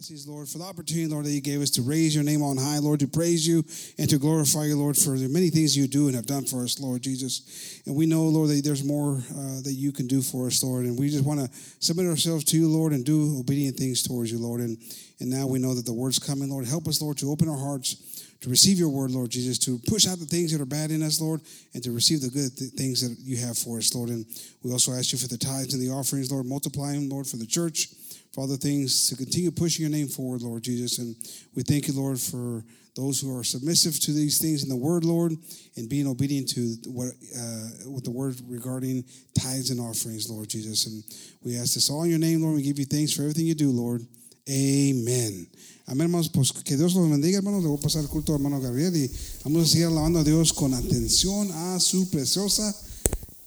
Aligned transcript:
Blessings, 0.00 0.26
Lord, 0.26 0.48
for 0.48 0.56
the 0.56 0.64
opportunity, 0.64 1.06
Lord, 1.06 1.26
that 1.26 1.30
you 1.30 1.42
gave 1.42 1.60
us 1.60 1.68
to 1.72 1.82
raise 1.82 2.14
your 2.14 2.24
name 2.24 2.42
on 2.42 2.56
high, 2.56 2.78
Lord, 2.78 3.00
to 3.00 3.06
praise 3.06 3.46
you 3.46 3.62
and 3.98 4.08
to 4.08 4.16
glorify 4.16 4.64
you, 4.64 4.74
Lord, 4.74 4.96
for 4.96 5.18
the 5.18 5.28
many 5.28 5.50
things 5.50 5.76
you 5.76 5.86
do 5.86 6.06
and 6.06 6.16
have 6.16 6.24
done 6.24 6.46
for 6.46 6.64
us, 6.64 6.80
Lord 6.80 7.02
Jesus. 7.02 7.82
And 7.84 7.94
we 7.94 8.06
know, 8.06 8.22
Lord, 8.22 8.48
that 8.48 8.64
there's 8.64 8.82
more 8.82 9.16
uh, 9.16 9.60
that 9.60 9.74
you 9.76 9.92
can 9.92 10.06
do 10.06 10.22
for 10.22 10.46
us, 10.46 10.62
Lord. 10.62 10.86
And 10.86 10.98
we 10.98 11.10
just 11.10 11.26
want 11.26 11.40
to 11.40 11.50
submit 11.80 12.06
ourselves 12.06 12.44
to 12.44 12.56
you, 12.56 12.66
Lord, 12.66 12.94
and 12.94 13.04
do 13.04 13.40
obedient 13.40 13.76
things 13.76 14.02
towards 14.02 14.32
you, 14.32 14.38
Lord. 14.38 14.62
And, 14.62 14.78
and 15.20 15.28
now 15.28 15.46
we 15.46 15.58
know 15.58 15.74
that 15.74 15.84
the 15.84 15.92
word's 15.92 16.18
coming, 16.18 16.48
Lord. 16.48 16.64
Help 16.64 16.88
us, 16.88 17.02
Lord, 17.02 17.18
to 17.18 17.30
open 17.30 17.50
our 17.50 17.58
hearts 17.58 18.24
to 18.40 18.48
receive 18.48 18.78
your 18.78 18.88
word, 18.88 19.10
Lord 19.10 19.28
Jesus, 19.28 19.58
to 19.58 19.78
push 19.86 20.08
out 20.08 20.18
the 20.18 20.24
things 20.24 20.50
that 20.52 20.62
are 20.62 20.64
bad 20.64 20.90
in 20.90 21.02
us, 21.02 21.20
Lord, 21.20 21.42
and 21.74 21.84
to 21.84 21.92
receive 21.92 22.22
the 22.22 22.30
good 22.30 22.56
th- 22.56 22.70
things 22.70 23.06
that 23.06 23.20
you 23.20 23.36
have 23.36 23.58
for 23.58 23.76
us, 23.76 23.94
Lord. 23.94 24.08
And 24.08 24.24
we 24.62 24.72
also 24.72 24.92
ask 24.92 25.12
you 25.12 25.18
for 25.18 25.28
the 25.28 25.36
tithes 25.36 25.74
and 25.74 25.82
the 25.82 25.92
offerings, 25.92 26.32
Lord. 26.32 26.46
Multiply 26.46 26.92
them, 26.92 27.10
Lord, 27.10 27.26
for 27.26 27.36
the 27.36 27.44
church 27.44 27.88
for 28.32 28.44
other 28.44 28.56
things 28.56 29.08
to 29.08 29.16
continue 29.16 29.50
pushing 29.50 29.82
your 29.82 29.90
name 29.90 30.08
forward, 30.08 30.42
Lord 30.42 30.62
Jesus. 30.62 30.98
And 30.98 31.16
we 31.54 31.62
thank 31.62 31.88
you, 31.88 31.94
Lord, 31.94 32.20
for 32.20 32.64
those 32.96 33.20
who 33.20 33.36
are 33.36 33.44
submissive 33.44 33.98
to 34.00 34.12
these 34.12 34.38
things 34.38 34.62
in 34.62 34.68
the 34.68 34.76
word, 34.76 35.04
Lord, 35.04 35.32
and 35.76 35.88
being 35.88 36.06
obedient 36.06 36.48
to 36.50 36.76
what 36.90 37.08
uh, 37.08 37.90
with 37.90 38.04
the 38.04 38.10
word 38.10 38.36
regarding 38.46 39.04
tithes 39.38 39.70
and 39.70 39.80
offerings, 39.80 40.28
Lord 40.28 40.48
Jesus. 40.48 40.86
And 40.86 41.02
we 41.42 41.56
ask 41.56 41.74
this 41.74 41.90
all 41.90 42.02
in 42.04 42.10
your 42.10 42.18
name, 42.18 42.42
Lord. 42.42 42.56
We 42.56 42.62
give 42.62 42.78
you 42.78 42.84
thanks 42.84 43.12
for 43.12 43.22
everything 43.22 43.46
you 43.46 43.54
do, 43.54 43.70
Lord. 43.70 44.06
Amen. 44.48 45.46
Amén, 45.86 46.06
hermanos. 46.06 46.28
Pues 46.28 46.52
que 46.52 46.76
Dios 46.76 46.94
los 46.94 47.08
bendiga, 47.08 47.38
hermanos. 47.38 47.62
Le 47.62 47.68
voy 47.68 47.78
a 47.78 47.80
pasar 47.80 48.02
el 48.02 48.08
culto 48.08 48.32
a 48.32 48.36
hermano 48.36 48.60
Gabriel 48.60 48.96
y 48.96 49.10
vamos 49.44 49.64
a 49.64 49.66
seguir 49.66 49.86
alabando 49.86 50.20
a 50.20 50.24
Dios 50.24 50.52
con 50.52 50.74
atención 50.74 51.50
a 51.52 51.80
su 51.80 52.08
preciosa 52.10 52.74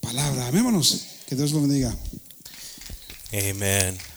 palabra. 0.02 0.47
Amén, 0.47 0.59
hermanos. 0.65 1.05
Que 1.27 1.35
Dios 1.35 1.52
los 1.52 1.61
bendiga. 1.61 1.95
Amen. 3.33 4.12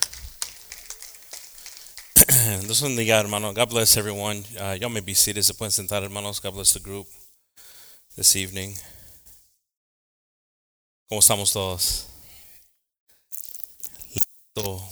Dios 2.62 2.82
bendiga, 2.82 3.20
hermano. 3.20 3.52
God 3.52 3.70
bless 3.70 3.96
everyone. 3.96 4.42
Uh, 4.58 4.76
y'all 4.80 4.90
may 4.90 5.00
be 5.00 5.14
seated. 5.14 5.44
Se 5.44 5.54
pueden 5.54 5.70
sentar, 5.70 6.02
hermanos. 6.02 6.40
God 6.40 6.54
bless 6.54 6.72
the 6.72 6.80
group 6.80 7.06
this 8.16 8.34
evening. 8.34 8.74
¿Cómo 11.08 11.20
estamos 11.20 11.52
todos? 11.52 12.06
Listo. 14.12 14.82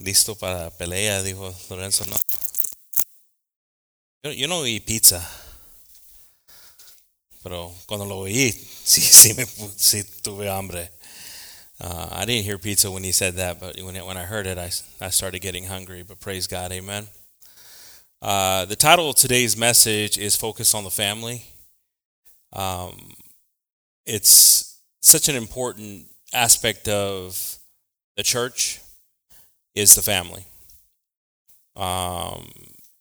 Listo 0.00 0.34
para 0.34 0.70
pelea, 0.70 1.22
dijo 1.22 1.54
Lorenzo, 1.70 2.04
¿no? 2.04 2.16
Yo, 4.22 4.32
yo 4.32 4.48
no 4.48 4.58
oí 4.58 4.80
pizza. 4.80 5.26
Pero 7.42 7.74
cuando 7.86 8.04
lo 8.04 8.18
oí, 8.18 8.52
sí, 8.84 9.00
sí, 9.00 9.32
me, 9.32 9.46
sí 9.76 10.04
tuve 10.04 10.50
hambre. 10.50 10.92
Uh, 11.80 12.08
I 12.12 12.26
didn't 12.26 12.44
hear 12.44 12.58
pizza 12.58 12.90
when 12.90 13.04
he 13.04 13.12
said 13.12 13.36
that, 13.36 13.58
but 13.58 13.80
when, 13.80 13.96
it, 13.96 14.04
when 14.04 14.18
I 14.18 14.24
heard 14.24 14.46
it, 14.46 14.58
I, 14.58 14.70
I 15.00 15.08
started 15.08 15.40
getting 15.40 15.64
hungry. 15.64 16.02
But 16.06 16.20
praise 16.20 16.46
God, 16.46 16.72
amen. 16.72 17.06
Uh, 18.20 18.66
the 18.66 18.76
title 18.76 19.08
of 19.08 19.16
today's 19.16 19.56
message 19.56 20.18
is 20.18 20.36
Focus 20.36 20.74
on 20.74 20.84
the 20.84 20.90
Family. 20.90 21.42
Um, 22.52 23.14
it's 24.04 24.78
such 25.00 25.28
an 25.28 25.36
important 25.36 26.04
aspect 26.34 26.86
of 26.86 27.56
the 28.16 28.22
church 28.22 28.80
is 29.74 29.94
the 29.94 30.02
family. 30.02 30.44
Um, 31.76 32.50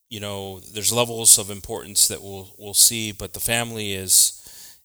you 0.09 0.21
know, 0.21 0.59
there's 0.59 0.93
levels 0.93 1.37
of 1.37 1.49
importance 1.49 2.07
that 2.07 2.21
we'll 2.21 2.55
we'll 2.57 2.73
see, 2.73 3.11
but 3.11 3.33
the 3.33 3.39
family 3.39 3.93
is 3.93 4.41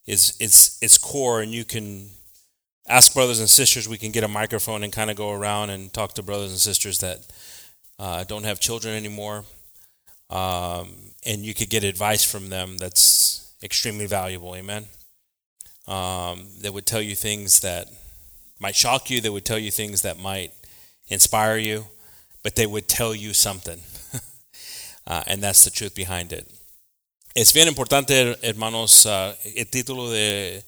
is 0.07 0.37
it's 0.41 0.83
it's 0.83 0.99
core, 0.99 1.43
and 1.43 1.53
you 1.53 1.65
can 1.65 2.09
ask 2.89 3.15
brothers 3.15 3.41
and 3.41 3.49
sisters. 3.49 3.89
We 3.89 3.99
can 3.99 4.13
get 4.13 4.25
a 4.25 4.29
microphone 4.29 4.83
and 4.83 4.93
kind 4.93 5.11
of 5.11 5.17
go 5.17 5.33
around 5.33 5.71
and 5.71 5.93
talk 5.93 6.15
to 6.15 6.23
brothers 6.23 6.51
and 6.51 6.61
sisters 6.61 6.99
that 6.99 7.19
uh, 7.99 8.25
don't 8.25 8.45
have 8.45 8.61
children 8.61 8.95
anymore, 8.95 9.45
um, 10.31 10.95
and 11.25 11.43
you 11.43 11.55
could 11.55 11.71
get 11.71 11.85
advice 11.85 12.25
from 12.25 12.51
them 12.51 12.77
that's 12.79 13.53
extremely 13.63 14.07
valuable. 14.07 14.55
Amen. 14.55 14.87
Um, 15.87 16.47
they 16.61 16.71
would 16.71 16.87
tell 16.87 17.03
you 17.03 17.15
things 17.15 17.61
that 17.61 17.89
might 18.59 18.75
shock 18.75 19.11
you. 19.11 19.21
They 19.21 19.31
would 19.31 19.45
tell 19.45 19.59
you 19.59 19.71
things 19.71 20.03
that 20.03 20.19
might 20.19 20.53
inspire 21.09 21.57
you, 21.59 21.87
but 22.43 22.57
they 22.57 22.67
would 22.67 22.89
tell 22.89 23.15
you 23.15 23.33
something, 23.35 23.81
uh, 25.07 25.23
and 25.27 25.43
that's 25.43 25.65
the 25.65 25.71
truth 25.71 25.95
behind 25.95 26.33
it. 26.33 26.51
Es 27.37 27.53
bien 27.53 27.67
importante, 27.67 28.37
hermanos. 28.43 29.07
Uh, 29.07 29.35
el 29.57 29.65
título 29.65 30.11
de 30.11 30.63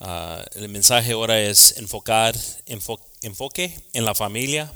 uh, 0.00 0.42
el 0.54 0.68
mensaje 0.68 1.12
ahora 1.12 1.40
es 1.40 1.76
enfocar, 1.78 2.34
enfo- 2.66 3.00
enfoque 3.22 3.78
en 3.92 4.04
la 4.04 4.14
familia, 4.14 4.72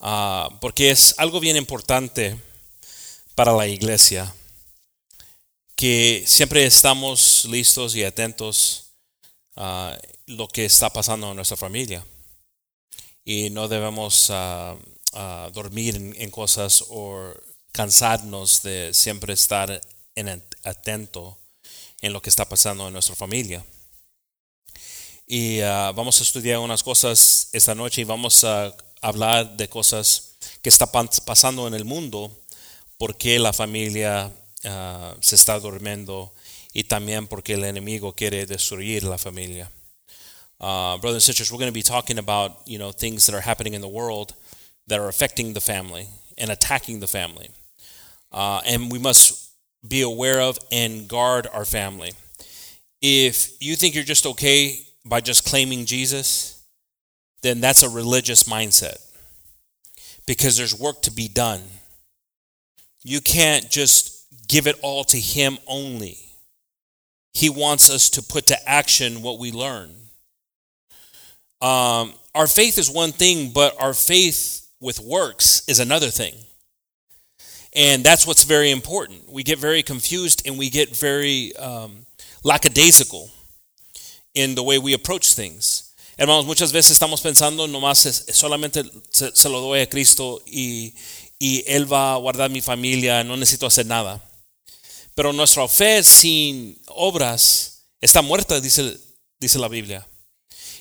uh, 0.00 0.58
porque 0.60 0.90
es 0.90 1.14
algo 1.18 1.40
bien 1.40 1.56
importante 1.56 2.36
para 3.34 3.52
la 3.52 3.66
iglesia, 3.66 4.32
que 5.74 6.24
siempre 6.26 6.64
estamos 6.64 7.44
listos 7.46 7.96
y 7.96 8.04
atentos 8.04 8.90
a 9.56 9.98
lo 10.26 10.48
que 10.48 10.64
está 10.64 10.90
pasando 10.90 11.30
en 11.30 11.36
nuestra 11.36 11.56
familia. 11.56 12.04
Y 13.24 13.50
no 13.50 13.68
debemos 13.68 14.30
uh, 14.30 14.76
dormir 15.52 15.96
en, 15.96 16.14
en 16.20 16.30
cosas 16.30 16.84
o 16.88 17.32
cansarnos 17.72 18.62
de 18.62 18.92
siempre 18.92 19.32
estar 19.32 19.80
en 20.14 20.28
at- 20.28 20.54
atento 20.64 21.38
en 22.00 22.12
lo 22.12 22.20
que 22.20 22.30
está 22.30 22.48
pasando 22.48 22.86
en 22.86 22.92
nuestra 22.92 23.14
familia. 23.14 23.64
Y 25.26 25.60
uh, 25.60 25.92
vamos 25.94 26.18
a 26.20 26.24
estudiar 26.24 26.58
unas 26.58 26.82
cosas 26.82 27.48
esta 27.52 27.74
noche 27.74 28.00
y 28.00 28.04
vamos 28.04 28.44
a 28.44 28.74
hablar 29.00 29.56
de 29.56 29.68
cosas 29.68 30.34
que 30.62 30.68
están 30.68 31.08
pasando 31.24 31.66
en 31.66 31.74
el 31.74 31.84
mundo, 31.84 32.30
porque 32.98 33.38
la 33.38 33.52
familia 33.52 34.32
uh, 34.64 35.16
se 35.20 35.36
está 35.36 35.58
durmiendo 35.58 36.32
y 36.72 36.84
también 36.84 37.26
porque 37.28 37.54
el 37.54 37.64
enemigo 37.64 38.14
quiere 38.14 38.46
destruir 38.46 39.04
la 39.04 39.18
familia. 39.18 39.70
Uh, 40.60 40.96
brothers 40.98 41.14
and 41.14 41.22
sisters, 41.22 41.50
we're 41.50 41.58
going 41.58 41.66
to 41.66 41.72
be 41.72 41.82
talking 41.82 42.18
about 42.18 42.60
you 42.66 42.78
know 42.78 42.92
things 42.92 43.26
that 43.26 43.34
are 43.34 43.40
happening 43.40 43.74
in 43.74 43.80
the 43.80 43.88
world 43.88 44.34
that 44.86 45.00
are 45.00 45.08
affecting 45.08 45.54
the 45.54 45.60
family 45.60 46.06
and 46.38 46.50
attacking 46.50 47.00
the 47.00 47.08
family, 47.08 47.50
uh, 48.32 48.60
and 48.64 48.90
we 48.92 48.98
must 48.98 49.50
be 49.86 50.02
aware 50.02 50.40
of 50.40 50.58
and 50.70 51.08
guard 51.08 51.48
our 51.52 51.64
family. 51.64 52.12
If 53.00 53.60
you 53.60 53.74
think 53.74 53.96
you're 53.96 54.04
just 54.04 54.24
okay 54.24 54.91
by 55.04 55.20
just 55.20 55.44
claiming 55.44 55.84
Jesus, 55.84 56.64
then 57.42 57.60
that's 57.60 57.82
a 57.82 57.88
religious 57.88 58.44
mindset 58.44 58.98
because 60.26 60.56
there's 60.56 60.78
work 60.78 61.02
to 61.02 61.10
be 61.10 61.28
done. 61.28 61.62
You 63.02 63.20
can't 63.20 63.68
just 63.68 64.26
give 64.48 64.66
it 64.66 64.78
all 64.82 65.04
to 65.04 65.18
Him 65.18 65.58
only. 65.66 66.18
He 67.34 67.50
wants 67.50 67.90
us 67.90 68.10
to 68.10 68.22
put 68.22 68.46
to 68.48 68.68
action 68.68 69.22
what 69.22 69.38
we 69.38 69.50
learn. 69.50 69.90
Um, 71.60 72.12
our 72.34 72.46
faith 72.46 72.78
is 72.78 72.90
one 72.90 73.12
thing, 73.12 73.50
but 73.52 73.80
our 73.80 73.94
faith 73.94 74.68
with 74.80 75.00
works 75.00 75.62
is 75.68 75.80
another 75.80 76.08
thing. 76.08 76.34
And 77.74 78.04
that's 78.04 78.26
what's 78.26 78.44
very 78.44 78.70
important. 78.70 79.30
We 79.30 79.42
get 79.42 79.58
very 79.58 79.82
confused 79.82 80.42
and 80.46 80.58
we 80.58 80.68
get 80.68 80.94
very 80.94 81.56
um, 81.56 82.04
lackadaisical 82.44 83.30
in 84.34 84.54
the 84.54 84.62
way 84.62 84.78
we 84.78 84.94
approach 84.94 85.34
things. 85.34 85.94
Hermanos, 86.16 86.44
muchas 86.44 86.72
veces 86.72 86.92
estamos 86.92 87.20
pensando 87.20 87.66
nomás 87.66 88.26
solamente 88.32 88.84
se, 89.10 89.34
se 89.34 89.48
lo 89.48 89.60
doy 89.60 89.80
a 89.80 89.88
Cristo 89.88 90.42
y, 90.46 90.94
y 91.38 91.64
Él 91.66 91.90
va 91.90 92.14
a 92.14 92.16
guardar 92.16 92.50
mi 92.50 92.60
familia, 92.60 93.24
no 93.24 93.36
necesito 93.36 93.66
hacer 93.66 93.86
nada. 93.86 94.22
Pero 95.14 95.32
nuestra 95.32 95.66
fe 95.68 96.02
sin 96.02 96.80
obras 96.86 97.84
está 98.00 98.22
muerta, 98.22 98.60
dice, 98.60 98.96
dice 99.40 99.58
la 99.58 99.68
Biblia. 99.68 100.06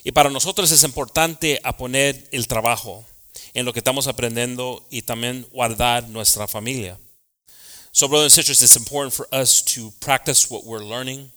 Y 0.03 0.12
para 0.12 0.29
nosotros 0.29 0.72
es 0.72 0.83
importante 0.83 1.59
a 1.63 1.78
poner 1.78 2.28
el 2.31 2.47
trabajo 2.47 3.06
en 3.53 3.66
lo 3.66 3.73
que 3.73 3.79
estamos 3.79 4.07
aprendiendo 4.07 4.85
y 4.89 5.01
también 5.03 5.47
guardar 5.51 6.07
nuestra 6.09 6.47
familia. 6.47 7.00
So, 7.94 8.07
brothers 8.07 8.38
and 8.38 8.45
sisters, 8.45 8.62
it's 8.62 8.77
important 8.77 9.13
for 9.13 9.27
us 9.33 9.62
to 9.75 9.92
practice 10.00 10.50
what 10.50 10.63
we're 10.63 10.83
learning 10.83 11.31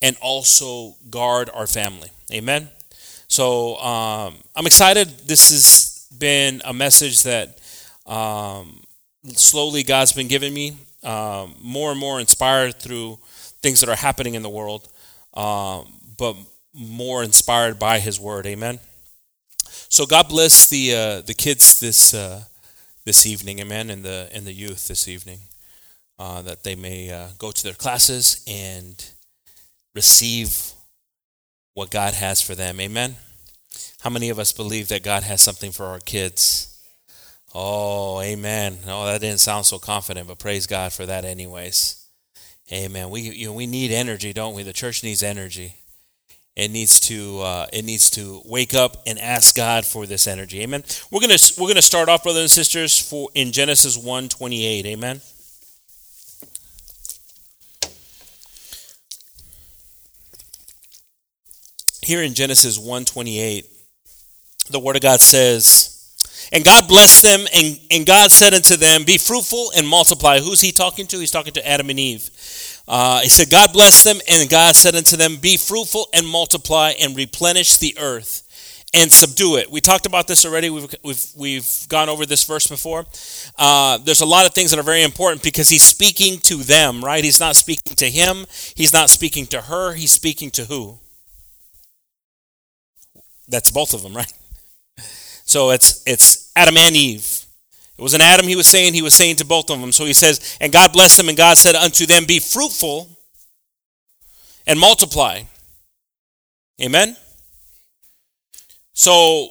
and 0.00 0.16
also 0.20 0.96
guard 1.10 1.50
our 1.52 1.66
family. 1.66 2.10
Amen. 2.32 2.68
So, 3.28 3.76
um, 3.78 4.36
I'm 4.56 4.66
excited. 4.66 5.08
This 5.26 5.50
has 5.50 6.06
been 6.18 6.62
a 6.64 6.72
message 6.72 7.22
that 7.24 7.58
um, 8.06 8.82
slowly 9.24 9.82
God's 9.82 10.12
been 10.12 10.28
giving 10.28 10.54
me, 10.54 10.76
um, 11.02 11.54
more 11.60 11.90
and 11.90 12.00
more 12.00 12.20
inspired 12.20 12.76
through 12.76 13.18
things 13.60 13.80
that 13.80 13.88
are 13.88 13.96
happening 13.96 14.34
in 14.34 14.42
the 14.42 14.48
world, 14.48 14.88
um, 15.34 15.92
but 16.16 16.36
more 16.72 17.22
inspired 17.22 17.78
by 17.78 17.98
His 17.98 18.18
Word. 18.18 18.46
Amen. 18.46 18.80
So 19.90 20.06
God 20.06 20.28
bless 20.28 20.68
the 20.68 20.94
uh, 20.94 21.20
the 21.22 21.34
kids 21.34 21.80
this 21.80 22.14
uh, 22.14 22.44
this 23.04 23.26
evening, 23.26 23.60
amen, 23.60 23.90
and 23.90 24.04
the 24.04 24.28
and 24.32 24.46
the 24.46 24.52
youth 24.52 24.88
this 24.88 25.08
evening, 25.08 25.40
uh, 26.18 26.42
that 26.42 26.62
they 26.62 26.74
may 26.74 27.10
uh, 27.10 27.28
go 27.38 27.50
to 27.50 27.62
their 27.62 27.74
classes 27.74 28.44
and 28.46 29.04
receive 29.98 30.72
what 31.74 31.90
God 31.90 32.14
has 32.14 32.40
for 32.40 32.54
them, 32.54 32.78
amen. 32.78 33.16
How 34.02 34.10
many 34.10 34.30
of 34.30 34.38
us 34.38 34.52
believe 34.52 34.86
that 34.88 35.02
God 35.02 35.24
has 35.24 35.42
something 35.42 35.72
for 35.72 35.86
our 35.86 35.98
kids? 35.98 36.80
Oh, 37.52 38.20
amen. 38.20 38.78
Oh, 38.86 39.06
that 39.06 39.20
didn't 39.20 39.40
sound 39.40 39.66
so 39.66 39.80
confident, 39.80 40.28
but 40.28 40.38
praise 40.38 40.68
God 40.68 40.92
for 40.92 41.04
that, 41.06 41.24
anyways. 41.24 42.06
Amen. 42.70 43.10
We 43.10 43.22
you 43.22 43.46
know, 43.48 43.54
we 43.54 43.66
need 43.66 43.90
energy, 43.90 44.32
don't 44.32 44.54
we? 44.54 44.62
The 44.62 44.72
church 44.72 45.02
needs 45.02 45.22
energy. 45.24 45.74
It 46.54 46.70
needs 46.70 47.00
to 47.00 47.40
uh, 47.40 47.66
it 47.72 47.84
needs 47.84 48.08
to 48.10 48.42
wake 48.44 48.74
up 48.74 48.98
and 49.04 49.18
ask 49.18 49.56
God 49.56 49.84
for 49.84 50.06
this 50.06 50.28
energy. 50.28 50.60
Amen. 50.62 50.84
We're 51.10 51.22
gonna 51.22 51.38
we're 51.58 51.68
gonna 51.68 51.82
start 51.82 52.08
off, 52.08 52.22
brothers 52.22 52.42
and 52.42 52.50
sisters, 52.50 53.00
for 53.00 53.30
in 53.34 53.50
Genesis 53.50 53.96
one 53.96 54.28
twenty 54.28 54.64
eight. 54.64 54.86
Amen. 54.86 55.20
Here 62.08 62.22
in 62.22 62.32
Genesis 62.32 62.78
one 62.78 63.04
twenty 63.04 63.38
eight, 63.38 63.66
the 64.70 64.78
Word 64.78 64.96
of 64.96 65.02
God 65.02 65.20
says. 65.20 65.94
And 66.50 66.64
God 66.64 66.88
blessed 66.88 67.22
them, 67.22 67.40
and, 67.54 67.78
and 67.90 68.06
God 68.06 68.32
said 68.32 68.54
unto 68.54 68.76
them, 68.76 69.04
Be 69.04 69.18
fruitful 69.18 69.72
and 69.76 69.86
multiply. 69.86 70.38
Who's 70.38 70.62
he 70.62 70.72
talking 70.72 71.06
to? 71.08 71.18
He's 71.18 71.30
talking 71.30 71.52
to 71.52 71.68
Adam 71.68 71.90
and 71.90 72.00
Eve. 72.00 72.30
Uh, 72.88 73.20
he 73.20 73.28
said, 73.28 73.50
God 73.50 73.74
blessed 73.74 74.04
them, 74.04 74.16
and 74.26 74.48
God 74.48 74.74
said 74.74 74.94
unto 74.94 75.18
them, 75.18 75.36
Be 75.36 75.58
fruitful 75.58 76.08
and 76.14 76.26
multiply 76.26 76.94
and 76.98 77.14
replenish 77.14 77.76
the 77.76 77.94
earth 78.00 78.88
and 78.94 79.12
subdue 79.12 79.56
it. 79.56 79.70
We 79.70 79.82
talked 79.82 80.06
about 80.06 80.26
this 80.26 80.46
already. 80.46 80.70
We've, 80.70 80.94
we've, 81.04 81.26
we've 81.36 81.86
gone 81.90 82.08
over 82.08 82.24
this 82.24 82.44
verse 82.44 82.68
before. 82.68 83.04
Uh, 83.58 83.98
there's 83.98 84.22
a 84.22 84.26
lot 84.26 84.46
of 84.46 84.54
things 84.54 84.70
that 84.70 84.80
are 84.80 84.82
very 84.82 85.02
important 85.02 85.42
because 85.42 85.68
he's 85.68 85.82
speaking 85.82 86.38
to 86.44 86.54
them, 86.54 87.04
right? 87.04 87.22
He's 87.22 87.38
not 87.38 87.54
speaking 87.54 87.96
to 87.96 88.08
him, 88.08 88.46
he's 88.74 88.94
not 88.94 89.10
speaking 89.10 89.44
to 89.48 89.60
her, 89.60 89.92
he's 89.92 90.12
speaking 90.12 90.50
to 90.52 90.64
who? 90.64 91.00
That's 93.48 93.70
both 93.70 93.94
of 93.94 94.02
them, 94.02 94.14
right? 94.14 94.32
So 95.44 95.70
it's 95.70 96.02
it's 96.06 96.52
Adam 96.54 96.76
and 96.76 96.94
Eve. 96.94 97.44
It 97.96 98.02
was 98.02 98.14
an 98.14 98.20
Adam 98.20 98.46
he 98.46 98.54
was 98.54 98.68
saying, 98.68 98.94
he 98.94 99.02
was 99.02 99.14
saying 99.14 99.36
to 99.36 99.44
both 99.44 99.70
of 99.70 99.80
them. 99.80 99.90
So 99.90 100.04
he 100.04 100.12
says, 100.12 100.56
And 100.60 100.72
God 100.72 100.92
blessed 100.92 101.16
them, 101.16 101.28
and 101.28 101.36
God 101.36 101.58
said 101.58 101.74
unto 101.74 102.06
them, 102.06 102.26
Be 102.26 102.38
fruitful 102.38 103.08
and 104.68 104.78
multiply. 104.78 105.42
Amen? 106.80 107.16
So 108.92 109.48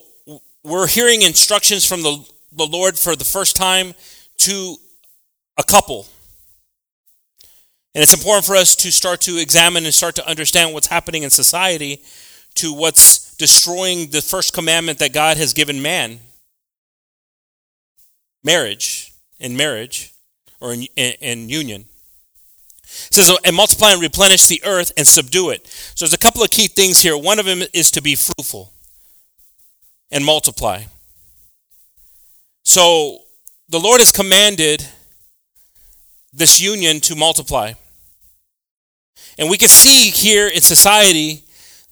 we're 0.64 0.88
hearing 0.88 1.24
instructions 1.24 1.84
from 1.84 2.04
the, 2.04 2.26
the 2.54 2.66
Lord 2.66 2.98
for 2.98 3.16
the 3.16 3.26
first 3.26 3.58
time 3.58 3.94
to 4.40 4.76
a 5.58 5.64
couple. 5.64 6.06
And 7.96 8.02
it's 8.02 8.14
important 8.14 8.46
for 8.46 8.56
us 8.56 8.76
to 8.78 8.92
start 8.92 9.22
to 9.22 9.38
examine 9.38 9.84
and 9.84 9.94
start 9.94 10.16
to 10.16 10.30
understand 10.30 10.74
what's 10.74 10.88
happening 10.88 11.24
in 11.24 11.32
society 11.32 12.02
to 12.56 12.74
what's 12.74 13.27
destroying 13.38 14.10
the 14.10 14.22
first 14.22 14.54
commandment 14.54 15.00
that 15.00 15.14
God 15.14 15.38
has 15.38 15.54
given 15.54 15.82
man 15.82 16.20
marriage, 18.44 19.14
in 19.40 19.58
marriage, 19.58 20.14
or 20.62 20.74
in, 20.74 20.84
in, 20.96 21.14
in 21.20 21.50
union. 21.50 21.86
It 22.84 23.14
says, 23.14 23.38
and 23.44 23.56
multiply 23.56 23.92
and 23.92 24.02
replenish 24.02 24.48
the 24.48 24.62
earth 24.64 24.94
and 24.96 25.06
subdue 25.06 25.50
it. 25.50 25.68
So 25.68 26.06
there's 26.06 26.14
a 26.14 26.18
couple 26.18 26.42
of 26.42 26.50
key 26.50 26.68
things 26.68 27.02
here. 27.02 27.18
One 27.18 27.40
of 27.40 27.46
them 27.46 27.62
is 27.74 27.92
to 27.92 28.02
be 28.02 28.16
fruitful 28.16 28.72
and 30.10 30.24
multiply. 30.24 30.84
So 32.64 33.20
the 33.68 33.80
Lord 33.80 34.00
has 34.00 34.12
commanded 34.12 34.88
this 36.32 36.62
union 36.62 37.02
to 37.02 37.16
multiply. 37.16 37.74
And 39.38 39.50
we 39.50 39.58
can 39.58 39.68
see 39.68 40.10
here 40.10 40.48
in 40.48 40.62
society 40.62 41.44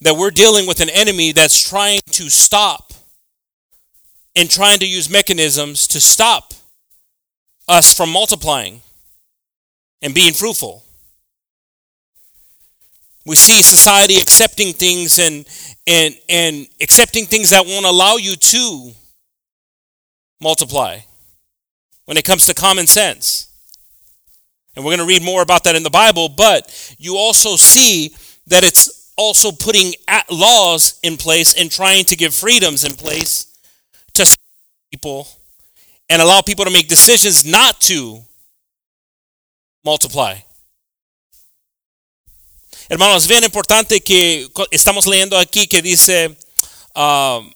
that 0.06 0.16
we're 0.16 0.30
dealing 0.30 0.68
with 0.68 0.82
an 0.82 0.90
enemy 0.92 1.32
that's 1.32 1.68
trying 1.68 2.00
to 2.12 2.30
stop 2.30 2.94
and 4.36 4.48
trying 4.48 4.78
to 4.78 4.86
use 4.86 5.10
mechanisms 5.10 5.88
to 5.88 6.00
stop 6.00 6.54
us 7.68 7.92
from 7.98 8.12
multiplying 8.12 8.82
and 10.04 10.14
being 10.14 10.32
fruitful. 10.32 10.84
We 13.26 13.36
see 13.36 13.64
society 13.64 14.18
accepting 14.18 14.74
things 14.74 15.18
and, 15.18 15.44
and, 15.88 16.16
and 16.30 16.68
accepting 16.80 17.26
things 17.26 17.50
that 17.50 17.66
won't 17.66 17.88
allow 17.88 18.18
you 18.18 18.36
to 18.36 18.92
multiply 20.40 21.00
when 22.06 22.16
it 22.18 22.26
comes 22.26 22.46
to 22.46 22.54
common 22.54 22.86
sense. 22.86 23.48
And 24.76 24.86
we're 24.86 24.96
going 24.96 25.08
to 25.08 25.12
read 25.12 25.24
more 25.24 25.42
about 25.42 25.64
that 25.64 25.76
in 25.76 25.82
the 25.82 25.90
Bible, 25.90 26.30
but 26.30 26.96
you 27.00 27.18
also 27.18 27.56
see 27.56 28.14
that 28.46 28.64
it's 28.64 28.95
also 29.18 29.52
putting 29.52 29.94
laws 30.30 31.00
in 31.04 31.18
place 31.18 31.54
and 31.60 31.72
trying 31.72 32.06
to 32.06 32.16
give 32.16 32.34
freedoms 32.34 32.84
in 32.84 32.94
place 32.94 33.48
to 34.14 34.26
people 34.92 35.28
and 36.10 36.22
allow 36.22 36.42
people 36.42 36.66
to 36.66 36.72
make 36.72 36.88
decisions 36.88 37.46
not 37.46 37.80
to 37.82 38.20
multiply. 39.84 40.36
Hermanos, 42.90 43.28
bien 43.28 43.44
importante 43.44 44.02
que 44.02 44.48
estamos 44.72 45.08
leyendo 45.08 45.38
aquí 45.40 45.68
que 45.68 45.82
dice, 45.82 46.38
um, 46.96 47.52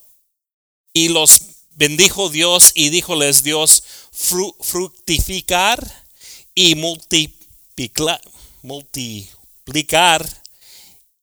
y 0.94 1.10
los 1.10 1.42
bendijo 1.76 2.30
Dios 2.30 2.72
y 2.74 2.90
díjoles 2.90 3.44
Dios, 3.44 3.84
fructificar 4.12 5.80
y 6.56 6.76
multiplicar, 6.76 8.20
multiplicar 8.64 10.39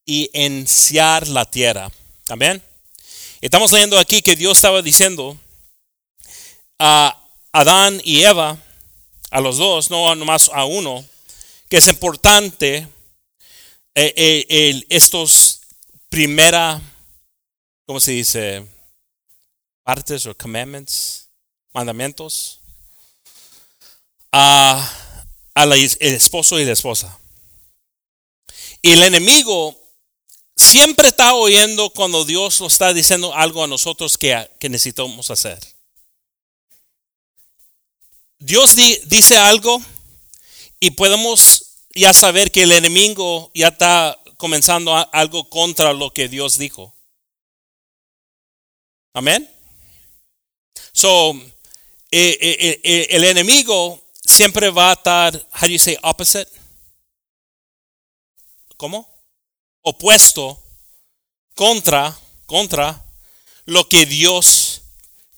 y 0.07 0.31
enciar 0.33 1.27
la 1.27 1.45
tierra. 1.45 1.91
Amén. 2.29 2.63
Estamos 3.41 3.73
leyendo 3.73 3.99
aquí 3.99 4.23
que 4.23 4.37
Dios 4.37 4.57
estaba 4.57 4.81
diciendo 4.81 5.37
a 6.79 7.23
Adán 7.53 8.01
y 8.05 8.23
Eva, 8.23 8.57
a 9.31 9.41
los 9.41 9.59
dos, 9.59 9.91
no 9.91 10.15
nomás 10.15 10.49
a 10.55 10.65
uno, 10.65 11.05
que 11.69 11.79
es 11.79 11.89
importante 11.89 12.89
eh, 13.95 14.15
eh, 14.17 14.85
estos 14.89 15.61
primera, 16.09 16.81
¿cómo 17.85 18.01
se 18.01 18.13
dice? 18.13 18.67
Partes 19.83 20.27
o 20.27 20.37
commandments, 20.37 21.29
mandamientos, 21.73 22.61
a, 24.33 25.25
la, 25.55 25.77
esposo 25.77 26.61
y 26.61 26.65
la 26.65 26.73
esposa. 26.73 27.19
Y 28.83 28.93
el 28.93 29.03
enemigo 29.03 29.86
siempre 30.57 31.09
está 31.09 31.35
oyendo 31.35 31.91
cuando 31.91 32.25
Dios 32.25 32.61
nos 32.61 32.73
está 32.73 32.93
diciendo 32.93 33.35
algo 33.35 33.63
a 33.63 33.67
nosotros 33.67 34.17
que, 34.17 34.51
que 34.59 34.69
necesitamos 34.69 35.31
hacer. 35.31 35.59
Dios 38.39 38.77
dice 38.77 39.37
algo 39.37 39.81
y 40.81 40.91
podemos 40.91 41.67
ya 41.95 42.13
saber 42.13 42.51
que 42.51 42.63
el 42.63 42.73
enemigo 42.73 43.51
ya 43.55 43.69
está 43.69 44.19
comenzando 44.37 44.95
algo 45.13 45.49
contra 45.49 45.93
lo 45.93 46.13
que 46.13 46.29
Dios 46.29 46.59
dijo. 46.59 46.95
Amén. 49.15 49.51
So, 50.93 51.33
eh, 52.11 52.39
eh, 52.41 52.81
eh, 52.83 53.07
el 53.11 53.25
enemigo 53.25 54.03
siempre 54.25 54.71
va 54.71 54.91
a 54.91 54.93
estar, 54.93 55.35
how 55.35 55.63
do 55.63 55.69
you 55.69 55.79
say 55.79 55.97
opposite? 56.03 56.51
¿Cómo? 58.77 59.16
Opuesto 59.87 60.59
contra, 61.55 62.15
contra 62.47 63.03
lo 63.67 63.85
que 63.85 64.05
Dios 64.05 64.83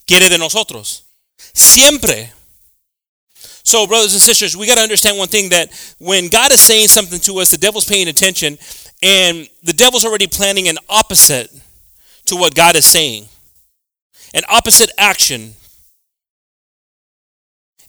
quiere 0.05 0.29
de 0.29 0.37
nosotros. 0.37 1.05
Siempre. 1.53 2.33
So, 3.63 3.85
brothers 3.85 4.13
and 4.13 4.21
sisters, 4.21 4.57
we 4.57 4.65
got 4.65 4.75
to 4.75 4.81
understand 4.81 5.17
one 5.17 5.27
thing 5.27 5.49
that 5.49 5.69
when 5.99 6.27
God 6.29 6.51
is 6.51 6.59
saying 6.59 6.87
something 6.87 7.19
to 7.21 7.39
us, 7.39 7.51
the 7.51 7.57
devil's 7.57 7.85
paying 7.85 8.07
attention, 8.07 8.57
and 9.03 9.47
the 9.61 9.73
devil's 9.73 10.03
already 10.03 10.27
planning 10.27 10.67
an 10.67 10.77
opposite 10.89 11.51
to 12.25 12.35
what 12.35 12.55
God 12.55 12.75
is 12.75 12.85
saying, 12.85 13.27
an 14.33 14.43
opposite 14.49 14.89
action. 14.97 15.53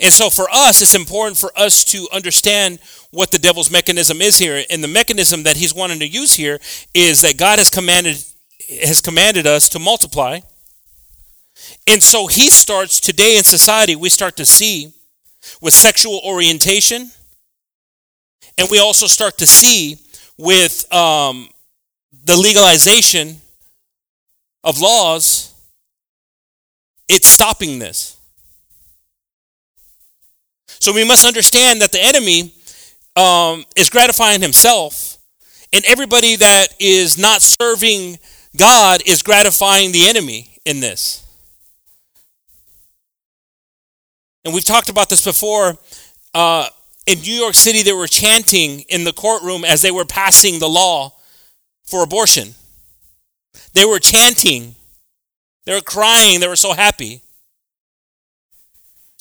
And 0.01 0.13
so, 0.13 0.31
for 0.31 0.49
us, 0.51 0.81
it's 0.81 0.95
important 0.95 1.37
for 1.37 1.53
us 1.57 1.85
to 1.85 2.09
understand 2.11 2.79
what 3.11 3.31
the 3.31 3.39
devil's 3.39 3.71
mechanism 3.71 4.23
is 4.23 4.39
here. 4.39 4.65
And 4.71 4.83
the 4.83 4.89
mechanism 4.89 5.43
that 5.43 5.57
he's 5.57 5.75
wanting 5.75 5.99
to 5.99 6.09
use 6.09 6.35
here 6.35 6.59
is 6.95 7.21
that 7.21 7.37
God 7.37 7.59
has 7.59 7.69
commanded 7.69 8.25
has 8.83 9.01
commanded 9.01 9.47
us 9.47 9.69
to 9.71 9.79
multiply. 9.79 10.41
And 11.87 12.03
so 12.03 12.27
he 12.29 12.49
starts 12.49 13.01
today 13.01 13.37
in 13.37 13.45
society, 13.45 13.97
we 13.97 14.09
start 14.09 14.37
to 14.37 14.47
see 14.47 14.93
with 15.61 15.75
sexual 15.75 16.21
orientation, 16.25 17.11
and 18.57 18.69
we 18.71 18.79
also 18.79 19.07
start 19.07 19.39
to 19.39 19.47
see 19.47 19.99
with 20.39 20.91
um, 20.93 21.49
the 22.25 22.37
legalization 22.37 23.41
of 24.63 24.81
laws, 24.81 25.53
it's 27.09 27.27
stopping 27.27 27.79
this. 27.79 28.20
So 30.81 30.93
we 30.93 31.05
must 31.05 31.27
understand 31.27 31.83
that 31.83 31.93
the 31.93 32.01
enemy 32.03 32.55
um, 33.15 33.65
is 33.77 33.91
gratifying 33.91 34.41
himself, 34.41 35.19
and 35.73 35.85
everybody 35.85 36.37
that 36.37 36.69
is 36.81 37.19
not 37.19 37.43
serving 37.43 38.19
God 38.57 39.03
is 39.07 39.23
gratifying 39.23 39.93
the 39.93 40.05
enemy 40.09 40.57
in 40.65 40.81
this. 40.81 41.25
And 44.45 44.55
we've 44.55 44.65
talked 44.65 44.89
about 44.89 45.09
this 45.09 45.25
before. 45.25 45.77
Uh, 46.33 46.67
in 47.07 47.21
New 47.21 47.35
York 47.35 47.55
City, 47.55 47.83
they 47.83 47.93
were 47.93 48.07
chanting 48.07 48.81
in 48.89 49.05
the 49.05 49.13
courtroom 49.13 49.65
as 49.65 49.83
they 49.83 49.91
were 49.91 50.05
passing 50.05 50.59
the 50.59 50.69
law 50.69 51.13
for 51.85 52.03
abortion. 52.03 52.55
They 53.75 53.85
were 53.85 53.99
chanting, 53.99 54.75
they 55.67 55.75
were 55.75 55.81
crying, 55.81 56.41
they 56.41 56.49
were 56.49 56.57
so 56.57 56.73
happy. 56.73 57.23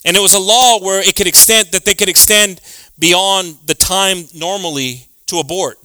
And 0.05 0.15
it 0.15 0.21
was 0.21 0.33
a 0.33 0.39
law 0.39 0.79
where 0.79 1.01
it 1.01 1.15
could 1.15 1.27
extend 1.27 1.69
that 1.69 1.85
they 1.85 1.93
could 1.93 2.09
extend 2.09 2.61
beyond 2.97 3.57
the 3.65 3.75
time 3.75 4.25
normally 4.33 5.07
to 5.27 5.39
abort. 5.39 5.77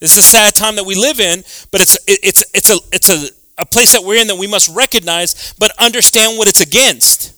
This 0.00 0.16
is 0.16 0.18
a 0.18 0.28
sad 0.28 0.54
time 0.54 0.76
that 0.76 0.84
we 0.84 0.94
live 0.94 1.18
in, 1.18 1.40
but 1.72 1.80
it's 1.80 1.98
it's 2.06 2.44
it's 2.54 2.70
a 2.70 2.78
it's 2.92 3.10
a, 3.10 3.62
a 3.62 3.66
place 3.66 3.92
that 3.92 4.04
we're 4.04 4.20
in 4.20 4.28
that 4.28 4.36
we 4.36 4.46
must 4.46 4.68
recognize, 4.68 5.54
but 5.58 5.72
understand 5.78 6.38
what 6.38 6.48
it's 6.48 6.60
against. 6.60 7.34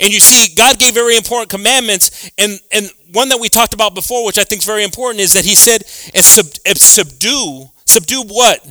And 0.00 0.12
you 0.12 0.20
see, 0.20 0.54
God 0.54 0.78
gave 0.78 0.94
very 0.94 1.16
important 1.16 1.50
commandments, 1.50 2.30
and, 2.38 2.58
and 2.72 2.90
one 3.12 3.28
that 3.28 3.38
we 3.38 3.48
talked 3.48 3.74
about 3.74 3.94
before, 3.94 4.24
which 4.24 4.38
I 4.38 4.42
think 4.42 4.60
is 4.60 4.66
very 4.66 4.84
important, 4.84 5.20
is 5.20 5.34
that 5.34 5.44
He 5.44 5.54
said, 5.54 5.82
and, 6.14 6.24
sub, 6.24 6.46
subdue, 6.76 7.70
subdue 7.84 8.22
what? 8.22 8.66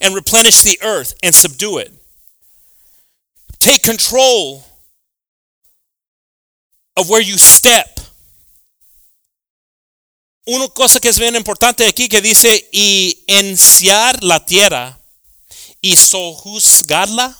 And 0.00 0.14
replenish 0.14 0.62
the 0.62 0.78
earth 0.82 1.14
and 1.22 1.34
subdue 1.34 1.78
it. 1.78 1.92
Take 3.62 3.82
control 3.82 4.60
of 6.96 7.08
where 7.08 7.22
you 7.22 7.38
step. 7.38 8.00
Una 10.44 10.66
cosa 10.66 10.98
que 10.98 11.08
es 11.08 11.18
bien 11.20 11.36
importante 11.36 11.86
aquí 11.86 12.08
que 12.08 12.20
dice 12.20 12.68
y 12.72 13.22
enciar 13.28 14.24
la 14.24 14.44
tierra 14.44 14.98
y 15.80 15.94
sojuzgarla. 15.94 17.38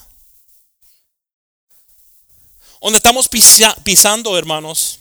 Donde 2.80 2.98
estamos 2.98 3.28
pisa, 3.28 3.74
pisando, 3.82 4.38
hermanos, 4.38 5.00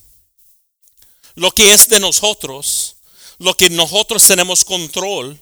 lo 1.36 1.52
que 1.52 1.72
es 1.72 1.88
de 1.88 2.00
nosotros, 2.00 2.96
lo 3.38 3.56
que 3.56 3.70
nosotros 3.70 4.26
tenemos 4.26 4.66
control. 4.66 5.40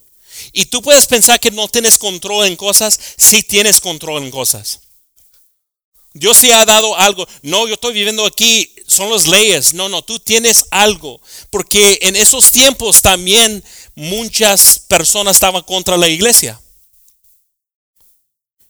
Y 0.52 0.66
tú 0.66 0.82
puedes 0.82 1.08
pensar 1.08 1.40
que 1.40 1.52
no 1.52 1.70
tienes 1.70 1.98
control 1.98 2.48
en 2.48 2.58
cosas, 2.58 3.00
sí 3.18 3.44
tienes 3.44 3.80
control 3.80 4.24
en 4.24 4.32
cosas. 4.32 4.82
Dios 6.14 6.38
sí 6.38 6.52
ha 6.52 6.66
dado 6.66 6.98
algo. 6.98 7.28
No, 7.42 7.68
yo 7.68 7.76
estoy 7.76 7.94
viviendo 7.94 8.26
aquí, 8.26 8.74
son 8.88 9.12
las 9.12 9.28
leyes. 9.28 9.74
No, 9.74 9.90
no, 9.90 10.02
tú 10.02 10.20
tienes 10.20 10.66
algo. 10.72 11.22
Porque 11.50 12.00
en 12.02 12.16
esos 12.16 12.52
tiempos 12.52 13.02
también 13.02 13.64
muchas 13.96 14.80
personas 14.80 15.36
estaban 15.36 15.64
contra 15.64 15.98
la 15.98 16.08
iglesia. 16.08 16.60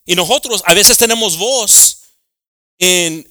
Y 0.04 0.14
nosotros 0.14 0.62
a 0.66 0.74
veces 0.74 0.98
tenemos 0.98 1.36
voz 1.36 1.98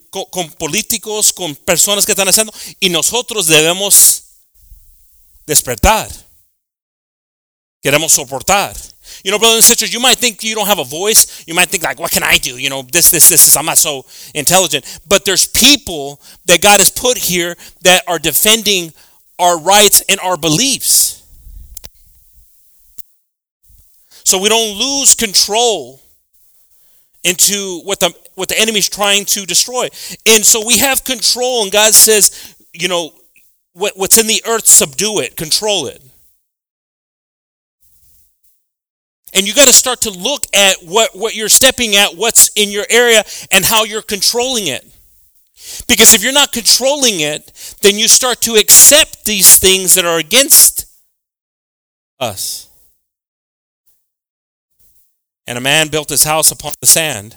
con, 0.09 0.51
políticos, 0.51 1.33
con 1.33 1.55
personas 1.55 2.05
que 2.05 2.11
están 2.11 2.29
haciendo, 2.29 2.53
y 2.79 2.89
nosotros 2.89 3.47
debemos 3.47 4.23
despertar. 5.45 6.09
Queremos 7.81 8.13
soportar. 8.13 8.75
You 9.23 9.31
know, 9.31 9.39
brothers 9.39 9.57
and 9.57 9.63
sisters, 9.63 9.93
you 9.93 9.99
might 9.99 10.17
think 10.17 10.43
you 10.43 10.55
don't 10.55 10.67
have 10.67 10.79
a 10.79 10.83
voice. 10.83 11.43
You 11.47 11.53
might 11.53 11.69
think, 11.69 11.83
like, 11.83 11.99
what 11.99 12.11
can 12.11 12.23
I 12.23 12.37
do? 12.37 12.57
You 12.57 12.69
know, 12.69 12.81
this, 12.81 13.11
this, 13.11 13.29
this, 13.29 13.45
this. 13.45 13.57
I'm 13.57 13.65
not 13.65 13.77
so 13.77 14.05
intelligent. 14.33 14.99
But 15.07 15.25
there's 15.25 15.47
people 15.47 16.21
that 16.45 16.61
God 16.61 16.79
has 16.79 16.89
put 16.89 17.17
here 17.17 17.55
that 17.83 18.03
are 18.07 18.19
defending 18.19 18.93
our 19.37 19.59
rights 19.59 20.01
and 20.09 20.19
our 20.19 20.37
beliefs. 20.37 21.23
So 24.23 24.37
we 24.39 24.49
don't 24.49 24.77
lose 24.77 25.15
control 25.15 26.01
into 27.23 27.81
what 27.81 27.99
the 27.99 28.13
what 28.35 28.47
the 28.47 28.59
enemy's 28.59 28.87
trying 28.87 29.25
to 29.25 29.45
destroy. 29.45 29.89
And 30.25 30.45
so 30.45 30.65
we 30.65 30.77
have 30.77 31.03
control, 31.03 31.63
and 31.63 31.71
God 31.71 31.93
says, 31.93 32.55
you 32.73 32.87
know, 32.87 33.11
what, 33.73 33.97
what's 33.97 34.17
in 34.17 34.27
the 34.27 34.41
earth, 34.47 34.65
subdue 34.65 35.19
it, 35.19 35.35
control 35.35 35.87
it. 35.87 36.01
And 39.33 39.47
you 39.47 39.53
got 39.53 39.67
to 39.67 39.73
start 39.73 40.01
to 40.01 40.09
look 40.09 40.45
at 40.55 40.77
what, 40.83 41.11
what 41.15 41.35
you're 41.35 41.49
stepping 41.49 41.95
at, 41.95 42.15
what's 42.15 42.49
in 42.55 42.69
your 42.69 42.85
area, 42.89 43.23
and 43.51 43.65
how 43.65 43.83
you're 43.83 44.01
controlling 44.01 44.67
it. 44.67 44.85
Because 45.87 46.13
if 46.13 46.23
you're 46.23 46.33
not 46.33 46.51
controlling 46.51 47.19
it, 47.19 47.77
then 47.81 47.97
you 47.97 48.07
start 48.07 48.41
to 48.41 48.55
accept 48.55 49.25
these 49.25 49.57
things 49.59 49.95
that 49.95 50.05
are 50.05 50.17
against 50.17 50.85
us. 52.19 52.67
And 55.45 55.57
a 55.57 55.61
man 55.61 55.89
built 55.89 56.09
his 56.09 56.23
house 56.23 56.51
upon 56.51 56.73
the 56.79 56.87
sand. 56.87 57.35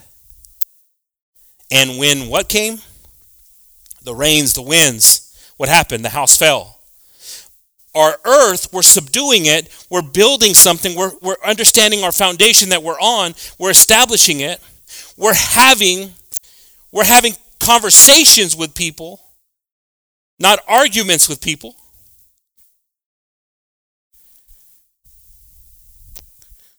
And 1.71 1.99
when 1.99 2.29
what 2.29 2.49
came? 2.49 2.79
The 4.03 4.15
rains, 4.15 4.53
the 4.55 4.63
winds. 4.63 5.53
What 5.57 5.69
happened? 5.69 6.05
The 6.05 6.11
house 6.11 6.37
fell 6.37 6.72
our 7.95 8.19
earth, 8.25 8.73
we're 8.73 8.83
subduing 8.83 9.47
it, 9.47 9.69
we're 9.91 10.03
building 10.03 10.55
something, 10.55 10.97
we're, 10.97 11.13
we're 11.21 11.37
understanding 11.45 12.03
our 12.03 12.13
foundation 12.13 12.71
that 12.71 12.83
we're 12.83 13.01
on, 13.01 13.35
we're 13.59 13.71
establishing 13.71 14.41
it, 14.41 14.61
we're 15.17 15.35
having, 15.35 16.13
we're 16.91 17.05
having 17.05 17.35
conversations 17.61 18.57
with 18.57 18.75
people, 18.75 19.21
not 20.39 20.59
arguments 20.67 21.29
with 21.29 21.41
people. 21.41 21.77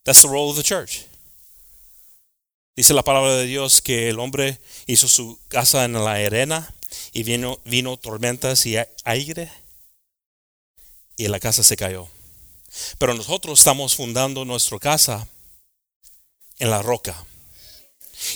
That's 0.05 0.22
the 0.22 0.27
role 0.27 0.50
of 0.50 0.58
the 0.58 0.63
church. 0.63 1.05
Dice 2.75 2.91
la 2.91 3.03
palabra 3.03 3.38
de 3.38 3.46
Dios 3.46 3.82
que 3.82 4.10
el 4.10 4.20
hombre 4.20 4.58
hizo 4.88 5.08
su 5.08 5.39
casa 5.48 5.86
en 5.86 5.93
la 5.93 6.13
arena 6.13 6.74
y 7.13 7.22
vino, 7.22 7.60
vino 7.65 7.98
tormentas 7.98 8.65
y 8.65 8.77
aire 9.05 9.51
y 11.17 11.27
la 11.27 11.39
casa 11.39 11.63
se 11.63 11.77
cayó. 11.77 12.08
Pero 12.98 13.13
nosotros 13.13 13.60
estamos 13.60 13.96
fundando 13.96 14.46
nuestra 14.46 14.79
casa 14.79 15.27
en 16.60 16.70
la 16.70 16.82
roca. 16.82 17.15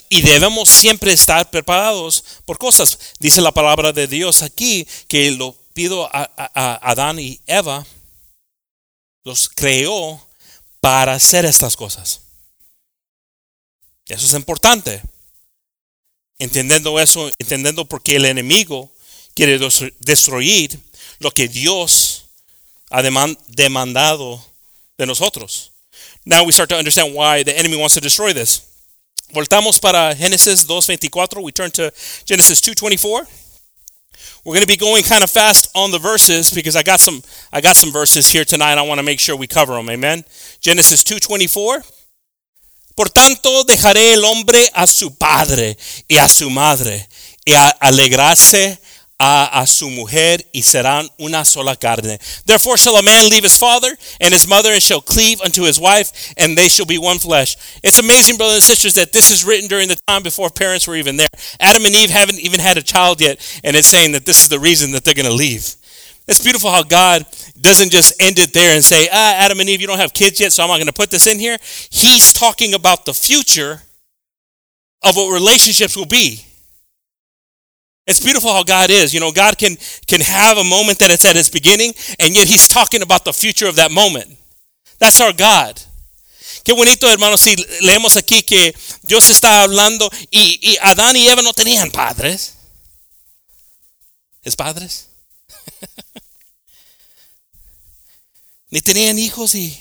Y 0.10 0.22
debemos 0.22 0.70
siempre 0.70 1.14
estar 1.14 1.50
preparados 1.50 2.24
por 2.46 2.58
cosas. 2.58 2.98
Dice 3.20 3.42
la 3.42 3.52
palabra 3.52 3.94
de 3.94 4.08
Dios 4.08 4.42
aquí 4.42 4.88
que 5.08 5.32
lo 5.32 5.54
pido 5.74 6.06
a, 6.14 6.30
a, 6.36 6.92
Adán 6.92 7.20
y 7.20 7.40
Eva, 7.46 7.86
los 9.24 9.48
creó 9.48 10.26
para 10.80 11.14
hacer 11.14 11.46
estas 11.46 11.76
cosas. 11.76 12.22
Eso 14.08 14.26
es 14.26 14.34
importante. 14.34 15.02
Entendiendo 16.40 17.00
eso, 17.00 17.32
entendiendo 17.40 17.86
por 17.86 18.02
qué 18.02 18.18
el 18.18 18.26
enemigo 18.26 18.92
quiere 19.34 19.60
destruir 20.00 20.80
lo 21.20 21.32
que 21.32 21.48
Dios 21.48 22.07
demandado 22.90 24.40
de 24.98 25.06
nosotros. 25.06 25.72
Now 26.26 26.44
we 26.44 26.52
start 26.52 26.70
to 26.70 26.76
understand 26.76 27.14
why 27.14 27.44
the 27.44 27.58
enemy 27.58 27.78
wants 27.78 27.94
to 27.96 28.02
destroy 28.02 28.34
this. 28.34 28.62
Voltamos 29.34 29.80
para 29.80 30.16
Genesis 30.16 30.66
2:24. 30.66 31.42
We 31.42 31.52
turn 31.52 31.72
to 31.72 31.92
Genesis 32.26 32.62
2:24. 32.62 33.28
We're 34.44 34.54
going 34.54 34.62
to 34.62 34.68
be 34.68 34.78
going 34.78 35.04
kind 35.04 35.24
of 35.24 35.30
fast 35.30 35.70
on 35.76 35.92
the 35.92 36.00
verses 36.00 36.52
because 36.52 36.78
I 36.78 36.84
got 36.84 37.00
some 37.02 37.22
I 37.52 37.60
got 37.60 37.76
some 37.76 37.92
verses 37.92 38.32
here 38.32 38.46
tonight. 38.46 38.78
I 38.78 38.82
want 38.82 39.00
to 39.00 39.04
make 39.04 39.20
sure 39.20 39.36
we 39.36 39.48
cover 39.48 39.76
them. 39.76 39.90
Amen. 39.90 40.24
Genesis 40.62 41.04
2:24. 41.04 41.84
Por 42.96 43.10
tanto, 43.10 43.64
dejaré 43.64 44.14
el 44.14 44.26
hombre 44.26 44.70
a 44.74 44.88
su 44.88 45.16
padre 45.18 45.78
y 46.08 46.18
a 46.18 46.28
su 46.28 46.50
madre 46.50 47.08
y 47.46 47.54
a 47.54 47.70
alegrarse 47.80 48.80
a, 49.20 49.50
a, 49.62 49.68
su 49.68 49.90
mujer 49.90 50.46
y 50.54 50.62
serán 50.62 51.10
una 51.20 51.44
sola 51.44 51.76
carne. 51.76 52.20
Therefore 52.46 52.78
shall 52.78 52.98
a 52.98 53.04
man 53.04 53.30
leave 53.30 53.44
his 53.44 53.58
father 53.58 53.90
and 54.22 54.34
his 54.34 54.48
mother 54.48 54.72
and 54.72 54.82
shall 54.82 55.02
cleave 55.02 55.42
unto 55.42 55.64
his 55.64 55.80
wife 55.80 56.34
and 56.38 56.58
they 56.58 56.70
shall 56.70 56.86
be 56.86 56.98
one 56.98 57.18
flesh. 57.18 57.56
It's 57.84 58.00
amazing, 58.00 58.38
brothers 58.38 58.56
and 58.56 58.64
sisters, 58.64 58.94
that 58.94 59.14
this 59.14 59.32
is 59.32 59.44
written 59.44 59.68
during 59.68 59.88
the 59.88 59.98
time 60.08 60.22
before 60.22 60.50
parents 60.50 60.88
were 60.88 60.96
even 60.96 61.18
there. 61.18 61.28
Adam 61.60 61.86
and 61.86 61.96
Eve 61.96 62.12
haven't 62.12 62.40
even 62.40 62.60
had 62.60 62.78
a 62.78 62.84
child 62.84 63.20
yet 63.20 63.40
and 63.64 63.76
it's 63.76 63.88
saying 63.88 64.12
that 64.12 64.26
this 64.26 64.44
is 64.44 64.50
the 64.50 64.60
reason 64.60 64.92
that 64.92 65.04
they're 65.04 65.16
going 65.16 65.26
to 65.26 65.34
leave. 65.34 65.76
It's 66.28 66.44
beautiful 66.44 66.70
how 66.70 66.84
God 66.84 67.26
doesn't 67.60 67.90
just 67.90 68.22
end 68.22 68.38
it 68.38 68.52
there 68.54 68.76
and 68.76 68.84
say, 68.84 69.08
ah, 69.12 69.36
Adam 69.38 69.62
and 69.62 69.70
Eve, 69.70 69.80
you 69.80 69.88
don't 69.88 69.98
have 69.98 70.14
kids 70.14 70.42
yet, 70.42 70.52
so 70.52 70.62
I'm 70.62 70.68
not 70.68 70.76
going 70.76 70.88
to 70.88 70.94
put 70.94 71.10
this 71.10 71.26
in 71.26 71.40
here. 71.40 71.58
He's 71.90 72.34
talking 72.34 72.74
about 72.74 73.06
the 73.06 73.14
future 73.14 73.82
of 75.04 75.16
what 75.16 75.34
relationships 75.34 75.96
will 75.96 76.06
be. 76.06 76.44
It's 78.08 78.22
beautiful 78.22 78.54
how 78.54 78.64
God 78.64 78.90
is. 78.90 79.14
You 79.14 79.20
know, 79.20 79.34
God 79.34 79.58
can, 79.58 79.78
can 80.08 80.22
have 80.22 80.58
a 80.58 80.64
moment 80.64 81.00
that 81.00 81.12
it's 81.12 81.26
at 81.26 81.36
its 81.36 81.50
beginning, 81.50 81.94
and 82.20 82.34
yet 82.34 82.48
He's 82.48 82.68
talking 82.68 83.02
about 83.02 83.26
the 83.26 83.34
future 83.34 83.68
of 83.68 83.76
that 83.76 83.92
moment. 83.92 84.38
That's 84.98 85.20
our 85.20 85.34
God. 85.34 85.80
Qué 86.64 86.74
bonito, 86.74 87.10
hermanos, 87.10 87.42
si 87.42 87.56
leemos 87.82 88.18
aquí 88.18 88.44
que 88.44 88.74
Dios 89.04 89.30
está 89.30 89.62
hablando 89.62 90.10
y, 90.32 90.60
y 90.62 90.78
Adán 90.82 91.16
y 91.16 91.28
Eva 91.28 91.42
no 91.42 91.54
tenían 91.54 91.92
padres. 91.92 92.56
¿Es 94.44 94.56
padres? 94.56 95.08
Ni 98.70 98.82
tenían 98.82 99.20
hijos 99.20 99.56
y 99.56 99.78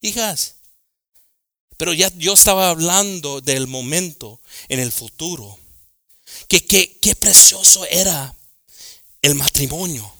hijas. 0.00 0.56
Pero 1.76 1.92
ya 1.92 2.10
yo 2.16 2.34
estaba 2.34 2.68
hablando 2.68 3.40
del 3.40 3.66
momento 3.66 4.40
en 4.68 4.78
el 4.78 4.92
futuro. 4.92 5.58
Que, 6.60 6.98
qué 7.00 7.16
precioso 7.16 7.86
era 7.86 8.36
el 9.22 9.34
matrimonio. 9.34 10.12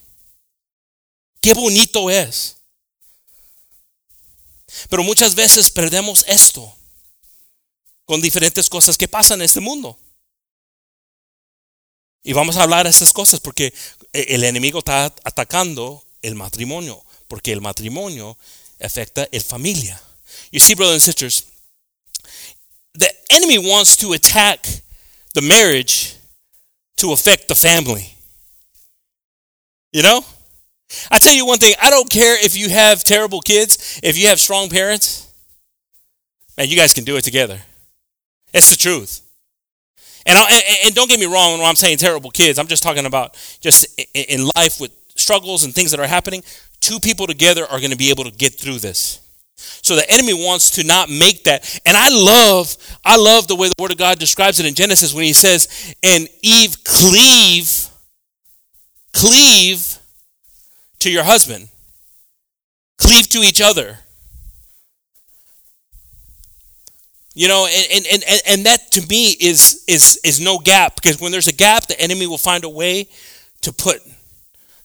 Qué 1.42 1.52
bonito 1.52 2.08
es. 2.08 2.56
Pero 4.88 5.02
muchas 5.02 5.34
veces 5.34 5.70
perdemos 5.70 6.24
esto 6.26 6.74
con 8.06 8.22
diferentes 8.22 8.70
cosas 8.70 8.96
que 8.96 9.08
pasan 9.08 9.40
en 9.40 9.44
este 9.44 9.60
mundo. 9.60 9.98
Y 12.22 12.32
vamos 12.32 12.56
a 12.56 12.62
hablar 12.62 12.84
de 12.84 12.90
esas 12.90 13.12
cosas 13.12 13.40
porque 13.40 13.74
el 14.12 14.44
enemigo 14.44 14.78
está 14.78 15.06
atacando 15.24 16.04
el 16.22 16.34
matrimonio, 16.34 17.04
porque 17.28 17.52
el 17.52 17.60
matrimonio 17.60 18.38
afecta 18.80 19.28
la 19.30 19.40
familia. 19.40 20.00
You 20.50 20.60
see, 20.60 20.74
brothers 20.74 20.94
and 20.94 21.02
sisters, 21.02 21.44
the 22.94 23.12
enemy 23.28 23.58
wants 23.58 23.96
to 23.98 24.12
attack 24.12 24.66
the 25.34 25.40
marriage 25.40 26.14
to 27.02 27.12
affect 27.12 27.48
the 27.48 27.54
family. 27.54 28.14
You 29.92 30.04
know? 30.04 30.24
I 31.10 31.18
tell 31.18 31.34
you 31.34 31.44
one 31.44 31.58
thing, 31.58 31.74
I 31.82 31.90
don't 31.90 32.08
care 32.08 32.42
if 32.44 32.56
you 32.56 32.68
have 32.70 33.02
terrible 33.02 33.40
kids, 33.40 34.00
if 34.04 34.16
you 34.16 34.28
have 34.28 34.38
strong 34.38 34.68
parents, 34.68 35.28
man, 36.56 36.68
you 36.68 36.76
guys 36.76 36.94
can 36.94 37.02
do 37.02 37.16
it 37.16 37.22
together. 37.22 37.60
It's 38.54 38.70
the 38.70 38.76
truth. 38.76 39.20
And, 40.26 40.38
I, 40.38 40.62
and 40.84 40.94
don't 40.94 41.10
get 41.10 41.18
me 41.18 41.26
wrong 41.26 41.58
when 41.58 41.66
I'm 41.66 41.74
saying 41.74 41.98
terrible 41.98 42.30
kids, 42.30 42.58
I'm 42.58 42.68
just 42.68 42.84
talking 42.84 43.06
about 43.06 43.34
just 43.60 44.00
in 44.14 44.48
life 44.54 44.80
with 44.80 44.92
struggles 45.16 45.64
and 45.64 45.74
things 45.74 45.90
that 45.90 45.98
are 45.98 46.06
happening. 46.06 46.44
Two 46.80 47.00
people 47.00 47.26
together 47.26 47.64
are 47.64 47.78
going 47.78 47.90
to 47.90 47.96
be 47.96 48.10
able 48.10 48.24
to 48.24 48.30
get 48.30 48.54
through 48.54 48.78
this. 48.78 49.18
So 49.56 49.96
the 49.96 50.10
enemy 50.10 50.34
wants 50.34 50.72
to 50.72 50.84
not 50.84 51.08
make 51.08 51.44
that. 51.44 51.80
And 51.84 51.96
I 51.96 52.08
love, 52.08 52.76
I 53.04 53.16
love 53.16 53.48
the 53.48 53.56
way 53.56 53.68
the 53.68 53.82
Word 53.82 53.92
of 53.92 53.98
God 53.98 54.18
describes 54.18 54.60
it 54.60 54.66
in 54.66 54.74
Genesis 54.74 55.14
when 55.14 55.24
he 55.24 55.32
says, 55.32 55.94
and 56.02 56.28
Eve 56.42 56.76
cleave, 56.84 57.88
cleave 59.12 59.98
to 61.00 61.10
your 61.10 61.24
husband. 61.24 61.68
Cleave 62.98 63.28
to 63.30 63.38
each 63.38 63.60
other. 63.60 63.98
You 67.34 67.48
know, 67.48 67.66
and, 67.66 68.06
and, 68.12 68.22
and, 68.28 68.42
and 68.46 68.66
that 68.66 68.92
to 68.92 69.06
me 69.08 69.30
is, 69.40 69.84
is, 69.88 70.20
is 70.22 70.38
no 70.38 70.58
gap 70.58 70.96
because 70.96 71.20
when 71.20 71.32
there's 71.32 71.48
a 71.48 71.52
gap, 71.52 71.86
the 71.86 71.98
enemy 72.00 72.26
will 72.26 72.38
find 72.38 72.62
a 72.64 72.68
way 72.68 73.08
to 73.62 73.72
put 73.72 74.00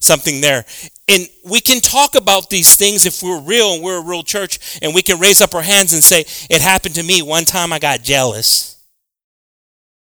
something 0.08 0.42
there. 0.42 0.66
And 1.08 1.28
we 1.46 1.62
can 1.62 1.80
talk 1.80 2.16
about 2.16 2.50
these 2.50 2.76
things 2.76 3.06
if 3.06 3.22
we're 3.22 3.40
real 3.40 3.74
and 3.74 3.84
we're 3.84 4.00
a 4.00 4.04
real 4.04 4.24
church 4.24 4.80
and 4.82 4.96
we 4.96 5.02
can 5.02 5.20
raise 5.20 5.42
up 5.42 5.54
our 5.54 5.62
hands 5.62 5.94
and 5.94 6.04
say, 6.04 6.26
It 6.50 6.62
happened 6.62 6.96
to 6.96 7.04
me. 7.04 7.22
One 7.22 7.46
time 7.46 7.72
I 7.72 7.80
got 7.80 8.02
jealous. 8.02 8.82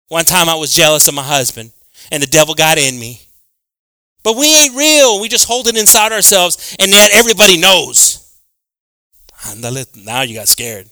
One 0.07 0.25
time 0.25 0.50
I 0.50 0.55
was 0.55 0.74
jealous 0.74 1.07
of 1.07 1.13
my 1.13 1.24
husband 1.24 1.71
and 2.12 2.24
the 2.24 2.27
devil 2.27 2.55
got 2.55 2.77
in 2.77 3.00
me. 3.00 3.21
But 4.24 4.38
we 4.38 4.53
ain't 4.53 4.75
real. 4.75 5.21
We 5.21 5.29
just 5.29 5.48
hold 5.48 5.67
it 5.67 5.77
inside 5.77 6.12
ourselves 6.12 6.75
and 6.79 6.91
yet 6.91 7.12
everybody 7.13 7.57
knows. 7.57 8.17
Now 10.05 10.21
you 10.21 10.36
got 10.36 10.48
scared. 10.48 10.88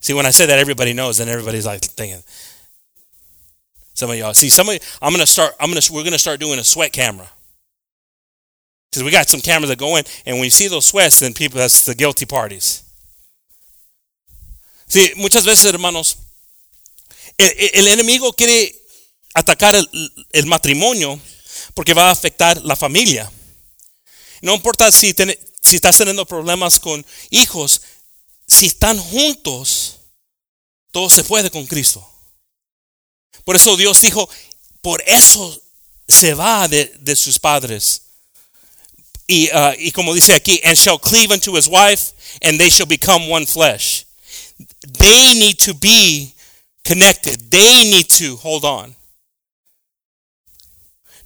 See, 0.00 0.14
when 0.14 0.26
I 0.26 0.30
say 0.30 0.46
that 0.46 0.58
everybody 0.58 0.92
knows, 0.92 1.18
then 1.18 1.28
everybody's 1.28 1.66
like 1.66 1.80
thinking. 1.80 2.22
Some 3.94 4.10
of 4.10 4.16
y'all 4.16 4.34
see 4.34 4.48
some 4.48 4.68
of 4.68 4.78
I'm 5.00 5.12
gonna 5.12 5.26
start. 5.26 5.54
I'm 5.60 5.68
gonna 5.68 5.80
we're 5.92 6.02
gonna 6.02 6.18
start 6.18 6.40
doing 6.40 6.58
a 6.58 6.64
sweat 6.64 6.92
camera 6.92 7.28
because 8.92 9.04
we 9.04 9.10
got 9.10 9.26
some 9.26 9.40
cameras 9.40 9.70
that 9.70 9.78
go 9.78 9.96
in, 9.96 10.04
and 10.26 10.36
when 10.36 10.44
you 10.44 10.50
see 10.50 10.68
those 10.68 10.84
sweats, 10.84 11.20
then 11.20 11.32
people 11.32 11.58
that's 11.58 11.86
the 11.86 11.94
guilty 11.94 12.26
parties. 12.26 12.82
Sí, 14.86 15.14
muchas 15.16 15.46
veces, 15.46 15.64
hermanos, 15.72 16.18
el, 17.38 17.70
el 17.72 17.88
enemigo 17.88 18.34
quiere 18.34 18.74
atacar 19.34 19.74
el, 19.74 19.88
el, 20.32 20.44
matrimonio 20.44 21.18
porque 21.72 21.94
va 21.94 22.08
a 22.08 22.12
afectar 22.12 22.60
la 22.62 22.76
familia. 22.76 23.32
No 24.42 24.54
importa 24.54 24.92
si, 24.92 25.14
ten, 25.14 25.34
si 25.62 25.76
estás 25.76 25.96
teniendo 25.96 26.26
problemas 26.26 26.78
con 26.78 27.06
hijos, 27.30 27.80
si 28.46 28.66
están 28.66 28.98
juntos, 28.98 30.00
todo 30.90 31.08
se 31.08 31.24
puede 31.24 31.50
con 31.50 31.66
Cristo. 31.66 32.06
Por 33.44 33.56
eso 33.56 33.74
Dios 33.78 34.02
dijo, 34.02 34.28
por 34.82 35.02
eso 35.06 35.58
se 36.06 36.34
va 36.34 36.68
de, 36.68 36.92
de 36.98 37.16
sus 37.16 37.38
padres. 37.38 38.11
Y, 39.28 39.48
uh, 39.52 39.72
y 39.78 39.90
como 39.92 40.14
dice 40.14 40.34
aquí, 40.34 40.60
and 40.64 40.76
shall 40.76 40.98
cleave 40.98 41.30
unto 41.30 41.54
his 41.54 41.68
wife, 41.68 42.12
and 42.42 42.58
they 42.58 42.68
shall 42.68 42.86
become 42.86 43.28
one 43.28 43.46
flesh. 43.46 44.04
They 44.98 45.34
need 45.34 45.58
to 45.60 45.74
be 45.74 46.34
connected. 46.84 47.50
They 47.50 47.84
need 47.84 48.08
to 48.10 48.36
hold 48.36 48.64
on. 48.64 48.94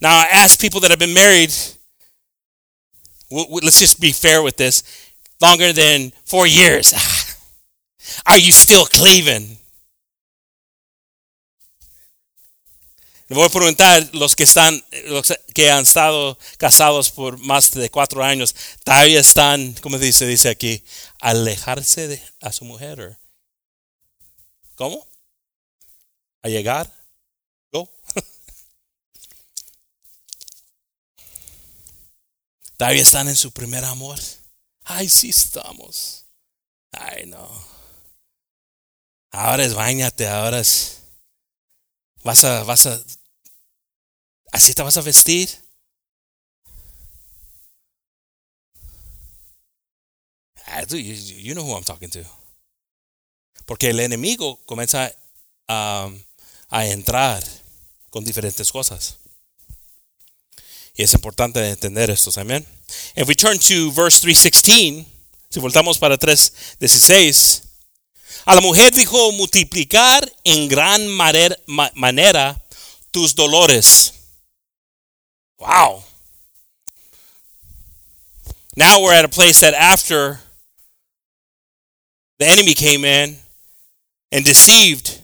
Now, 0.01 0.17
I 0.17 0.29
ask 0.31 0.61
people 0.61 0.81
that 0.81 0.91
have 0.91 0.99
been 0.99 1.15
married, 1.15 1.55
let's 3.31 3.81
just 3.81 4.01
be 4.01 4.13
fair 4.13 4.43
with 4.43 4.57
this, 4.57 4.83
longer 5.41 5.73
than 5.73 6.13
four 6.25 6.47
years. 6.47 6.93
Are 8.27 8.39
you 8.39 8.53
still 8.53 8.85
cleaving? 8.85 9.59
Le 13.29 13.35
voy 13.35 13.47
a 13.47 13.49
preguntar 13.49 14.09
los 14.13 14.37
que 14.37 14.45
están, 14.45 14.85
los 15.07 15.35
que 15.53 15.71
han 15.71 15.83
estado 15.83 16.39
casados 16.59 17.11
por 17.11 17.39
más 17.39 17.73
de 17.73 17.91
cuatro 17.91 18.23
años, 18.23 18.55
todavía 18.85 19.19
están, 19.21 19.73
¿cómo 19.83 19.99
dice? 19.99 20.27
Dice 20.27 20.49
aquí, 20.49 20.85
alejarse 21.19 22.07
de 22.07 22.23
a 22.41 22.53
su 22.53 22.65
mujer. 22.65 23.19
¿Cómo? 24.77 25.05
A 26.43 26.49
llegar. 26.49 26.89
Go. 27.73 27.91
todavía 32.77 33.03
están 33.03 33.27
en 33.27 33.35
su 33.35 33.51
primer 33.51 33.85
amor. 33.85 34.21
Ay, 34.85 35.09
sí 35.09 35.31
estamos. 35.31 36.27
Ay, 36.93 37.27
no. 37.27 37.51
Ahora 39.33 39.65
es 39.65 39.75
bañate, 39.75 40.29
ahora 40.29 40.61
es. 40.61 41.06
Vas 42.27 42.43
a, 42.43 42.65
vas 42.65 42.87
a. 42.87 43.01
Así 44.51 44.75
te 44.75 44.83
vas 44.83 44.97
a 44.97 45.01
vestir. 45.01 45.49
You, 50.91 50.99
you 50.99 51.55
know 51.55 51.63
who 51.63 51.73
I'm 51.77 51.85
talking 51.85 52.11
to. 52.11 52.25
Porque 53.65 53.91
el 53.91 54.01
enemigo 54.01 54.59
comienza 54.67 55.15
a, 55.69 56.11
a 56.69 56.87
entrar 56.87 57.45
con 58.11 58.25
diferentes 58.25 58.73
cosas. 58.73 59.19
Y 60.97 61.05
es 61.05 61.15
importante 61.15 61.61
entender 61.69 62.11
esto, 62.11 62.33
amén. 62.41 62.67
If 63.15 63.29
we 63.29 63.37
turn 63.37 63.57
to 63.61 63.93
verse 63.93 64.19
316, 64.19 65.07
si 65.49 65.61
voltamos 65.61 65.97
para 65.97 66.19
3:16, 66.19 67.66
a 68.47 68.55
la 68.55 68.61
mujer 68.61 68.93
dijo, 68.93 69.33
multiplicar 69.33 70.31
en 70.45 70.69
gran 70.69 71.09
manera 71.95 72.61
tus 73.11 73.35
dolores. 73.35 74.13
Wow. 75.59 76.05
Now 78.77 79.03
we're 79.03 79.15
at 79.15 79.25
a 79.25 79.29
place 79.29 79.61
that 79.61 79.75
after 79.75 80.39
the 82.39 82.47
enemy 82.47 82.75
came 82.75 83.05
in 83.05 83.37
and 84.31 84.45
deceived 84.45 85.21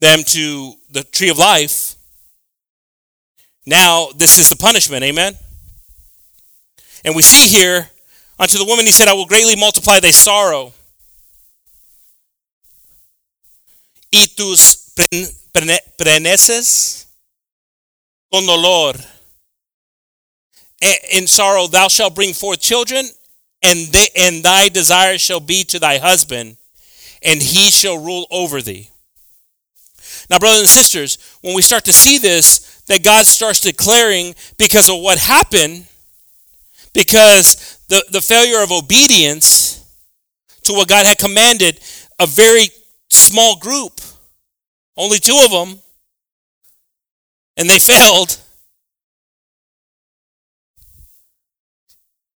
them 0.00 0.24
to 0.24 0.74
the 0.90 1.04
tree 1.04 1.30
of 1.30 1.38
life, 1.38 1.94
now 3.64 4.08
this 4.14 4.38
is 4.38 4.50
the 4.50 4.56
punishment. 4.56 5.04
Amen. 5.04 5.38
And 7.02 7.16
we 7.16 7.22
see 7.22 7.48
here, 7.48 7.88
unto 8.38 8.58
the 8.58 8.64
woman 8.64 8.84
he 8.84 8.92
said, 8.92 9.08
I 9.08 9.14
will 9.14 9.26
greatly 9.26 9.56
multiply 9.56 10.00
thy 10.00 10.10
sorrow 10.10 10.74
y 14.14 14.26
tus 14.36 14.92
preneces 15.96 17.06
con 18.32 18.46
dolor. 18.46 18.94
In 21.12 21.26
sorrow 21.26 21.66
thou 21.66 21.88
shalt 21.88 22.14
bring 22.14 22.32
forth 22.32 22.60
children, 22.60 23.06
and, 23.62 23.88
they, 23.92 24.08
and 24.16 24.44
thy 24.44 24.68
desire 24.68 25.18
shall 25.18 25.40
be 25.40 25.64
to 25.64 25.78
thy 25.78 25.98
husband, 25.98 26.56
and 27.22 27.42
he 27.42 27.70
shall 27.70 27.98
rule 27.98 28.26
over 28.30 28.60
thee. 28.60 28.90
Now, 30.30 30.38
brothers 30.38 30.60
and 30.60 30.68
sisters, 30.68 31.18
when 31.42 31.54
we 31.54 31.62
start 31.62 31.84
to 31.86 31.92
see 31.92 32.18
this, 32.18 32.82
that 32.86 33.02
God 33.02 33.26
starts 33.26 33.60
declaring 33.60 34.34
because 34.58 34.88
of 34.88 35.00
what 35.00 35.18
happened, 35.18 35.86
because 36.92 37.78
the, 37.88 38.04
the 38.10 38.20
failure 38.20 38.62
of 38.62 38.70
obedience 38.70 39.82
to 40.64 40.72
what 40.72 40.88
God 40.88 41.06
had 41.06 41.18
commanded, 41.18 41.80
a 42.18 42.26
very 42.26 42.68
small 43.08 43.56
group, 43.56 43.93
only 44.96 45.18
two 45.18 45.40
of 45.44 45.50
them, 45.50 45.78
and 47.56 47.68
they 47.68 47.78
failed. 47.78 48.38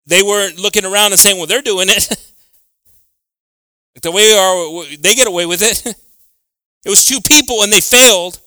They 0.07 0.23
weren't 0.23 0.59
looking 0.59 0.85
around 0.85 1.13
and 1.13 1.21
saying, 1.21 1.37
well, 1.37 1.47
they're 1.47 1.63
doing 1.63 1.89
it. 1.89 2.09
The 4.01 4.13
way 4.13 4.33
we 4.33 4.39
are, 4.39 4.97
they 4.97 5.17
get 5.17 5.27
away 5.27 5.45
with 5.47 5.61
it. 5.61 5.97
It 6.85 6.91
was 6.91 7.05
two 7.05 7.21
people 7.21 7.63
and 7.65 7.73
they 7.73 7.81
failed. 7.81 8.39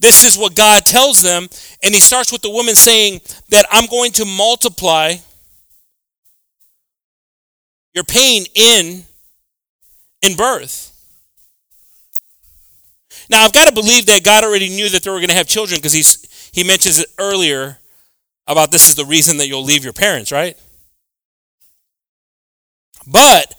This 0.00 0.24
is 0.24 0.36
what 0.36 0.56
God 0.56 0.84
tells 0.84 1.22
them. 1.22 1.48
And 1.82 1.94
he 1.94 2.00
starts 2.00 2.32
with 2.32 2.42
the 2.42 2.50
woman 2.50 2.74
saying 2.74 3.20
that 3.50 3.64
I'm 3.70 3.86
going 3.86 4.10
to 4.12 4.24
multiply 4.24 5.14
your 7.94 8.04
pain 8.04 8.44
in 8.54 9.04
in 10.22 10.36
birth. 10.36 10.91
Now 13.32 13.46
I've 13.46 13.54
got 13.54 13.66
to 13.66 13.72
believe 13.72 14.04
that 14.06 14.22
God 14.22 14.44
already 14.44 14.68
knew 14.68 14.90
that 14.90 15.02
they 15.02 15.10
were 15.10 15.16
going 15.16 15.30
to 15.30 15.34
have 15.34 15.46
children 15.46 15.78
because 15.78 15.94
he 16.52 16.64
mentions 16.64 16.98
it 16.98 17.08
earlier 17.18 17.78
about 18.46 18.70
this 18.70 18.90
is 18.90 18.94
the 18.94 19.06
reason 19.06 19.38
that 19.38 19.48
you'll 19.48 19.64
leave 19.64 19.82
your 19.82 19.94
parents, 19.94 20.30
right? 20.30 20.54
But 23.06 23.54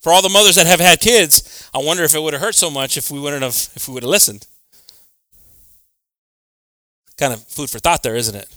for 0.00 0.14
all 0.14 0.22
the 0.22 0.30
mothers 0.30 0.54
that 0.54 0.66
have 0.66 0.80
had 0.80 0.98
kids, 1.00 1.68
I 1.74 1.78
wonder 1.78 2.04
if 2.04 2.14
it 2.14 2.22
would 2.22 2.32
have 2.32 2.40
hurt 2.40 2.54
so 2.54 2.70
much 2.70 2.96
if 2.96 3.10
we 3.10 3.20
wouldn't 3.20 3.42
have 3.42 3.52
if 3.76 3.86
we 3.86 3.92
would 3.92 4.02
have 4.02 4.10
listened. 4.10 4.46
Kind 7.18 7.34
of 7.34 7.44
food 7.46 7.68
for 7.68 7.78
thought 7.78 8.02
there, 8.02 8.16
isn't 8.16 8.34
it? 8.34 8.48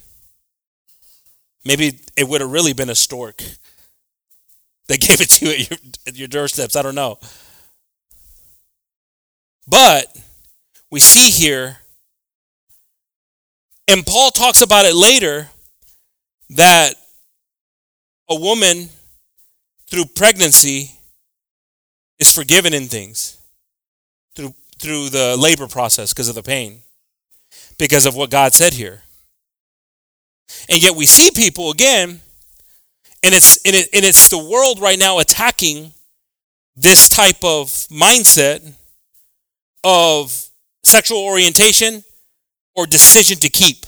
Maybe 1.66 2.00
it 2.16 2.30
would 2.30 2.40
have 2.40 2.52
really 2.52 2.72
been 2.72 2.90
a 2.90 2.96
stork 2.96 3.44
that 4.88 5.02
gave 5.06 5.20
it 5.20 5.30
to 5.32 5.46
you 5.46 5.52
at 5.52 5.70
your, 5.70 5.80
at 6.08 6.16
your 6.16 6.28
doorsteps. 6.30 6.78
I 6.78 6.82
don't 6.82 6.96
know. 6.96 7.20
But 9.68 10.06
we 10.90 11.00
see 11.00 11.30
here, 11.30 11.78
and 13.88 14.06
Paul 14.06 14.32
talks 14.32 14.62
about 14.62 14.86
it 14.86 14.96
later, 14.96 15.50
that 16.52 16.94
a 18.30 18.36
woman 18.36 18.90
through 19.90 20.06
pregnancy 20.16 20.92
is 22.20 22.34
forgiven 22.34 22.74
in 22.74 22.88
things 22.88 23.38
through 24.36 24.54
through 24.80 25.10
the 25.10 25.36
labor 25.38 25.68
process 25.68 26.14
because 26.14 26.30
of 26.30 26.36
the 26.36 26.44
pain 26.44 26.82
because 27.78 28.06
of 28.06 28.16
what 28.16 28.30
God 28.30 28.54
said 28.54 28.74
here. 28.74 29.02
And 30.70 30.82
yet 30.82 30.96
we 30.96 31.06
see 31.06 31.32
people 31.32 31.72
again 31.72 32.22
and 33.24 33.34
it's 33.34 33.58
and, 33.66 33.76
it, 33.76 33.90
and 33.94 34.06
it's 34.06 34.30
the 34.30 34.38
world 34.38 34.80
right 34.80 35.00
now 35.00 35.20
attacking 35.20 35.92
this 36.76 37.10
type 37.10 37.44
of 37.44 37.68
mindset 37.90 38.74
of 39.88 40.50
sexual 40.84 41.20
orientation 41.20 42.04
or 42.76 42.86
decision 42.86 43.38
to 43.38 43.50
keep. 43.50 43.86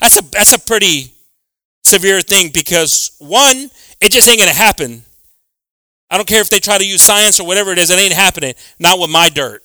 That's 0.00 0.18
a 0.18 0.22
that's 0.30 0.52
a 0.52 0.60
pretty 0.60 1.12
severe 1.82 2.20
thing 2.20 2.50
because 2.54 3.16
one, 3.18 3.70
it 4.00 4.12
just 4.12 4.28
ain't 4.28 4.38
gonna 4.38 4.52
happen. 4.52 5.02
I 6.10 6.16
don't 6.16 6.28
care 6.28 6.40
if 6.40 6.48
they 6.48 6.60
try 6.60 6.78
to 6.78 6.86
use 6.86 7.02
science 7.02 7.40
or 7.40 7.46
whatever 7.46 7.72
it 7.72 7.78
is, 7.78 7.90
it 7.90 7.98
ain't 7.98 8.12
happening. 8.12 8.54
Not 8.78 9.00
with 9.00 9.10
my 9.10 9.28
dirt. 9.28 9.64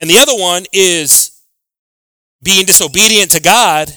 And 0.00 0.10
the 0.10 0.18
other 0.18 0.34
one 0.34 0.64
is 0.72 1.42
being 2.42 2.66
disobedient 2.66 3.32
to 3.32 3.40
God 3.40 3.94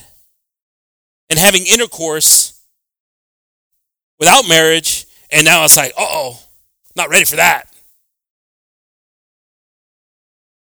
and 1.30 1.38
having 1.38 1.64
intercourse 1.66 2.61
without 4.22 4.46
marriage, 4.46 5.04
and 5.32 5.44
now 5.44 5.64
it's 5.64 5.76
like, 5.76 5.92
oh, 5.98 6.40
not 6.94 7.08
ready 7.08 7.24
for 7.24 7.34
that. 7.34 7.64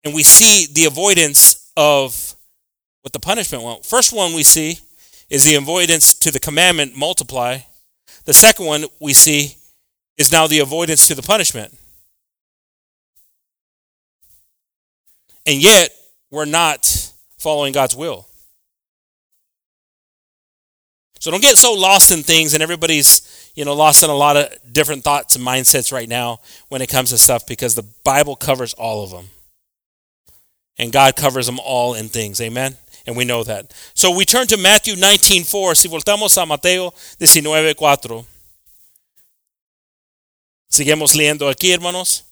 And 0.05 0.15
we 0.15 0.23
see 0.23 0.73
the 0.73 0.85
avoidance 0.85 1.69
of 1.77 2.37
what 3.03 3.13
the 3.13 3.19
punishment 3.19 3.65
was. 3.65 3.85
First 3.85 4.13
one 4.13 4.35
we 4.35 4.45
see 4.45 4.79
is 5.29 5.43
the 5.43 5.57
avoidance 5.57 6.15
to 6.15 6.31
the 6.31 6.39
commandment 6.39 6.97
multiply. 6.97 7.59
The 8.25 8.33
second 8.33 8.67
one 8.67 8.85
we 9.01 9.15
see 9.15 9.57
is 10.17 10.31
now 10.31 10.47
the 10.47 10.61
avoidance 10.61 11.09
to 11.09 11.17
the 11.17 11.23
punishment. 11.23 11.77
And 15.45 15.61
yet, 15.61 15.91
we're 16.31 16.45
not 16.45 17.13
following 17.37 17.73
God's 17.73 17.97
will. 17.97 18.29
So 21.21 21.31
don't 21.31 21.43
get 21.43 21.59
so 21.59 21.75
lost 21.75 22.11
in 22.11 22.23
things, 22.23 22.55
and 22.55 22.63
everybody's 22.63 23.40
you 23.55 23.65
know 23.65 23.75
lost 23.75 24.03
in 24.03 24.11
a 24.11 24.15
lot 24.15 24.37
of 24.37 24.49
different 24.73 25.05
thoughts 25.05 25.37
and 25.37 25.45
mindsets 25.45 25.93
right 25.93 26.09
now 26.09 26.41
when 26.69 26.83
it 26.83 26.89
comes 26.89 27.11
to 27.11 27.19
stuff 27.19 27.47
because 27.47 27.75
the 27.75 27.87
Bible 28.05 28.37
covers 28.37 28.75
all 28.75 29.05
of 29.05 29.11
them, 29.11 29.27
and 30.79 30.93
God 30.93 31.17
covers 31.17 31.47
them 31.47 31.61
all 31.61 31.95
in 31.95 32.09
things. 32.09 32.41
Amen. 32.41 32.77
And 33.07 33.17
we 33.17 33.25
know 33.25 33.43
that. 33.45 33.73
So 33.95 34.15
we 34.15 34.25
turn 34.25 34.47
to 34.49 34.57
Matthew 34.57 34.95
19:4. 34.95 35.75
Si 35.75 35.89
voltamos 35.89 36.41
a 36.41 36.47
Mateo 36.47 36.93
19:4. 37.19 38.25
Seguimos 40.71 41.17
leyendo 41.17 41.51
aquí, 41.53 41.73
hermanos. 41.73 42.23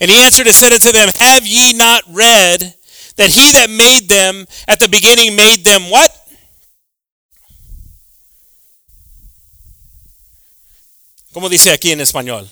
And 0.00 0.10
he 0.10 0.18
answered 0.18 0.46
and 0.46 0.54
said 0.54 0.72
unto 0.72 0.92
them, 0.92 1.08
Have 1.18 1.46
ye 1.46 1.72
not 1.72 2.02
read 2.10 2.74
that 3.16 3.30
he 3.30 3.52
that 3.52 3.70
made 3.70 4.08
them 4.08 4.46
at 4.68 4.80
the 4.80 4.88
beginning 4.88 5.36
made 5.36 5.64
them 5.64 5.90
what? 5.90 6.10
¿Cómo 11.32 11.48
dice 11.48 11.72
aquí 11.72 11.90
en 11.90 12.00
español? 12.00 12.50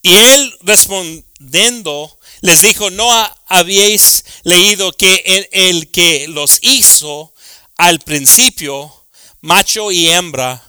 Y 0.00 0.14
él 0.14 0.58
respondiendo 0.62 2.18
les 2.40 2.62
dijo, 2.62 2.88
¿no 2.90 3.10
habéis 3.46 4.24
leído 4.44 4.92
que 4.92 5.48
el, 5.52 5.90
que 5.90 6.26
los 6.28 6.60
hizo 6.62 7.34
al 7.76 7.98
principio, 8.00 9.06
macho 9.42 9.90
y 9.92 10.08
hembra, 10.08 10.62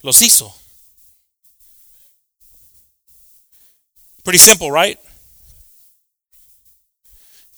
los 0.00 0.22
hizo? 0.22 0.54
Pretty 4.22 4.38
simple, 4.38 4.70
right? 4.70 4.98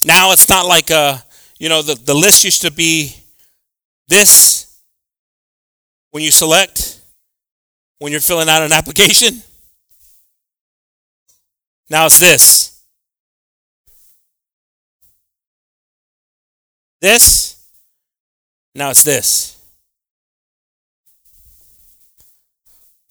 Now 0.03 0.33
it's 0.33 0.49
not 0.49 0.66
like 0.66 0.90
a, 0.90 1.25
you 1.59 1.69
know, 1.69 1.83
the, 1.83 1.95
the 1.95 2.14
list 2.14 2.42
used 2.42 2.62
to 2.62 2.73
be 2.73 3.14
this 4.09 4.81
when 6.11 6.25
you 6.25 6.31
select, 6.33 6.96
when 7.99 8.13
you're 8.13 8.21
filling 8.21 8.49
out 8.49 8.63
an 8.63 8.73
application. 8.73 9.43
Now 11.89 12.07
it's 12.07 12.19
this. 12.19 12.83
This. 17.01 17.65
Now 18.75 18.91
it's 18.91 19.03
this. 19.03 19.57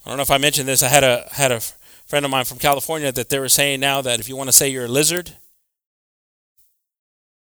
I 0.05 0.09
don't 0.09 0.17
know 0.17 0.23
if 0.23 0.31
I 0.31 0.37
mentioned 0.37 0.67
this. 0.67 0.83
I 0.83 0.89
had 0.89 1.03
a 1.03 1.27
had 1.31 1.51
a 1.51 1.61
friend 2.05 2.25
of 2.25 2.31
mine 2.31 2.45
from 2.45 2.59
California 2.59 3.11
that 3.11 3.29
they 3.29 3.39
were 3.39 3.49
saying 3.49 3.79
now 3.79 4.01
that 4.01 4.19
if 4.19 4.29
you 4.29 4.35
want 4.35 4.49
to 4.49 4.53
say 4.53 4.69
you're 4.69 4.85
a 4.85 4.89
lizard, 4.89 5.31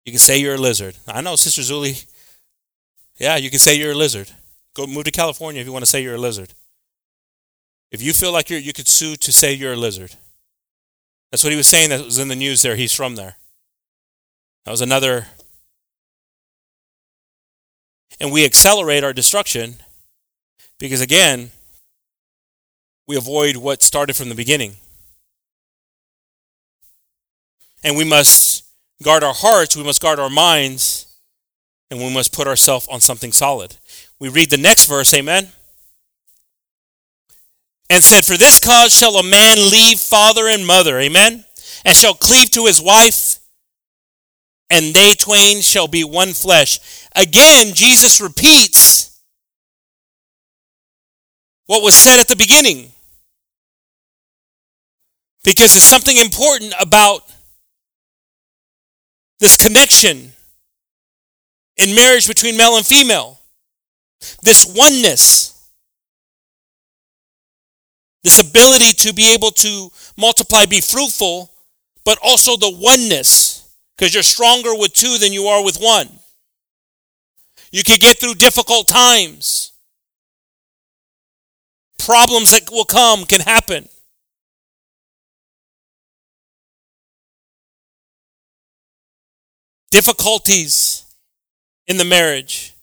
you 0.04 0.12
can 0.12 0.18
say 0.18 0.38
you're 0.38 0.56
a 0.56 0.58
lizard. 0.58 0.96
I 1.06 1.22
know, 1.22 1.36
Sister 1.36 1.62
Zuli. 1.62 2.06
Yeah, 3.18 3.36
you 3.36 3.48
can 3.48 3.58
say 3.58 3.76
you're 3.76 3.92
a 3.92 3.94
lizard. 3.94 4.30
Go 4.74 4.86
move 4.86 5.04
to 5.04 5.10
California 5.10 5.60
if 5.60 5.66
you 5.66 5.72
want 5.72 5.84
to 5.84 5.90
say 5.90 6.02
you're 6.02 6.14
a 6.16 6.18
lizard. 6.18 6.52
If 7.90 8.02
you 8.02 8.12
feel 8.12 8.32
like 8.32 8.50
you're, 8.50 8.60
you 8.60 8.72
could 8.72 8.88
sue 8.88 9.16
to 9.16 9.32
say 9.32 9.52
you're 9.52 9.72
a 9.72 9.76
lizard. 9.76 10.14
That's 11.30 11.44
what 11.44 11.50
he 11.52 11.56
was 11.56 11.66
saying. 11.66 11.90
That 11.90 12.04
was 12.04 12.18
in 12.18 12.28
the 12.28 12.36
news. 12.36 12.62
There, 12.62 12.76
he's 12.76 12.94
from 12.94 13.16
there. 13.16 13.36
That 14.64 14.70
was 14.70 14.80
another. 14.80 15.26
And 18.20 18.32
we 18.32 18.44
accelerate 18.44 19.02
our 19.02 19.12
destruction 19.12 19.76
because 20.78 21.00
again, 21.00 21.50
we 23.06 23.16
avoid 23.16 23.56
what 23.56 23.82
started 23.82 24.14
from 24.14 24.28
the 24.28 24.34
beginning. 24.34 24.76
And 27.82 27.96
we 27.96 28.04
must 28.04 28.64
guard 29.02 29.24
our 29.24 29.34
hearts, 29.34 29.76
we 29.76 29.82
must 29.82 30.02
guard 30.02 30.18
our 30.18 30.30
minds, 30.30 31.06
and 31.90 31.98
we 31.98 32.12
must 32.12 32.32
put 32.32 32.46
ourselves 32.46 32.86
on 32.88 33.00
something 33.00 33.32
solid. 33.32 33.76
We 34.18 34.28
read 34.28 34.50
the 34.50 34.58
next 34.58 34.86
verse, 34.86 35.12
amen. 35.14 35.48
And 37.90 38.02
said, 38.02 38.24
For 38.24 38.38
this 38.38 38.60
cause 38.60 38.94
shall 38.94 39.16
a 39.16 39.22
man 39.22 39.58
leave 39.70 40.00
father 40.00 40.46
and 40.48 40.66
mother, 40.66 40.98
amen, 40.98 41.44
and 41.84 41.96
shall 41.96 42.14
cleave 42.14 42.50
to 42.52 42.66
his 42.66 42.80
wife, 42.80 43.40
and 44.70 44.94
they 44.94 45.14
twain 45.14 45.60
shall 45.60 45.88
be 45.88 46.04
one 46.04 46.32
flesh. 46.32 46.78
Again, 47.16 47.74
Jesus 47.74 48.20
repeats 48.20 49.20
what 51.66 51.82
was 51.82 51.94
said 51.94 52.20
at 52.20 52.28
the 52.28 52.36
beginning. 52.36 52.90
Because 55.44 55.72
there's 55.72 55.84
something 55.84 56.16
important 56.16 56.74
about 56.80 57.22
this 59.40 59.56
connection 59.56 60.32
in 61.76 61.94
marriage 61.94 62.28
between 62.28 62.56
male 62.56 62.76
and 62.76 62.84
female, 62.84 63.40
this 64.42 64.66
oneness, 64.76 65.49
this 68.22 68.40
ability 68.40 68.92
to 68.92 69.14
be 69.14 69.32
able 69.32 69.50
to 69.50 69.90
multiply, 70.16 70.66
be 70.66 70.80
fruitful, 70.80 71.50
but 72.04 72.18
also 72.22 72.56
the 72.56 72.70
oneness, 72.70 73.74
because 73.96 74.12
you're 74.12 74.22
stronger 74.22 74.74
with 74.74 74.92
two 74.92 75.18
than 75.18 75.32
you 75.32 75.46
are 75.46 75.64
with 75.64 75.78
one. 75.78 76.08
You 77.72 77.82
can 77.84 77.98
get 77.98 78.18
through 78.18 78.34
difficult 78.34 78.88
times. 78.88 79.72
Problems 81.98 82.50
that 82.50 82.70
will 82.70 82.84
come 82.84 83.24
can 83.24 83.40
happen. 83.40 83.88
Difficulties 89.90 91.04
in 91.86 91.96
the 91.96 92.04
marriage. 92.04 92.74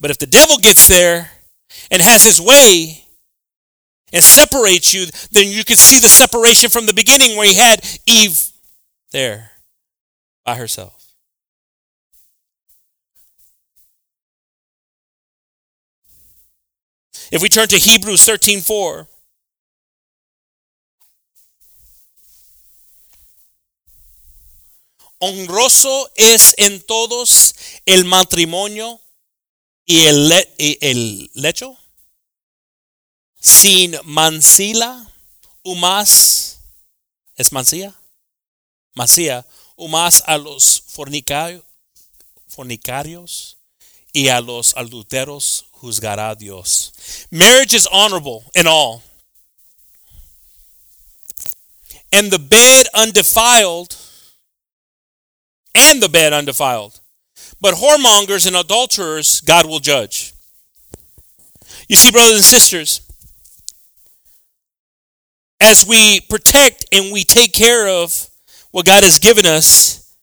But 0.00 0.10
if 0.10 0.18
the 0.18 0.26
devil 0.26 0.58
gets 0.58 0.88
there 0.88 1.30
and 1.90 2.02
has 2.02 2.24
his 2.24 2.40
way 2.40 3.01
and 4.12 4.22
separates 4.22 4.92
you, 4.92 5.06
then 5.30 5.50
you 5.50 5.64
can 5.64 5.76
see 5.76 5.98
the 5.98 6.08
separation 6.08 6.70
from 6.70 6.86
the 6.86 6.94
beginning 6.94 7.36
where 7.36 7.48
he 7.48 7.54
had 7.54 7.80
Eve 8.06 8.50
there 9.10 9.50
by 10.44 10.54
herself. 10.56 10.98
If 17.30 17.40
we 17.40 17.48
turn 17.48 17.68
to 17.68 17.78
Hebrews 17.78 18.26
13:4, 18.26 19.06
honroso 25.20 26.10
es 26.16 26.54
en 26.58 26.80
todos 26.80 27.54
el 27.86 28.04
matrimonio 28.04 29.00
y 29.86 30.06
el, 30.06 30.28
le 30.28 30.44
y 30.58 30.78
el 30.82 31.30
lecho 31.34 31.78
sin 33.42 33.94
mancila 34.04 35.06
o 35.62 35.74
más 35.74 36.58
es 37.36 37.52
mancilla 37.52 37.94
masía 38.94 39.44
más 39.88 40.22
a 40.26 40.38
los 40.38 40.82
fornicarios, 40.86 41.64
fornicarios 42.48 43.56
y 44.12 44.28
a 44.28 44.40
los 44.40 44.74
adulteros 44.76 45.64
juzgará 45.72 46.34
Dios. 46.36 46.92
Marriage 47.30 47.74
is 47.74 47.86
honorable 47.90 48.44
in 48.54 48.66
all. 48.66 49.02
And 52.12 52.30
the 52.30 52.38
bed 52.38 52.86
undefiled, 52.94 53.96
and 55.74 56.02
the 56.02 56.10
bed 56.10 56.34
undefiled. 56.34 57.00
But 57.60 57.74
whoremongers 57.74 58.46
and 58.46 58.56
adulterers, 58.56 59.40
God 59.40 59.64
will 59.64 59.78
judge. 59.78 60.34
You 61.88 61.96
see, 61.96 62.10
brothers 62.10 62.36
and 62.36 62.44
sisters, 62.44 63.00
as 65.62 65.86
we 65.86 66.20
protect 66.20 66.84
and 66.92 67.12
we 67.12 67.22
take 67.24 67.52
care 67.52 67.88
of 67.88 68.28
what 68.72 68.84
God 68.84 69.04
has 69.04 69.18
given 69.18 69.46
us, 69.46 70.14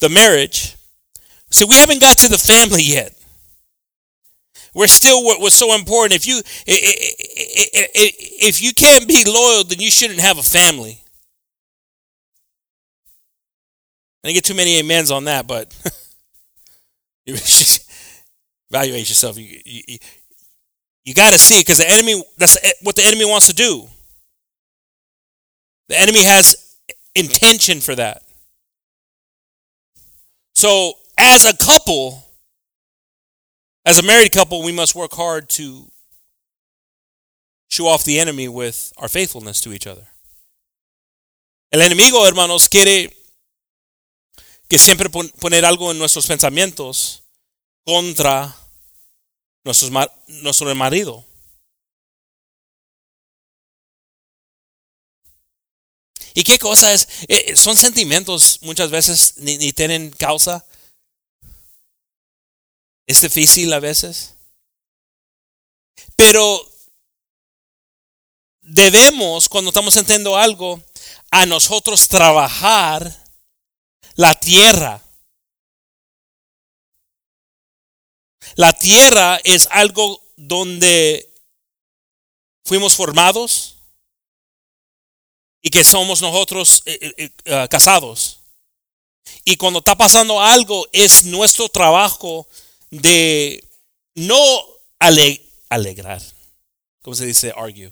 the 0.00 0.08
marriage, 0.08 0.76
so 1.50 1.66
we 1.66 1.76
haven't 1.76 2.00
got 2.00 2.18
to 2.18 2.28
the 2.28 2.38
family 2.38 2.82
yet. 2.82 3.16
We're 4.74 4.86
still 4.86 5.24
what 5.24 5.40
was 5.40 5.54
so 5.54 5.74
important. 5.74 6.14
If 6.14 6.26
you 6.26 6.42
if 8.46 8.62
you 8.62 8.72
can't 8.72 9.08
be 9.08 9.24
loyal, 9.26 9.64
then 9.64 9.80
you 9.80 9.90
shouldn't 9.90 10.20
have 10.20 10.38
a 10.38 10.42
family. 10.42 11.00
I 14.22 14.28
didn't 14.28 14.36
get 14.36 14.44
too 14.44 14.54
many 14.54 14.78
amens 14.78 15.10
on 15.10 15.24
that, 15.24 15.46
but 15.48 15.74
evaluate 18.70 19.08
yourself. 19.08 19.38
You, 19.38 19.60
you, 19.64 19.98
you 21.04 21.14
got 21.14 21.32
to 21.32 21.38
see 21.38 21.58
it 21.58 21.64
because 21.64 21.78
the 21.78 21.88
enemy, 21.90 22.22
that's 22.36 22.58
what 22.82 22.94
the 22.94 23.02
enemy 23.02 23.24
wants 23.24 23.46
to 23.48 23.54
do. 23.54 23.88
The 25.90 26.00
enemy 26.00 26.22
has 26.22 26.76
intention 27.16 27.80
for 27.80 27.96
that. 27.96 28.22
So, 30.54 30.92
as 31.18 31.44
a 31.44 31.56
couple, 31.56 32.24
as 33.84 33.98
a 33.98 34.02
married 34.04 34.30
couple, 34.30 34.62
we 34.62 34.70
must 34.70 34.94
work 34.94 35.12
hard 35.14 35.48
to 35.50 35.90
show 37.68 37.88
off 37.88 38.04
the 38.04 38.20
enemy 38.20 38.46
with 38.46 38.92
our 38.98 39.08
faithfulness 39.08 39.60
to 39.62 39.72
each 39.72 39.88
other. 39.88 40.06
El 41.72 41.80
enemigo, 41.80 42.24
hermanos, 42.24 42.68
quiere 42.68 43.12
que 44.68 44.78
siempre 44.78 45.08
poner 45.08 45.64
algo 45.64 45.90
en 45.90 45.98
nuestros 45.98 46.28
pensamientos 46.28 47.22
contra 47.84 48.54
nuestros, 49.64 49.90
nuestro 50.28 50.72
marido. 50.76 51.24
¿Y 56.34 56.44
qué 56.44 56.58
cosa 56.58 56.92
es? 56.92 57.08
Eh, 57.28 57.56
son 57.56 57.76
sentimientos 57.76 58.58
muchas 58.62 58.90
veces 58.90 59.34
ni, 59.38 59.58
ni 59.58 59.72
tienen 59.72 60.10
causa. 60.10 60.64
Es 63.06 63.20
difícil 63.20 63.72
a 63.72 63.80
veces. 63.80 64.34
Pero 66.16 66.70
debemos, 68.62 69.48
cuando 69.48 69.70
estamos 69.70 69.96
entendiendo 69.96 70.36
algo, 70.36 70.82
a 71.30 71.46
nosotros 71.46 72.08
trabajar 72.08 73.24
la 74.14 74.34
tierra. 74.34 75.02
La 78.54 78.72
tierra 78.72 79.40
es 79.44 79.68
algo 79.70 80.22
donde 80.36 81.32
fuimos 82.64 82.94
formados 82.94 83.79
y 85.62 85.70
que 85.70 85.84
somos 85.84 86.22
nosotros 86.22 86.82
eh, 86.86 87.12
eh, 87.16 87.30
eh, 87.44 87.68
casados. 87.70 88.38
Y 89.44 89.56
cuando 89.56 89.80
está 89.80 89.96
pasando 89.96 90.40
algo 90.40 90.88
es 90.92 91.24
nuestro 91.24 91.68
trabajo 91.68 92.48
de 92.90 93.64
no 94.14 94.66
alegrar. 95.68 96.22
¿Cómo 97.02 97.14
se 97.14 97.26
dice 97.26 97.52
argue? 97.56 97.90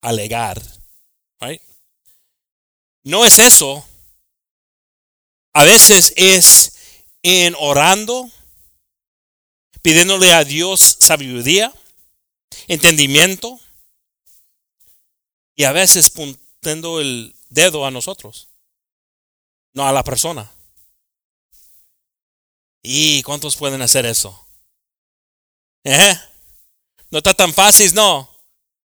Alegar. 0.00 0.60
Right? 1.40 1.62
No 3.02 3.24
es 3.24 3.38
eso. 3.38 3.86
A 5.52 5.64
veces 5.64 6.12
es 6.16 6.74
en 7.22 7.54
orando, 7.58 8.28
pidiéndole 9.82 10.32
a 10.32 10.44
Dios 10.44 10.98
sabiduría, 11.00 11.72
entendimiento, 12.66 13.58
y 15.54 15.64
a 15.64 15.72
veces 15.72 16.10
puntando 16.10 17.00
el 17.00 17.34
dedo 17.48 17.86
a 17.86 17.90
nosotros, 17.90 18.48
no 19.72 19.86
a 19.86 19.92
la 19.92 20.02
persona. 20.02 20.50
¿Y 22.82 23.22
cuántos 23.22 23.56
pueden 23.56 23.80
hacer 23.82 24.04
eso? 24.04 24.46
¿Eh? 25.84 26.18
No 27.10 27.18
está 27.18 27.32
tan 27.32 27.52
fácil, 27.52 27.94
no. 27.94 28.30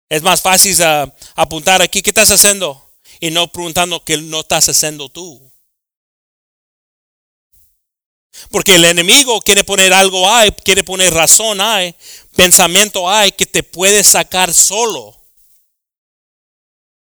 Es 0.09 0.23
más 0.23 0.43
fácil 0.43 0.77
uh, 0.81 1.11
apuntar 1.37 1.81
aquí, 1.83 2.03
¿qué 2.03 2.11
estás 2.11 2.31
haciendo? 2.31 2.93
Y 3.21 3.31
no 3.31 3.51
preguntando 3.51 4.05
qué 4.05 4.17
no 4.17 4.41
estás 4.41 4.69
haciendo 4.69 5.09
tú. 5.09 5.51
Porque 8.51 8.75
el 8.75 8.85
enemigo 8.85 9.41
quiere 9.41 9.65
poner 9.65 9.93
algo 9.93 10.29
ahí, 10.29 10.51
quiere 10.65 10.85
poner 10.85 11.13
razón 11.13 11.61
ahí, 11.61 11.95
pensamiento 12.37 13.09
hay 13.09 13.33
que 13.33 13.47
te 13.47 13.63
puede 13.63 14.03
sacar 14.03 14.53
solo. 14.53 15.20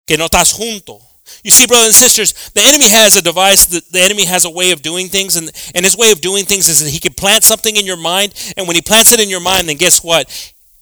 Que 0.07 0.16
no 0.16 0.27
estás 0.27 0.53
junto. 0.53 1.01
You 1.42 1.51
see, 1.51 1.66
brothers 1.66 1.87
and 1.87 1.95
sisters, 1.95 2.51
the 2.51 2.61
enemy 2.61 2.88
has 2.88 3.16
a 3.16 3.23
device, 3.23 3.66
the, 3.66 3.83
the, 3.90 4.01
enemy 4.01 4.25
has 4.27 4.45
a 4.45 4.51
way 4.51 4.71
of 4.71 4.81
doing 4.81 5.09
things, 5.09 5.35
and, 5.35 5.51
and 5.75 5.85
his 5.85 5.97
way 5.97 6.12
of 6.12 6.21
doing 6.21 6.45
things 6.45 6.69
is 6.69 6.85
that 6.85 6.90
he 6.90 7.01
can 7.01 7.14
plant 7.14 7.42
something 7.42 7.77
in 7.77 7.85
your 7.85 7.97
mind, 7.97 8.33
and 8.57 8.69
when 8.69 8.77
he 8.77 8.83
plants 8.83 9.12
it 9.12 9.19
in 9.19 9.29
your 9.29 9.40
mind, 9.40 9.69
then 9.69 9.77
guess 9.77 10.05
what? 10.05 10.29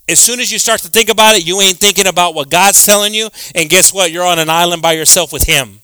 As 0.06 0.18
soon 0.18 0.40
as 0.40 0.52
you 0.52 0.58
start 0.58 0.80
to 0.80 0.88
think 0.88 1.08
about 1.08 1.34
it, 1.34 1.46
you 1.46 1.62
ain't 1.62 1.78
thinking 1.78 2.06
about 2.06 2.34
what 2.34 2.50
God's 2.50 2.84
telling 2.84 3.14
you, 3.14 3.30
and 3.54 3.70
guess 3.70 3.92
what? 3.92 4.12
You're 4.12 4.26
on 4.26 4.38
an 4.38 4.50
island 4.50 4.82
by 4.82 4.92
yourself 4.92 5.32
with 5.32 5.44
him. 5.44 5.80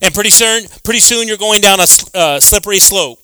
And 0.00 0.14
pretty 0.14 0.30
soon, 0.30 0.64
pretty 0.82 1.00
soon 1.00 1.28
you're 1.28 1.36
going 1.36 1.60
down 1.60 1.80
a 1.80 1.86
uh, 2.14 2.40
slippery 2.40 2.78
slope. 2.78 3.18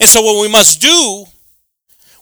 And 0.00 0.08
so 0.08 0.22
what 0.22 0.42
we 0.42 0.48
must 0.48 0.80
do 0.80 1.26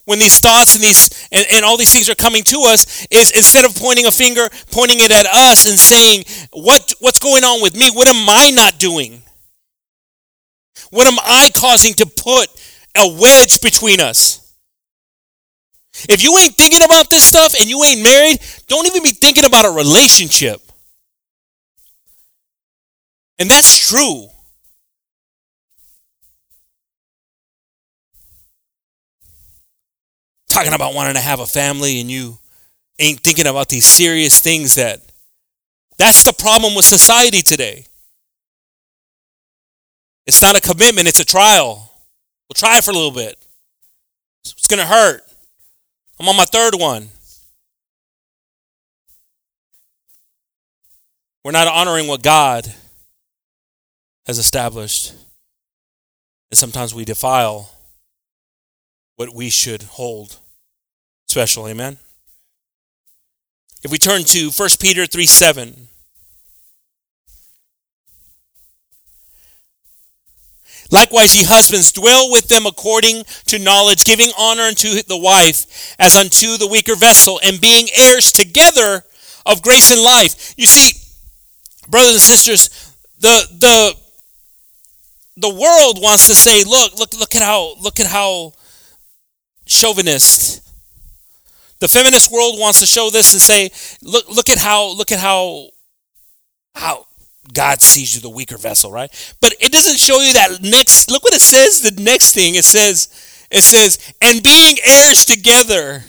when 0.05 0.19
these 0.19 0.38
thoughts 0.38 0.75
and 0.75 0.85
these 0.85 1.29
and, 1.33 1.47
and, 1.53 1.64
all 1.64 1.77
these 1.77 1.93
things 1.93 2.11
are 2.11 2.14
coming 2.14 2.43
to 2.45 2.61
us 2.67 3.07
is 3.11 3.31
instead 3.31 3.64
of 3.64 3.75
pointing 3.75 4.07
a 4.07 4.11
finger 4.11 4.49
pointing 4.71 4.99
it 5.01 5.11
at 5.11 5.27
us 5.27 5.67
and 5.67 5.79
saying 5.79 6.25
what 6.53 6.93
what's 7.01 7.19
going 7.19 7.45
on 7.45 7.62
with 7.62 7.75
me? 7.75 7.90
What 7.90 8.09
am 8.09 8.29
i 8.29 8.51
not 8.51 8.79
doing? 8.79 9.23
What 10.90 11.07
am 11.07 11.19
i 11.23 11.51
causing 11.57 11.95
to 11.95 12.07
put 12.07 12.49
a 12.97 13.09
wedge 13.21 13.61
between 13.61 14.01
us? 14.01 14.40
If 16.09 16.23
you 16.23 16.37
ain't 16.38 16.57
thinking 16.57 16.83
about 16.83 17.09
this 17.09 17.25
stuff 17.25 17.55
and 17.59 17.69
you 17.69 17.83
ain't 17.85 18.03
married 18.03 18.38
don't 18.67 18.87
even 18.87 19.03
be 19.03 19.11
thinking 19.11 19.45
about 19.45 19.64
a 19.64 19.71
relationship. 19.71 20.61
And 23.38 23.51
that's 23.51 23.88
true 23.88 24.29
talking 30.55 30.73
about 30.73 30.95
wanting 30.95 31.14
to 31.14 31.21
have 31.21 31.40
a 31.40 31.47
family 31.47 32.01
and 32.01 32.09
you 32.09 32.38
ain't 33.01 33.19
thinking 33.19 33.49
about 33.49 33.69
these 33.69 33.85
serious 33.85 34.38
things 34.38 34.77
that 34.77 35.01
that's 35.99 36.23
the 36.23 36.33
problem 36.33 36.77
with 36.77 36.85
society 36.85 37.43
today. 37.43 37.87
It's 40.29 40.40
not 40.40 40.57
a 40.57 40.61
commitment, 40.61 41.09
it's 41.09 41.19
a 41.19 41.25
trial. 41.25 41.90
We'll 42.49 42.55
try 42.55 42.81
for 42.81 42.93
a 42.93 42.95
little 42.95 43.11
bit. 43.11 43.37
It's 44.45 44.69
going 44.69 44.79
to 44.79 44.87
hurt. 44.87 45.23
I'm 46.21 46.29
on 46.29 46.37
my 46.37 46.45
third 46.45 46.75
one. 46.75 47.09
We're 51.43 51.51
not 51.51 51.67
honoring 51.67 52.07
what 52.07 52.23
God 52.23 52.73
has 54.27 54.38
established. 54.38 55.11
And 56.51 56.59
sometimes 56.59 56.95
we 56.95 57.05
defile 57.05 57.71
what 59.17 59.35
we 59.35 59.51
should 59.51 59.83
hold 59.83 60.38
special. 61.35 61.66
Amen. 61.66 61.99
If 63.83 63.90
we 63.90 63.99
turn 63.99 64.23
to 64.23 64.51
1 64.51 64.68
Peter 64.79 65.05
3 65.05 65.27
7. 65.27 65.88
Likewise, 70.92 71.37
ye 71.37 71.42
husbands, 71.42 71.90
dwell 71.90 72.31
with 72.31 72.47
them 72.47 72.66
according 72.66 73.25
to 73.47 73.59
knowledge, 73.59 74.05
giving 74.05 74.31
honor 74.38 74.62
unto 74.62 75.03
the 75.03 75.18
wife 75.18 75.97
as 75.99 76.16
unto 76.16 76.57
the 76.57 76.68
weaker 76.68 76.94
vessel, 76.94 77.40
and 77.42 77.61
being 77.61 77.88
heirs 77.97 78.31
together 78.31 79.03
of 79.44 79.61
grace 79.61 79.90
and 79.90 80.01
life. 80.01 80.55
You 80.57 80.68
see, 80.68 80.97
brothers 81.88 82.12
and 82.12 82.20
sisters, 82.20 82.94
the 83.18 83.42
the 83.59 83.94
the 85.37 85.51
world 85.53 85.99
wants 86.01 86.29
to 86.29 86.35
say, 86.37 86.62
look, 86.62 86.97
look, 86.97 87.12
look 87.18 87.35
at 87.35 87.42
how 87.42 87.75
look 87.83 87.99
at 87.99 88.07
how 88.07 88.53
chauvinist. 89.66 90.61
The 91.85 91.88
feminist 91.88 92.33
world 92.33 92.59
wants 92.59 92.81
to 92.81 92.87
show 92.87 93.11
this 93.11 93.35
and 93.35 93.42
say, 93.42 93.70
look, 94.01 94.27
look 94.31 94.49
at 94.49 94.57
how 94.57 94.97
look 94.97 95.12
at 95.12 95.18
how 95.18 95.68
how 96.75 97.05
God 97.53 97.83
sees 97.83 98.14
you 98.14 98.23
the 98.23 98.31
weaker 98.31 98.57
vessel, 98.57 98.90
right? 98.90 99.11
But 99.42 99.53
it 99.61 99.70
doesn't 99.70 99.99
show 99.99 100.18
you 100.23 100.33
that 100.33 100.62
next 100.62 101.11
look 101.11 101.23
what 101.23 101.35
it 101.35 101.42
says, 101.42 101.83
the 101.83 102.03
next 102.03 102.33
thing. 102.33 102.55
It 102.55 102.64
says, 102.64 103.09
it 103.51 103.61
says, 103.61 103.99
and 104.23 104.42
being 104.42 104.79
heirs 104.83 105.27
together. 105.27 106.05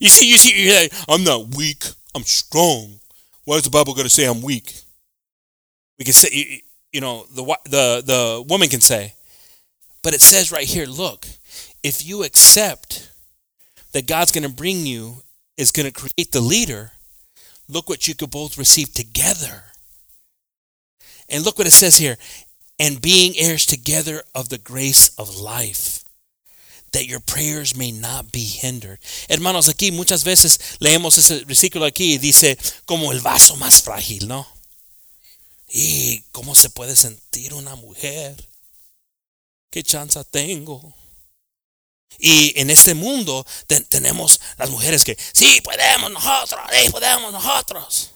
You 0.00 0.08
see, 0.08 0.30
you 0.30 0.38
see, 0.38 0.64
you're 0.64 0.80
like, 0.80 0.94
I'm 1.10 1.24
not 1.24 1.54
weak, 1.56 1.84
I'm 2.14 2.22
strong. 2.22 3.00
Why 3.44 3.56
is 3.56 3.64
the 3.64 3.70
Bible 3.70 3.92
going 3.92 4.06
to 4.06 4.10
say 4.10 4.24
I'm 4.24 4.40
weak? 4.40 4.80
We 5.98 6.06
can 6.06 6.14
say, 6.14 6.62
you 6.90 7.02
know, 7.02 7.26
the, 7.34 7.44
the, 7.64 8.02
the 8.02 8.44
woman 8.48 8.70
can 8.70 8.80
say, 8.80 9.12
but 10.02 10.14
it 10.14 10.22
says 10.22 10.50
right 10.50 10.66
here, 10.66 10.86
look, 10.86 11.26
if 11.88 12.04
you 12.06 12.22
accept 12.22 13.10
that 13.92 14.06
God's 14.06 14.30
going 14.30 14.46
to 14.46 14.54
bring 14.54 14.84
you, 14.84 15.22
is 15.56 15.70
going 15.70 15.86
to 15.86 15.92
create 15.92 16.30
the 16.32 16.40
leader, 16.40 16.92
look 17.66 17.88
what 17.88 18.06
you 18.06 18.14
could 18.14 18.30
both 18.30 18.58
receive 18.58 18.92
together. 18.92 19.64
And 21.30 21.44
look 21.44 21.58
what 21.58 21.66
it 21.66 21.72
says 21.72 21.96
here 21.96 22.16
and 22.78 23.00
being 23.00 23.32
heirs 23.36 23.64
together 23.66 24.22
of 24.34 24.50
the 24.50 24.58
grace 24.58 25.08
of 25.18 25.40
life, 25.40 26.04
that 26.92 27.06
your 27.06 27.20
prayers 27.20 27.76
may 27.76 27.90
not 27.90 28.30
be 28.30 28.44
hindered. 28.44 28.98
Hermanos, 29.28 29.68
aquí 29.68 29.90
muchas 29.90 30.24
veces 30.24 30.78
leemos 30.80 31.16
ese 31.18 31.44
versículo 31.44 31.86
aquí 31.86 32.14
y 32.14 32.18
dice, 32.18 32.56
como 32.86 33.12
el 33.12 33.20
vaso 33.20 33.56
más 33.56 33.82
frágil, 33.82 34.28
¿no? 34.28 34.46
¿Y 35.70 36.22
cómo 36.32 36.54
se 36.54 36.70
puede 36.70 36.96
sentir 36.96 37.52
una 37.54 37.74
mujer? 37.76 38.36
¿Qué 39.70 39.82
chance 39.82 40.22
tengo? 40.30 40.97
Y 42.18 42.58
en 42.60 42.70
este 42.70 42.94
mundo 42.94 43.46
te, 43.66 43.80
tenemos 43.82 44.40
las 44.56 44.70
mujeres 44.70 45.04
que, 45.04 45.16
sí, 45.32 45.60
podemos 45.60 46.10
nosotros, 46.10 46.60
sí, 46.72 46.90
podemos 46.90 47.32
nosotros. 47.32 48.10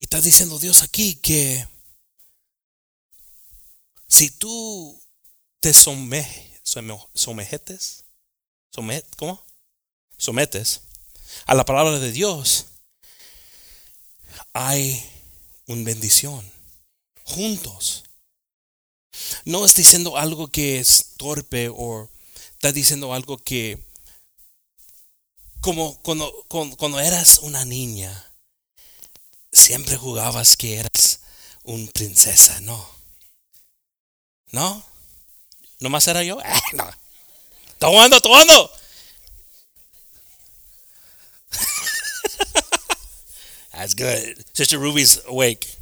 Y 0.00 0.04
está 0.04 0.20
diciendo 0.20 0.58
Dios 0.58 0.82
aquí 0.82 1.16
que 1.16 1.66
si 4.06 4.30
tú 4.30 5.02
te 5.60 5.72
sometes, 5.72 6.60
sometes, 7.14 8.04
somet, 8.70 9.06
¿cómo? 9.16 9.44
Sometes 10.16 10.82
a 11.46 11.54
la 11.54 11.64
palabra 11.64 11.98
de 11.98 12.12
Dios, 12.12 12.66
hay 14.52 15.04
una 15.66 15.84
bendición 15.84 16.57
juntos. 17.28 18.04
No 19.44 19.64
está 19.64 19.80
diciendo 19.80 20.16
algo 20.16 20.48
que 20.48 20.78
es 20.78 21.14
torpe 21.16 21.68
o 21.68 22.08
está 22.52 22.72
diciendo 22.72 23.12
algo 23.12 23.38
que 23.38 23.78
como 25.60 26.00
cuando, 26.02 26.32
cuando, 26.48 27.00
eras 27.00 27.38
una 27.38 27.64
niña, 27.64 28.30
siempre 29.52 29.96
jugabas 29.96 30.56
que 30.56 30.78
eras 30.78 31.20
un 31.64 31.88
princesa, 31.88 32.60
¿no? 32.60 32.88
¿No? 34.52 34.86
¿Nomás 35.80 36.06
era 36.06 36.22
yo? 36.22 36.40
Eh, 36.40 36.60
no. 36.74 36.88
¡Está 37.72 37.88
jugando, 37.88 38.16
está 38.16 38.28
jugando! 38.28 38.70
That's 43.72 43.94
good. 43.94 44.44
Sister 44.54 44.78
Ruby's 44.78 45.22
awake. 45.26 45.77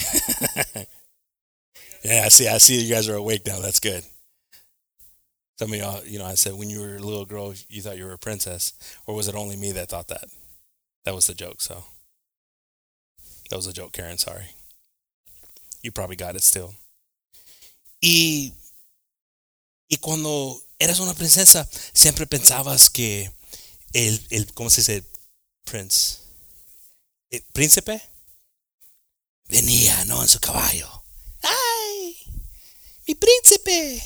yeah, 2.04 2.22
I 2.24 2.28
see. 2.28 2.48
I 2.48 2.58
see 2.58 2.82
you 2.82 2.92
guys 2.92 3.08
are 3.08 3.16
awake 3.16 3.46
now. 3.46 3.60
That's 3.60 3.80
good. 3.80 4.04
Some 5.58 5.72
of 5.72 5.78
y'all, 5.78 6.04
you 6.04 6.18
know, 6.18 6.24
I 6.24 6.34
said 6.34 6.54
when 6.54 6.70
you 6.70 6.80
were 6.80 6.96
a 6.96 7.00
little 7.00 7.26
girl, 7.26 7.52
you 7.68 7.82
thought 7.82 7.98
you 7.98 8.06
were 8.06 8.14
a 8.14 8.18
princess, 8.18 8.72
or 9.06 9.14
was 9.14 9.28
it 9.28 9.34
only 9.34 9.56
me 9.56 9.72
that 9.72 9.90
thought 9.90 10.08
that? 10.08 10.24
That 11.04 11.14
was 11.14 11.26
the 11.26 11.34
joke. 11.34 11.60
So 11.60 11.84
that 13.50 13.56
was 13.56 13.66
a 13.66 13.72
joke, 13.72 13.92
Karen. 13.92 14.18
Sorry. 14.18 14.46
You 15.82 15.92
probably 15.92 16.16
got 16.16 16.36
it 16.36 16.42
still. 16.42 16.74
Y 18.02 18.52
y 19.88 19.96
cuando 20.00 20.58
eras 20.78 21.00
una 21.00 21.14
princesa, 21.14 21.68
siempre 21.92 22.26
pensabas 22.26 22.88
que 22.88 23.30
el, 23.92 24.18
el 24.30 24.46
¿cómo 24.54 24.70
se 24.70 24.80
dice? 24.80 25.04
Prince. 25.64 26.18
El 27.30 27.42
príncipe 27.52 28.00
venía, 29.50 30.04
¿no? 30.06 30.22
En 30.22 30.28
su 30.28 30.40
caballo. 30.40 30.88
¡Ay! 31.42 32.16
¡Mi 33.06 33.14
príncipe! 33.14 34.02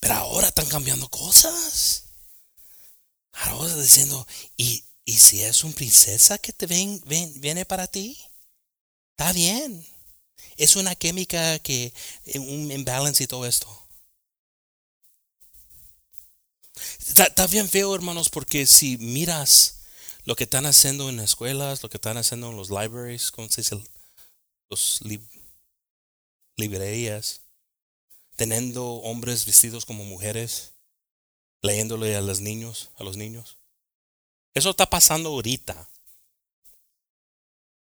Pero 0.00 0.14
ahora 0.14 0.48
están 0.48 0.66
cambiando 0.66 1.08
cosas. 1.08 2.04
Ahora 3.32 3.68
están 3.68 3.82
diciendo, 3.82 4.26
¿y, 4.56 4.84
¿y 5.04 5.18
si 5.18 5.42
es 5.42 5.62
una 5.62 5.74
princesa 5.74 6.38
que 6.38 6.52
te 6.52 6.66
viene 6.66 7.64
para 7.64 7.86
ti? 7.86 8.18
Está 9.12 9.32
bien. 9.32 9.86
Es 10.56 10.76
una 10.76 10.94
química 10.94 11.58
que, 11.58 11.92
un 12.34 12.72
imbalance 12.72 13.22
y 13.22 13.26
todo 13.26 13.46
esto. 13.46 13.68
Está, 17.06 17.24
está 17.24 17.46
bien 17.46 17.68
feo, 17.68 17.94
hermanos, 17.94 18.30
porque 18.30 18.66
si 18.66 18.96
miras 18.98 19.79
lo 20.24 20.36
que 20.36 20.44
están 20.44 20.66
haciendo 20.66 21.08
en 21.08 21.20
escuelas, 21.20 21.82
lo 21.82 21.88
que 21.88 21.96
están 21.96 22.16
haciendo 22.16 22.50
en 22.50 22.56
los 22.56 22.70
libraries, 22.70 23.30
¿cómo 23.30 23.48
se 23.48 23.62
dice? 23.62 23.82
Los 24.68 25.00
librerías, 26.56 27.42
teniendo 28.36 28.86
hombres 28.86 29.46
vestidos 29.46 29.84
como 29.84 30.04
mujeres, 30.04 30.72
leyéndole 31.62 32.16
a 32.16 32.20
los 32.20 32.40
niños, 32.40 32.90
a 32.96 33.04
los 33.04 33.16
niños. 33.16 33.58
Eso 34.54 34.70
está 34.70 34.88
pasando 34.88 35.30
ahorita. 35.30 35.88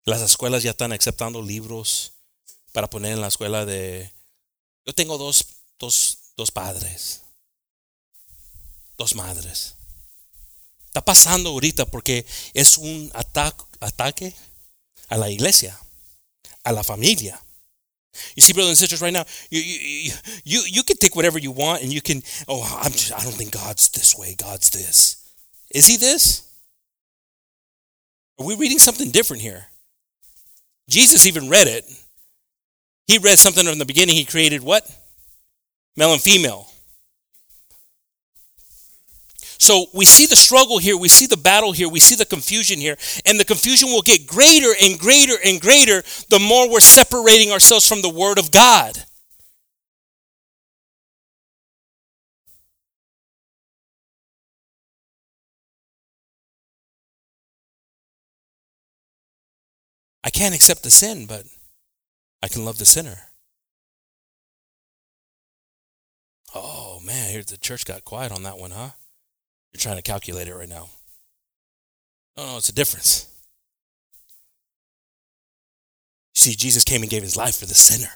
Las 0.05 0.21
escuelas 0.21 0.63
ya 0.63 0.71
están 0.71 0.93
aceptando 0.93 1.41
libros 1.41 2.13
para 2.71 2.89
poner 2.89 3.13
en 3.13 3.21
la 3.21 3.27
escuela 3.27 3.65
de... 3.65 4.11
Yo 4.85 4.93
tengo 4.93 5.17
dos, 5.17 5.45
dos, 5.77 6.33
dos 6.37 6.51
padres, 6.51 7.23
dos 8.97 9.15
madres. 9.15 9.76
Está 10.97 11.05
pasando 11.05 11.49
ahorita 11.49 11.85
porque 11.85 12.25
es 12.55 12.75
un 12.79 13.11
ataque 13.13 14.33
a 15.09 15.17
la 15.17 15.29
iglesia, 15.29 15.79
a 16.63 16.71
la 16.71 16.83
familia. 16.83 17.39
You 18.35 18.41
see, 18.41 18.51
brothers 18.51 18.69
and 18.69 18.77
sisters, 18.79 18.99
right 18.99 19.13
now, 19.13 19.23
you, 19.51 19.61
you, 19.61 20.11
you, 20.43 20.61
you 20.65 20.81
can 20.81 20.97
take 20.97 21.15
whatever 21.15 21.37
you 21.37 21.51
want 21.51 21.83
and 21.83 21.93
you 21.93 22.01
can, 22.01 22.23
oh, 22.47 22.63
I'm 22.83 22.91
just, 22.91 23.13
I 23.13 23.19
don't 23.19 23.35
think 23.35 23.51
God's 23.51 23.89
this 23.89 24.17
way, 24.17 24.33
God's 24.35 24.71
this. 24.71 25.17
Is 25.69 25.85
he 25.85 25.97
this? 25.97 26.51
Are 28.39 28.45
we 28.47 28.55
reading 28.55 28.79
something 28.79 29.11
different 29.11 29.43
here? 29.43 29.67
Jesus 30.89 31.27
even 31.27 31.47
read 31.47 31.67
it. 31.67 31.85
He 33.05 33.19
read 33.19 33.37
something 33.37 33.67
from 33.67 33.77
the 33.77 33.85
beginning. 33.85 34.15
He 34.15 34.25
created 34.25 34.63
what? 34.63 34.83
Male 35.95 36.13
and 36.13 36.21
female. 36.21 36.67
So 39.59 39.87
we 39.93 40.05
see 40.05 40.25
the 40.25 40.35
struggle 40.35 40.77
here, 40.77 40.95
we 40.97 41.09
see 41.09 41.25
the 41.25 41.37
battle 41.37 41.71
here, 41.71 41.89
we 41.89 41.99
see 41.99 42.15
the 42.15 42.25
confusion 42.25 42.79
here, 42.79 42.97
and 43.25 43.39
the 43.39 43.45
confusion 43.45 43.89
will 43.89 44.01
get 44.01 44.27
greater 44.27 44.73
and 44.81 44.99
greater 44.99 45.35
and 45.43 45.59
greater 45.59 46.03
the 46.29 46.39
more 46.39 46.69
we're 46.69 46.79
separating 46.79 47.51
ourselves 47.51 47.87
from 47.87 48.01
the 48.01 48.09
Word 48.09 48.37
of 48.37 48.51
God. 48.51 49.03
I 60.23 60.29
can't 60.29 60.53
accept 60.53 60.83
the 60.83 60.91
sin, 60.91 61.25
but 61.25 61.45
I 62.43 62.49
can 62.49 62.65
love 62.65 62.77
the 62.77 62.85
sinner. 62.85 63.17
Oh 66.53 66.99
man, 66.99 67.31
here 67.31 67.43
the 67.43 67.57
church 67.57 67.85
got 67.85 68.03
quiet 68.03 68.31
on 68.31 68.43
that 68.43 68.57
one, 68.57 68.71
huh? 68.71 68.89
You're 69.77 69.91
trying 69.91 69.97
to 69.97 70.11
calculate 70.11 70.47
it 70.47 70.55
right 70.55 70.67
now. 70.67 70.89
No, 72.35 72.47
no, 72.47 72.57
it's 72.57 72.69
a 72.69 72.73
difference. 72.73 73.27
You 76.33 76.39
see, 76.39 76.55
Jesus 76.55 76.83
came 76.83 77.03
and 77.03 77.11
gave 77.11 77.21
his 77.21 77.37
life 77.37 77.57
for 77.57 77.67
the 77.67 77.75
sinner. 77.75 78.09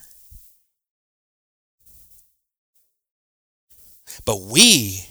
But 4.26 4.42
we, 4.42 5.06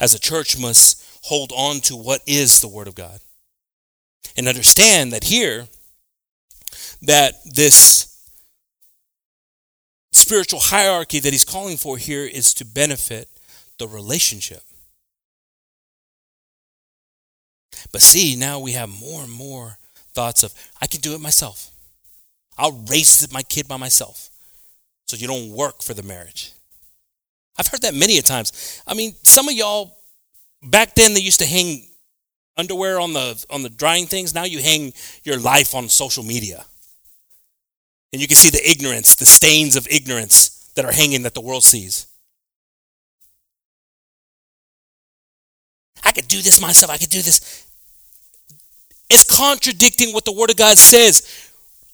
as 0.00 0.14
a 0.14 0.18
church, 0.18 0.58
must 0.58 1.04
hold 1.24 1.52
on 1.54 1.80
to 1.80 1.96
what 1.96 2.22
is 2.26 2.62
the 2.62 2.68
Word 2.68 2.88
of 2.88 2.94
God 2.94 3.20
and 4.38 4.48
understand 4.48 5.12
that 5.12 5.24
here, 5.24 5.68
that 7.02 7.34
this 7.44 8.26
spiritual 10.12 10.60
hierarchy 10.60 11.20
that 11.20 11.34
he's 11.34 11.44
calling 11.44 11.76
for 11.76 11.98
here 11.98 12.24
is 12.24 12.54
to 12.54 12.64
benefit 12.64 13.28
the 13.78 13.86
relationship. 13.86 14.62
But 17.92 18.02
see, 18.02 18.36
now 18.36 18.58
we 18.58 18.72
have 18.72 18.88
more 18.88 19.22
and 19.22 19.32
more 19.32 19.78
thoughts 20.12 20.42
of, 20.42 20.52
I 20.80 20.86
can 20.86 21.00
do 21.00 21.14
it 21.14 21.20
myself. 21.20 21.70
I'll 22.56 22.84
raise 22.90 23.32
my 23.32 23.42
kid 23.42 23.68
by 23.68 23.76
myself. 23.76 24.30
So 25.06 25.16
you 25.16 25.26
don't 25.26 25.50
work 25.52 25.82
for 25.82 25.94
the 25.94 26.02
marriage. 26.02 26.52
I've 27.56 27.68
heard 27.68 27.82
that 27.82 27.94
many 27.94 28.18
a 28.18 28.22
times. 28.22 28.82
I 28.86 28.94
mean, 28.94 29.14
some 29.22 29.48
of 29.48 29.54
y'all 29.54 29.96
back 30.62 30.94
then 30.94 31.14
they 31.14 31.20
used 31.20 31.40
to 31.40 31.46
hang 31.46 31.88
underwear 32.56 33.00
on 33.00 33.12
the 33.12 33.44
on 33.50 33.62
the 33.62 33.68
drying 33.68 34.06
things. 34.06 34.34
Now 34.34 34.44
you 34.44 34.60
hang 34.60 34.92
your 35.24 35.38
life 35.38 35.74
on 35.74 35.88
social 35.88 36.24
media. 36.24 36.64
And 38.12 38.20
you 38.22 38.28
can 38.28 38.36
see 38.36 38.50
the 38.50 38.70
ignorance, 38.70 39.14
the 39.14 39.26
stains 39.26 39.76
of 39.76 39.86
ignorance 39.88 40.70
that 40.74 40.84
are 40.84 40.92
hanging 40.92 41.22
that 41.22 41.34
the 41.34 41.40
world 41.40 41.62
sees. 41.62 42.06
I 46.04 46.12
could 46.12 46.28
do 46.28 46.40
this 46.40 46.60
myself. 46.60 46.90
I 46.90 46.96
could 46.96 47.10
do 47.10 47.20
this. 47.20 47.66
It's 49.10 49.24
contradicting 49.24 50.12
what 50.12 50.24
the 50.24 50.32
Word 50.32 50.50
of 50.50 50.56
God 50.56 50.78
says. 50.78 51.22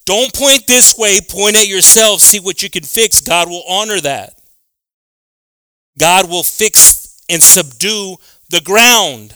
Don't 0.05 0.35
point 0.35 0.67
this 0.67 0.99
way, 0.99 1.21
point 1.21 1.57
at 1.57 1.69
yourself, 1.69 2.21
see 2.21 2.41
what 2.41 2.63
you 2.63 2.69
can 2.69 2.83
fix. 2.83 3.21
God 3.21 3.49
will 3.49 3.65
honor 3.69 4.01
that. 4.01 4.35
God 5.99 6.29
will 6.29 6.43
fix 6.43 7.23
and 7.31 7.43
subdue 7.43 8.17
the 8.51 8.61
ground. 8.61 9.35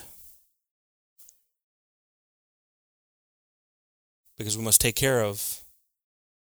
Because 4.36 4.58
we 4.58 4.64
must 4.64 4.80
take 4.80 4.94
care 4.94 5.22
of 5.22 5.60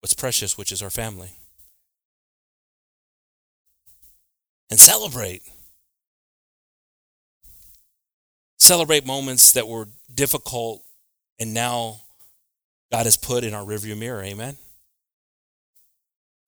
what's 0.01 0.13
precious, 0.13 0.57
which 0.57 0.71
is 0.71 0.81
our 0.81 0.89
family. 0.89 1.31
And 4.69 4.79
celebrate. 4.79 5.43
Celebrate 8.57 9.05
moments 9.05 9.51
that 9.51 9.67
were 9.67 9.87
difficult 10.13 10.83
and 11.39 11.53
now 11.53 12.01
God 12.91 13.05
has 13.05 13.17
put 13.17 13.43
in 13.43 13.53
our 13.53 13.63
rearview 13.63 13.97
mirror. 13.97 14.23
Amen. 14.23 14.57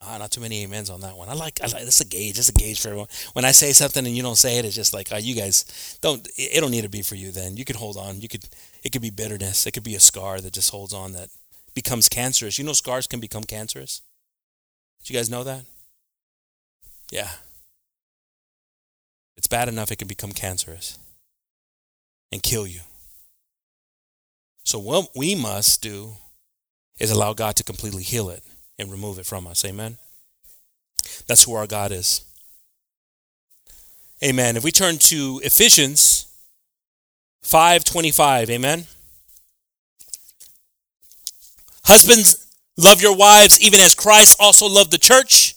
Ah, 0.01 0.17
not 0.17 0.31
too 0.31 0.39
many 0.39 0.63
amens 0.63 0.89
on 0.89 1.01
that 1.01 1.17
one. 1.17 1.27
I 1.27 1.33
like, 1.33 1.59
I 1.61 1.65
like 1.65 1.83
that's 1.83 1.99
a 1.99 2.05
gauge. 2.05 2.35
That's 2.35 2.47
a 2.47 2.53
gauge 2.53 2.79
for 2.79 2.87
everyone. 2.87 3.09
When 3.33 3.43
I 3.43 3.51
say 3.51 3.73
something 3.73 4.05
and 4.05 4.15
you 4.15 4.23
don't 4.23 4.37
say 4.37 4.57
it, 4.57 4.63
it's 4.63 4.75
just 4.75 4.93
like, 4.93 5.09
oh, 5.11 5.17
you 5.17 5.35
guys 5.35 5.97
don't. 6.01 6.25
It 6.37 6.61
don't 6.61 6.71
need 6.71 6.83
to 6.83 6.89
be 6.89 7.01
for 7.01 7.15
you. 7.15 7.31
Then 7.31 7.57
you 7.57 7.65
can 7.65 7.75
hold 7.75 7.97
on. 7.97 8.21
You 8.21 8.29
could. 8.29 8.45
It 8.81 8.93
could 8.93 9.01
be 9.01 9.09
bitterness. 9.09 9.67
It 9.67 9.71
could 9.71 9.83
be 9.83 9.95
a 9.95 9.99
scar 9.99 10.39
that 10.39 10.53
just 10.53 10.71
holds 10.71 10.93
on 10.93 11.11
that 11.13 11.27
becomes 11.73 12.07
cancerous. 12.07 12.57
You 12.57 12.63
know, 12.63 12.71
scars 12.71 13.07
can 13.07 13.19
become 13.19 13.43
cancerous. 13.43 14.01
Did 15.01 15.09
you 15.09 15.19
guys 15.19 15.29
know 15.29 15.43
that? 15.43 15.63
Yeah. 17.11 17.29
It's 19.35 19.47
bad 19.47 19.67
enough 19.67 19.91
it 19.91 19.97
can 19.97 20.07
become 20.07 20.31
cancerous 20.31 20.97
and 22.31 22.43
kill 22.43 22.67
you. 22.67 22.81
So 24.69 24.77
what 24.77 25.09
we 25.15 25.33
must 25.33 25.81
do 25.81 26.11
is 26.99 27.09
allow 27.09 27.33
God 27.33 27.55
to 27.55 27.63
completely 27.63 28.03
heal 28.03 28.29
it 28.29 28.43
and 28.77 28.91
remove 28.91 29.17
it 29.17 29.25
from 29.25 29.47
us. 29.47 29.65
Amen. 29.65 29.97
That's 31.25 31.43
who 31.43 31.55
our 31.55 31.65
God 31.65 31.91
is. 31.91 32.21
Amen. 34.23 34.55
If 34.55 34.63
we 34.63 34.69
turn 34.69 34.99
to 34.99 35.41
Ephesians 35.43 36.27
5:25, 37.41 38.51
amen. 38.51 38.85
Husbands, 41.85 42.45
love 42.77 43.01
your 43.01 43.15
wives 43.15 43.59
even 43.59 43.79
as 43.79 43.95
Christ 43.95 44.35
also 44.39 44.67
loved 44.67 44.91
the 44.91 44.99
church 44.99 45.55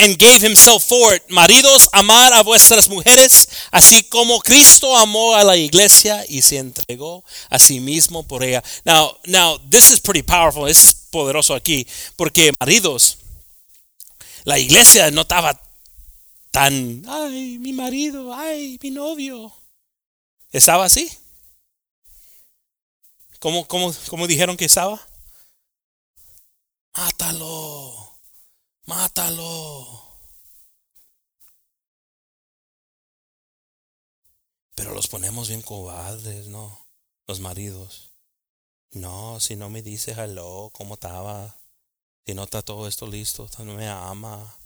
and 0.00 0.18
gave 0.18 0.40
himself 0.40 0.84
for 0.84 1.14
it. 1.14 1.22
Maridos, 1.28 1.88
amar 1.92 2.32
a 2.32 2.42
vuestras 2.42 2.88
mujeres, 2.88 3.48
así 3.70 4.02
como 4.04 4.40
Cristo 4.40 4.96
amó 4.96 5.34
a 5.34 5.44
la 5.44 5.56
iglesia 5.56 6.24
y 6.26 6.40
se 6.40 6.56
entregó 6.56 7.22
a 7.50 7.58
sí 7.58 7.80
mismo 7.80 8.26
por 8.26 8.42
ella. 8.42 8.62
Now, 8.84 9.18
now 9.26 9.58
this 9.68 9.90
is 9.90 10.00
pretty 10.00 10.22
powerful. 10.22 10.66
This 10.66 10.88
is 10.88 10.94
poderoso 11.10 11.54
aquí, 11.54 11.86
porque 12.16 12.52
maridos, 12.58 13.18
la 14.44 14.58
iglesia 14.58 15.10
no 15.10 15.22
estaba 15.22 15.60
tan, 16.50 17.04
ay, 17.06 17.58
mi 17.58 17.74
marido, 17.74 18.32
ay, 18.34 18.78
mi 18.82 18.90
novio. 18.90 19.52
¿Estaba 20.50 20.86
así? 20.86 21.10
¿Cómo, 23.38 23.68
cómo, 23.68 23.94
cómo 24.08 24.26
dijeron 24.26 24.56
que 24.56 24.64
estaba? 24.64 24.98
Mátalo. 26.96 28.09
Mátalo. 28.86 30.10
Pero 34.74 34.94
los 34.94 35.08
ponemos 35.08 35.48
bien 35.48 35.62
cobardes, 35.62 36.48
¿no? 36.48 36.86
Los 37.26 37.40
maridos. 37.40 38.10
No, 38.92 39.38
si 39.38 39.54
no 39.54 39.70
me 39.70 39.82
dice 39.82 40.12
hello, 40.12 40.70
¿cómo 40.72 40.94
estaba? 40.94 41.56
Si 42.26 42.34
no 42.34 42.44
está 42.44 42.62
todo 42.62 42.88
esto 42.88 43.06
listo, 43.06 43.48
no 43.58 43.74
me 43.74 43.88
ama. 43.88 44.56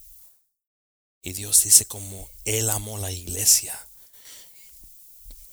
Y 1.20 1.32
Dios 1.32 1.62
dice 1.64 1.86
como 1.86 2.28
Él 2.44 2.70
amó 2.70 2.98
la 2.98 3.10
iglesia, 3.10 3.78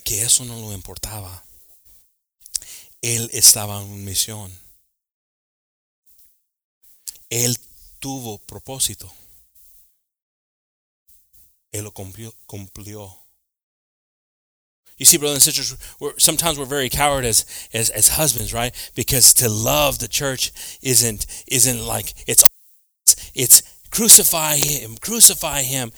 que 0.04 0.22
eso 0.24 0.46
no 0.46 0.60
lo 0.60 0.74
importaba. 0.74 1.44
Él 3.02 3.30
estaba 3.34 3.82
en 3.82 4.06
misión. 4.06 4.58
Él 7.30 7.58
tuvo 8.02 8.40
propósito. 8.40 9.10
Él 11.72 11.86
lo 11.86 11.92
cumplió. 11.92 12.34
cumplió. 12.48 13.18
You 14.98 15.06
see, 15.06 15.18
brothers 15.18 15.48
and 15.48 15.56
sisters, 15.56 15.96
we're, 16.00 16.18
sometimes 16.20 16.60
we're 16.60 16.66
very 16.66 16.90
coward 16.90 17.26
as, 17.26 17.46
as, 17.74 17.90
as 17.90 18.10
husbands, 18.10 18.54
right? 18.54 18.74
Because 18.94 19.34
to 19.36 19.50
love 19.50 20.00
the 20.00 20.08
church 20.08 20.52
isn't 20.84 21.26
isn't 21.48 21.84
like 21.88 22.14
it's 22.28 22.44
it's 23.34 23.64
crucify 23.90 24.58
him, 24.58 24.98
crucify 25.02 25.64
him. 25.64 25.92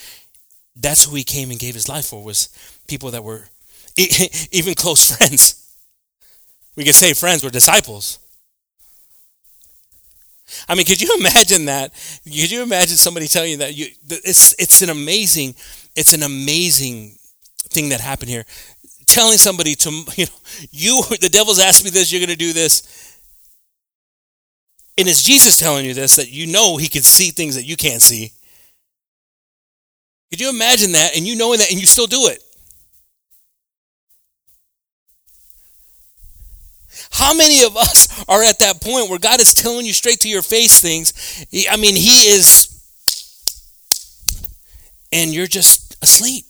That's 0.76 1.06
who 1.06 1.16
he 1.16 1.24
came 1.24 1.52
and 1.52 1.60
gave 1.60 1.74
his 1.74 1.90
life 1.90 2.06
for 2.06 2.24
was 2.24 2.50
people 2.88 3.12
that 3.12 3.24
were 3.24 3.50
even 4.52 4.74
close 4.74 5.18
friends. 5.18 5.60
We 6.76 6.86
could 6.86 6.96
say 6.96 7.14
friends 7.14 7.44
were 7.44 7.50
disciples. 7.50 8.20
I 10.68 10.76
mean, 10.76 10.86
could 10.86 11.02
you 11.02 11.10
imagine 11.20 11.66
that? 11.66 11.94
Could 12.24 12.52
you 12.52 12.64
imagine 12.64 12.98
somebody 12.98 13.28
telling 13.28 13.52
you 13.52 13.58
that? 13.58 13.76
You, 13.76 13.88
it's 14.10 14.54
it's 14.60 14.82
an 14.82 14.90
amazing, 14.90 15.56
it's 15.96 16.14
an 16.14 16.24
amazing 16.24 17.18
thing 17.70 17.90
that 17.90 18.02
happened 18.02 18.30
here. 18.30 18.46
Telling 19.08 19.38
somebody 19.38 19.76
to 19.76 19.90
you 20.16 20.26
know 20.26 20.32
you 20.72 21.04
the 21.20 21.30
devil's 21.30 21.60
asked 21.60 21.84
me 21.84 21.90
this, 21.90 22.12
you're 22.12 22.20
going 22.20 22.30
to 22.30 22.36
do 22.36 22.54
this. 22.54 23.12
And 24.98 25.08
it's 25.08 25.24
Jesus 25.24 25.58
telling 25.58 25.86
you 25.86 25.94
this 25.94 26.16
that 26.18 26.32
you 26.32 26.46
know 26.46 26.78
he 26.78 26.88
can 26.88 27.02
see 27.02 27.32
things 27.32 27.56
that 27.56 27.64
you 27.64 27.76
can't 27.76 28.02
see. 28.02 28.32
Could 30.30 30.42
you 30.42 30.50
imagine 30.50 30.94
that 30.94 31.16
and 31.16 31.28
you 31.28 31.36
knowing 31.36 31.60
that 31.60 31.70
and 31.72 31.80
you 31.80 31.86
still 31.86 32.08
do 32.08 32.28
it? 32.28 32.44
How 37.14 37.34
many 37.36 37.64
of 37.64 37.78
us 37.78 38.24
are 38.28 38.42
at 38.42 38.60
that 38.60 38.82
point 38.82 39.08
where 39.10 39.20
God 39.20 39.40
is 39.40 39.54
telling 39.54 39.86
you 39.86 39.94
straight 39.94 40.20
to 40.22 40.30
your 40.30 40.42
face 40.42 40.82
things? 40.82 41.14
I 41.70 41.78
mean, 41.78 41.96
He 41.96 42.30
is, 42.30 42.70
and 45.12 45.32
you're 45.32 45.48
just 45.48 45.96
asleep. 46.04 46.46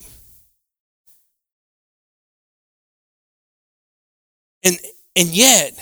And 4.64 4.80
and 5.18 5.30
yet, 5.30 5.74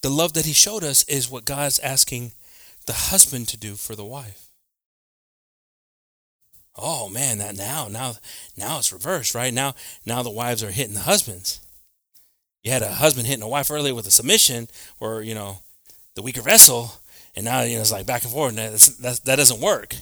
the 0.00 0.08
love 0.08 0.32
that 0.32 0.46
He 0.46 0.54
showed 0.54 0.82
us 0.82 1.04
is 1.04 1.30
what 1.30 1.44
God's 1.44 1.78
asking 1.80 2.32
the 2.86 2.94
husband 2.94 3.48
to 3.48 3.58
do 3.58 3.74
for 3.74 3.94
the 3.94 4.04
wife. 4.04 4.48
Oh 6.74 7.10
man, 7.10 7.36
that 7.36 7.54
now 7.54 7.88
now 7.88 8.14
now 8.56 8.78
it's 8.78 8.94
reversed, 8.94 9.34
right? 9.34 9.52
Now 9.52 9.74
now 10.06 10.22
the 10.22 10.30
wives 10.30 10.64
are 10.64 10.70
hitting 10.70 10.94
the 10.94 11.00
husbands. 11.00 11.60
You 12.62 12.70
had 12.70 12.82
a 12.82 12.92
husband 12.92 13.26
hitting 13.26 13.42
a 13.42 13.48
wife 13.48 13.70
earlier 13.70 13.94
with 13.94 14.06
a 14.06 14.10
submission, 14.10 14.68
or 15.00 15.22
you 15.22 15.34
know, 15.34 15.58
the 16.14 16.22
weaker 16.22 16.42
vessel, 16.42 16.92
and 17.34 17.44
now 17.44 17.62
you 17.62 17.74
know 17.74 17.80
it's 17.80 17.92
like 17.92 18.06
back 18.06 18.22
and 18.22 18.32
forth. 18.32 18.56
And 18.56 18.76
that 18.76 19.20
that 19.24 19.36
doesn't 19.36 19.60
work. 19.60 19.96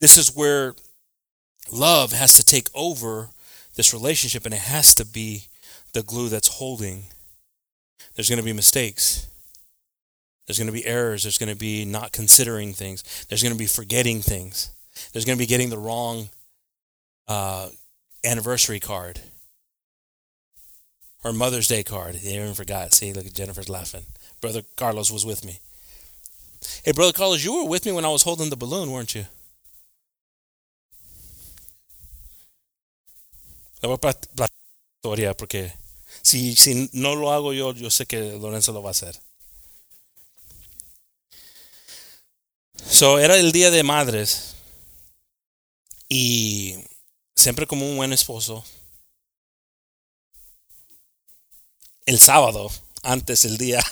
This 0.00 0.16
is 0.16 0.34
where 0.34 0.74
love 1.70 2.12
has 2.12 2.34
to 2.34 2.44
take 2.44 2.68
over 2.74 3.28
this 3.76 3.92
relationship, 3.92 4.44
and 4.44 4.54
it 4.54 4.60
has 4.60 4.94
to 4.94 5.04
be 5.04 5.44
the 5.92 6.02
glue 6.02 6.28
that's 6.28 6.48
holding. 6.48 7.04
There's 8.14 8.28
going 8.28 8.40
to 8.40 8.44
be 8.44 8.52
mistakes. 8.52 9.26
There's 10.46 10.58
going 10.58 10.66
to 10.66 10.72
be 10.72 10.84
errors. 10.86 11.22
There's 11.22 11.38
going 11.38 11.52
to 11.52 11.58
be 11.58 11.84
not 11.84 12.12
considering 12.12 12.72
things. 12.72 13.26
There's 13.28 13.42
going 13.42 13.54
to 13.54 13.58
be 13.58 13.66
forgetting 13.66 14.20
things. 14.20 14.70
There's 15.12 15.24
going 15.24 15.36
to 15.36 15.42
be 15.42 15.46
getting 15.46 15.70
the 15.70 15.78
wrong 15.78 16.30
uh, 17.28 17.68
anniversary 18.24 18.80
card 18.80 19.20
or 21.24 21.32
Mother's 21.32 21.68
Day 21.68 21.82
card. 21.82 22.16
They 22.16 22.36
even 22.36 22.54
forgot. 22.54 22.92
See, 22.92 23.12
look 23.12 23.26
at 23.26 23.34
Jennifer's 23.34 23.68
laughing. 23.68 24.04
Brother 24.40 24.62
Carlos 24.76 25.10
was 25.10 25.24
with 25.24 25.44
me. 25.44 25.58
Hey, 26.84 26.92
Brother 26.92 27.12
Carlos, 27.12 27.44
you 27.44 27.54
were 27.54 27.68
with 27.68 27.86
me 27.86 27.92
when 27.92 28.04
I 28.04 28.08
was 28.08 28.22
holding 28.22 28.50
the 28.50 28.56
balloon, 28.56 28.90
weren't 28.90 29.14
you? 29.14 29.26
Le 33.82 33.88
voy 33.88 33.94
a 33.94 33.98
platicar 33.98 34.48
historia 34.96 35.36
porque 35.36 35.72
si, 36.22 36.54
si 36.54 36.88
no 36.92 37.14
lo 37.14 37.32
hago 37.32 37.52
yo, 37.52 37.72
yo 37.72 37.90
sé 37.90 38.06
que 38.06 38.38
Lorenzo 38.38 38.72
lo 38.72 38.82
va 38.82 38.90
a 38.90 38.92
hacer. 38.92 39.18
So, 42.76 43.18
era 43.18 43.36
el 43.36 43.50
día 43.50 43.70
de 43.70 43.82
madres 43.82 44.54
y 46.08 46.76
siempre 47.34 47.66
como 47.66 47.88
un 47.88 47.96
buen 47.96 48.12
esposo, 48.12 48.64
el 52.06 52.18
sábado, 52.18 52.70
antes 53.02 53.44
el 53.44 53.58
día, 53.58 53.84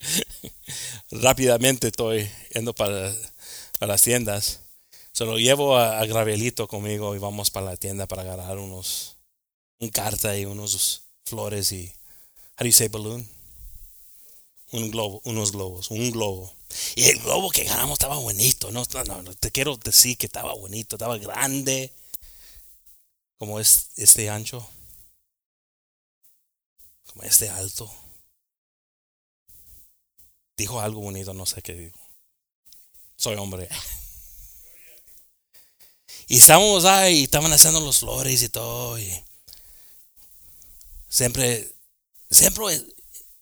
rápidamente 1.10 1.88
estoy 1.88 2.30
yendo 2.52 2.74
para, 2.74 3.12
las 3.80 4.02
tiendas. 4.02 4.60
Se 5.12 5.24
lo 5.24 5.38
llevo 5.38 5.76
a, 5.76 6.00
a, 6.00 6.06
Gravelito 6.06 6.66
conmigo 6.66 7.14
y 7.14 7.18
vamos 7.18 7.50
para 7.50 7.66
la 7.66 7.76
tienda 7.76 8.06
para 8.06 8.22
agarrar 8.22 8.58
unos, 8.58 9.16
un 9.78 9.90
carta 9.90 10.36
y 10.36 10.44
unos 10.44 11.02
flores 11.24 11.72
y, 11.72 11.92
how 12.58 12.60
do 12.60 12.66
you 12.66 12.72
say 12.72 12.88
balloon? 12.88 13.28
Un 14.72 14.90
globo, 14.90 15.20
unos 15.24 15.52
globos, 15.52 15.90
un 15.90 16.10
globo. 16.10 16.52
Y 16.96 17.04
el 17.04 17.20
globo 17.20 17.50
que 17.50 17.64
ganamos 17.64 17.94
estaba 17.94 18.16
bonito, 18.16 18.72
no, 18.72 18.84
no, 19.06 19.22
no, 19.22 19.34
te 19.34 19.52
quiero 19.52 19.76
decir 19.76 20.16
que 20.16 20.26
estaba 20.26 20.52
bonito, 20.54 20.96
estaba 20.96 21.18
grande, 21.18 21.92
como 23.38 23.60
es 23.60 23.90
este 23.96 24.28
ancho, 24.30 24.66
este 27.22 27.48
alto. 27.48 27.90
Dijo 30.56 30.80
algo 30.80 31.00
bonito, 31.00 31.34
no 31.34 31.46
sé 31.46 31.62
qué 31.62 31.74
dijo. 31.74 31.98
Soy 33.16 33.36
hombre. 33.36 33.68
Y 36.26 36.36
estábamos 36.38 36.84
ahí, 36.84 37.24
estaban 37.24 37.52
haciendo 37.52 37.80
los 37.80 37.98
flores 37.98 38.42
y 38.42 38.48
todo. 38.48 38.98
Y 38.98 39.12
siempre, 41.08 41.70
siempre, 42.30 42.82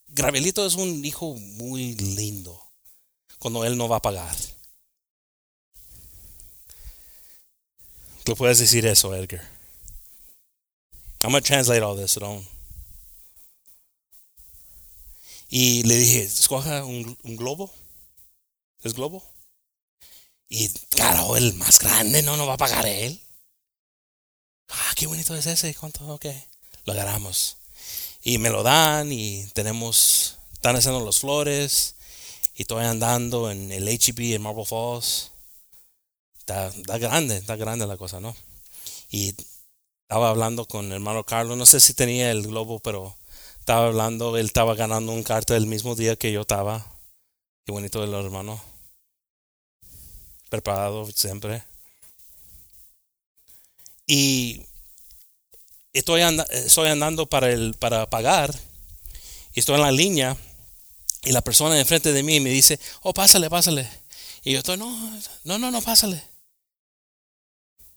Gravelito 0.09 0.67
es 0.67 0.75
un 0.75 1.05
hijo 1.05 1.35
muy 1.35 1.95
lindo 1.95 2.61
cuando 3.39 3.65
él 3.65 3.77
no 3.77 3.89
va 3.89 3.97
a 3.97 4.03
pagar. 4.03 4.37
Tú 8.25 8.37
puedes 8.37 8.59
decir 8.59 8.87
eso, 8.87 9.15
Edgar. 9.15 9.41
I'm 11.25 11.31
going 11.31 11.43
to 11.43 11.47
translate 11.47 11.83
all 11.83 11.97
this, 11.97 12.13
so 12.13 12.21
don't. 12.21 12.47
Y 15.55 15.83
le 15.83 15.99
dije, 15.99 16.23
escoja 16.23 16.83
un, 16.83 17.15
un 17.25 17.37
globo. 17.37 17.71
¿Es 18.83 18.95
globo? 18.95 19.23
Y 20.49 20.71
claro, 20.89 21.37
el 21.37 21.53
más 21.53 21.79
grande 21.79 22.23
no 22.23 22.39
nos 22.39 22.49
va 22.49 22.55
a 22.55 22.57
pagar 22.57 22.87
él. 22.87 23.21
Ah, 24.71 24.93
qué 24.97 25.07
bonito 25.07 25.37
es 25.37 25.45
ese. 25.45 25.75
¿Cuánto? 25.75 26.09
Ok. 26.09 26.25
Lo 26.87 26.95
agarramos. 26.95 27.59
Y 28.23 28.39
me 28.39 28.49
lo 28.49 28.63
dan 28.63 29.13
y 29.13 29.45
tenemos, 29.53 30.39
están 30.55 30.77
haciendo 30.77 31.05
las 31.05 31.19
flores 31.19 31.97
y 32.55 32.63
estoy 32.63 32.87
andando 32.87 33.51
en 33.51 33.73
el 33.73 33.87
HEB 33.87 34.35
en 34.35 34.41
Marble 34.41 34.65
Falls. 34.65 35.33
Está, 36.39 36.69
está, 36.69 36.97
grande, 36.97 37.37
está 37.37 37.57
grande 37.57 37.87
la 37.87 37.99
cosa, 37.99 38.21
¿no? 38.21 38.35
Y 39.11 39.37
estaba 40.05 40.31
hablando 40.31 40.67
con 40.67 40.87
el 40.87 40.93
hermano 40.93 41.25
Carlos, 41.25 41.59
no 41.59 41.67
sé 41.67 41.79
si 41.79 41.93
tenía 41.93 42.31
el 42.31 42.41
globo, 42.47 42.79
pero 42.79 43.19
estaba 43.63 43.87
hablando, 43.87 44.37
él 44.37 44.47
estaba 44.47 44.75
ganando 44.75 45.13
un 45.13 45.23
carta 45.23 45.57
el 45.57 45.67
mismo 45.67 45.95
día 45.95 46.17
que 46.17 46.33
yo 46.33 46.41
estaba. 46.41 46.85
Qué 47.65 47.71
bonito 47.71 48.03
el 48.03 48.13
hermano. 48.13 48.61
Preparado 50.51 51.09
siempre. 51.13 51.63
Y 54.05 54.67
estoy, 55.93 56.23
and 56.23 56.41
andando 56.91 57.27
para, 57.27 57.53
el, 57.53 57.75
para 57.75 58.11
pagar 58.11 58.53
y 59.55 59.61
estoy 59.61 59.77
en 59.77 59.83
la 59.83 59.93
línea 59.93 60.37
y 61.23 61.31
la 61.31 61.41
persona 61.41 61.79
enfrente 61.79 62.13
de 62.13 62.25
mí 62.25 62.41
me 62.41 62.51
dice, 62.51 62.81
oh, 63.03 63.15
pásale, 63.15 63.49
pásale. 63.49 63.89
Y 64.43 64.55
yo 64.55 64.59
estoy, 64.59 64.77
no, 64.77 64.91
no, 65.45 65.59
no, 65.61 65.71
no, 65.71 65.81
pásale. 65.83 66.21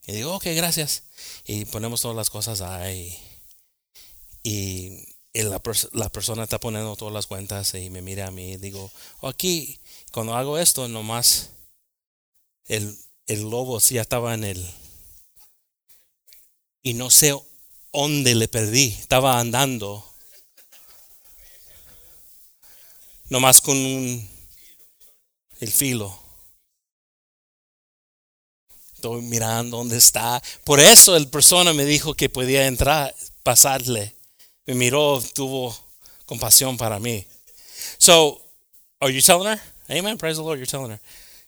Y 0.06 0.12
digo, 0.12 0.36
ok, 0.36 0.46
gracias. 0.54 1.06
Y 1.44 1.66
ponemos 1.66 2.02
todas 2.02 2.16
las 2.16 2.30
cosas 2.30 2.62
ahí. 2.62 3.18
Y, 4.44 5.15
la, 5.44 5.62
la, 5.94 6.10
persona 6.10 6.44
está 6.44 6.60
poniendo 6.60 6.96
todas 6.96 7.14
las 7.14 7.28
cuentas 7.28 7.74
y 7.76 7.90
me 7.90 8.02
mira 8.02 8.28
a 8.28 8.32
mí. 8.32 8.54
Y 8.54 8.58
digo, 8.58 8.92
oh, 9.22 9.28
aquí, 9.28 9.80
cuando 10.12 10.36
hago 10.36 10.58
esto, 10.58 10.88
nomás 10.88 11.50
el, 12.68 12.98
el 13.28 13.42
lobo 13.42 13.80
sí 13.80 13.98
estaba 13.98 14.34
en 14.34 14.44
el... 14.46 14.74
Y 16.82 16.94
no 16.94 17.10
sé 17.10 17.34
dónde 17.92 18.36
le 18.36 18.48
perdí. 18.48 18.96
Estaba 19.00 19.40
andando 19.40 20.06
nomás 23.30 23.62
con 23.62 23.78
un, 23.78 24.30
el 25.60 25.72
filo. 25.72 26.18
Estoy 28.96 29.22
mirando 29.22 29.78
dónde 29.78 29.98
está. 29.98 30.42
Por 30.64 30.80
eso 30.80 31.16
el 31.16 31.28
persona 31.28 31.74
me 31.74 31.86
dijo 31.86 32.14
que 32.14 32.30
podía 32.30 32.68
entrar, 32.68 33.14
pasarle. 33.44 34.15
Me 34.68 34.74
miró, 34.74 35.22
tuvo 35.34 35.76
compasión 36.26 36.78
para 36.78 37.00
mí. 37.00 37.26
So, 38.00 38.42
are 39.02 39.10
you 39.10 39.22
telling 39.22 39.48
her? 39.48 39.62
Amen. 39.90 40.18
Praise 40.18 40.38
the 40.38 40.44
Lord. 40.44 40.58
You're 40.58 40.66
telling 40.66 40.92
her. 40.92 41.00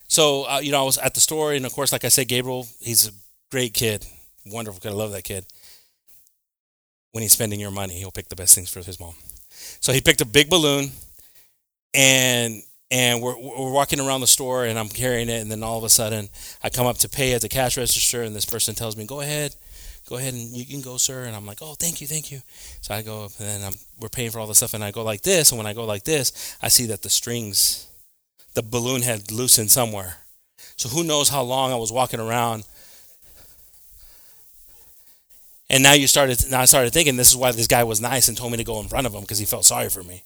So, 0.07 0.43
uh, 0.43 0.59
you 0.59 0.71
know, 0.71 0.81
I 0.81 0.85
was 0.85 0.97
at 0.97 1.13
the 1.13 1.19
store, 1.19 1.53
and 1.53 1.65
of 1.65 1.73
course, 1.73 1.91
like 1.91 2.05
I 2.05 2.09
said, 2.09 2.27
Gabriel, 2.27 2.67
he's 2.79 3.07
a 3.07 3.11
great 3.51 3.73
kid. 3.73 4.05
Wonderful 4.45 4.79
kid. 4.79 4.89
I 4.89 4.95
love 4.95 5.11
that 5.11 5.23
kid. 5.23 5.45
When 7.11 7.23
he's 7.23 7.33
spending 7.33 7.59
your 7.59 7.71
money, 7.71 7.95
he'll 7.95 8.11
pick 8.11 8.29
the 8.29 8.35
best 8.35 8.53
things 8.53 8.69
for 8.69 8.81
his 8.81 8.99
mom. 8.99 9.15
So 9.79 9.91
he 9.91 10.01
picked 10.01 10.21
a 10.21 10.25
big 10.25 10.49
balloon 10.49 10.91
and 11.93 12.61
and 12.89 13.21
we're, 13.21 13.37
we're 13.37 13.71
walking 13.71 13.99
around 13.99 14.21
the 14.21 14.27
store 14.27 14.65
and 14.65 14.79
I'm 14.79 14.87
carrying 14.87 15.27
it 15.27 15.41
and 15.41 15.51
then 15.51 15.61
all 15.61 15.77
of 15.77 15.83
a 15.83 15.89
sudden 15.89 16.29
I 16.63 16.69
come 16.69 16.87
up 16.87 16.97
to 16.99 17.09
pay 17.09 17.33
at 17.33 17.41
the 17.41 17.49
cash 17.49 17.75
register 17.75 18.23
and 18.23 18.35
this 18.35 18.45
person 18.45 18.75
tells 18.75 18.95
me 18.95 19.05
go 19.05 19.19
ahead 19.19 19.55
go 20.07 20.17
ahead 20.17 20.33
and 20.33 20.43
you 20.43 20.65
can 20.65 20.81
go 20.81 20.97
sir. 20.97 21.25
And 21.25 21.35
I'm 21.35 21.45
like 21.45 21.59
oh 21.61 21.75
thank 21.75 22.01
you 22.01 22.07
thank 22.07 22.31
you. 22.31 22.41
So 22.81 22.93
I 22.93 23.01
go 23.01 23.25
up 23.25 23.31
and 23.39 23.47
then 23.47 23.63
I'm, 23.63 23.73
we're 23.99 24.09
paying 24.09 24.31
for 24.31 24.39
all 24.39 24.47
the 24.47 24.55
stuff 24.55 24.73
and 24.73 24.83
I 24.83 24.91
go 24.91 25.03
like 25.03 25.21
this. 25.21 25.51
And 25.51 25.57
when 25.57 25.67
I 25.67 25.73
go 25.73 25.85
like 25.85 26.03
this 26.03 26.57
I 26.61 26.67
see 26.69 26.85
that 26.87 27.01
the 27.01 27.09
strings 27.09 27.87
the 28.53 28.63
balloon 28.63 29.03
had 29.03 29.31
loosened 29.31 29.69
somewhere. 29.71 30.17
So 30.77 30.89
who 30.89 31.03
knows 31.03 31.29
how 31.29 31.43
long 31.43 31.71
I 31.71 31.75
was 31.75 31.91
walking 31.91 32.19
around. 32.19 32.65
And 35.69 35.83
now 35.83 35.93
you 35.93 36.07
started 36.07 36.43
now 36.49 36.61
I 36.61 36.65
started 36.65 36.93
thinking 36.93 37.17
this 37.17 37.29
is 37.29 37.35
why 37.35 37.51
this 37.51 37.67
guy 37.67 37.83
was 37.83 38.01
nice 38.01 38.27
and 38.27 38.37
told 38.37 38.51
me 38.51 38.57
to 38.57 38.63
go 38.63 38.79
in 38.79 38.87
front 38.87 39.05
of 39.05 39.13
him 39.13 39.21
because 39.21 39.39
he 39.39 39.45
felt 39.45 39.65
sorry 39.65 39.89
for 39.89 40.03
me 40.03 40.23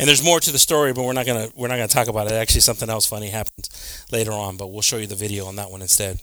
And 0.00 0.08
there's 0.08 0.24
more 0.24 0.40
to 0.40 0.50
the 0.50 0.58
story, 0.58 0.94
but 0.94 1.04
we're 1.04 1.12
not 1.12 1.26
gonna 1.26 1.50
we're 1.54 1.68
not 1.68 1.74
gonna 1.74 1.86
talk 1.86 2.08
about 2.08 2.26
it. 2.26 2.32
Actually, 2.32 2.62
something 2.62 2.88
else 2.88 3.04
funny 3.04 3.28
happens 3.28 4.06
later 4.10 4.32
on, 4.32 4.56
but 4.56 4.68
we'll 4.68 4.80
show 4.80 4.96
you 4.96 5.06
the 5.06 5.14
video 5.14 5.44
on 5.44 5.56
that 5.56 5.70
one 5.70 5.82
instead. 5.82 6.22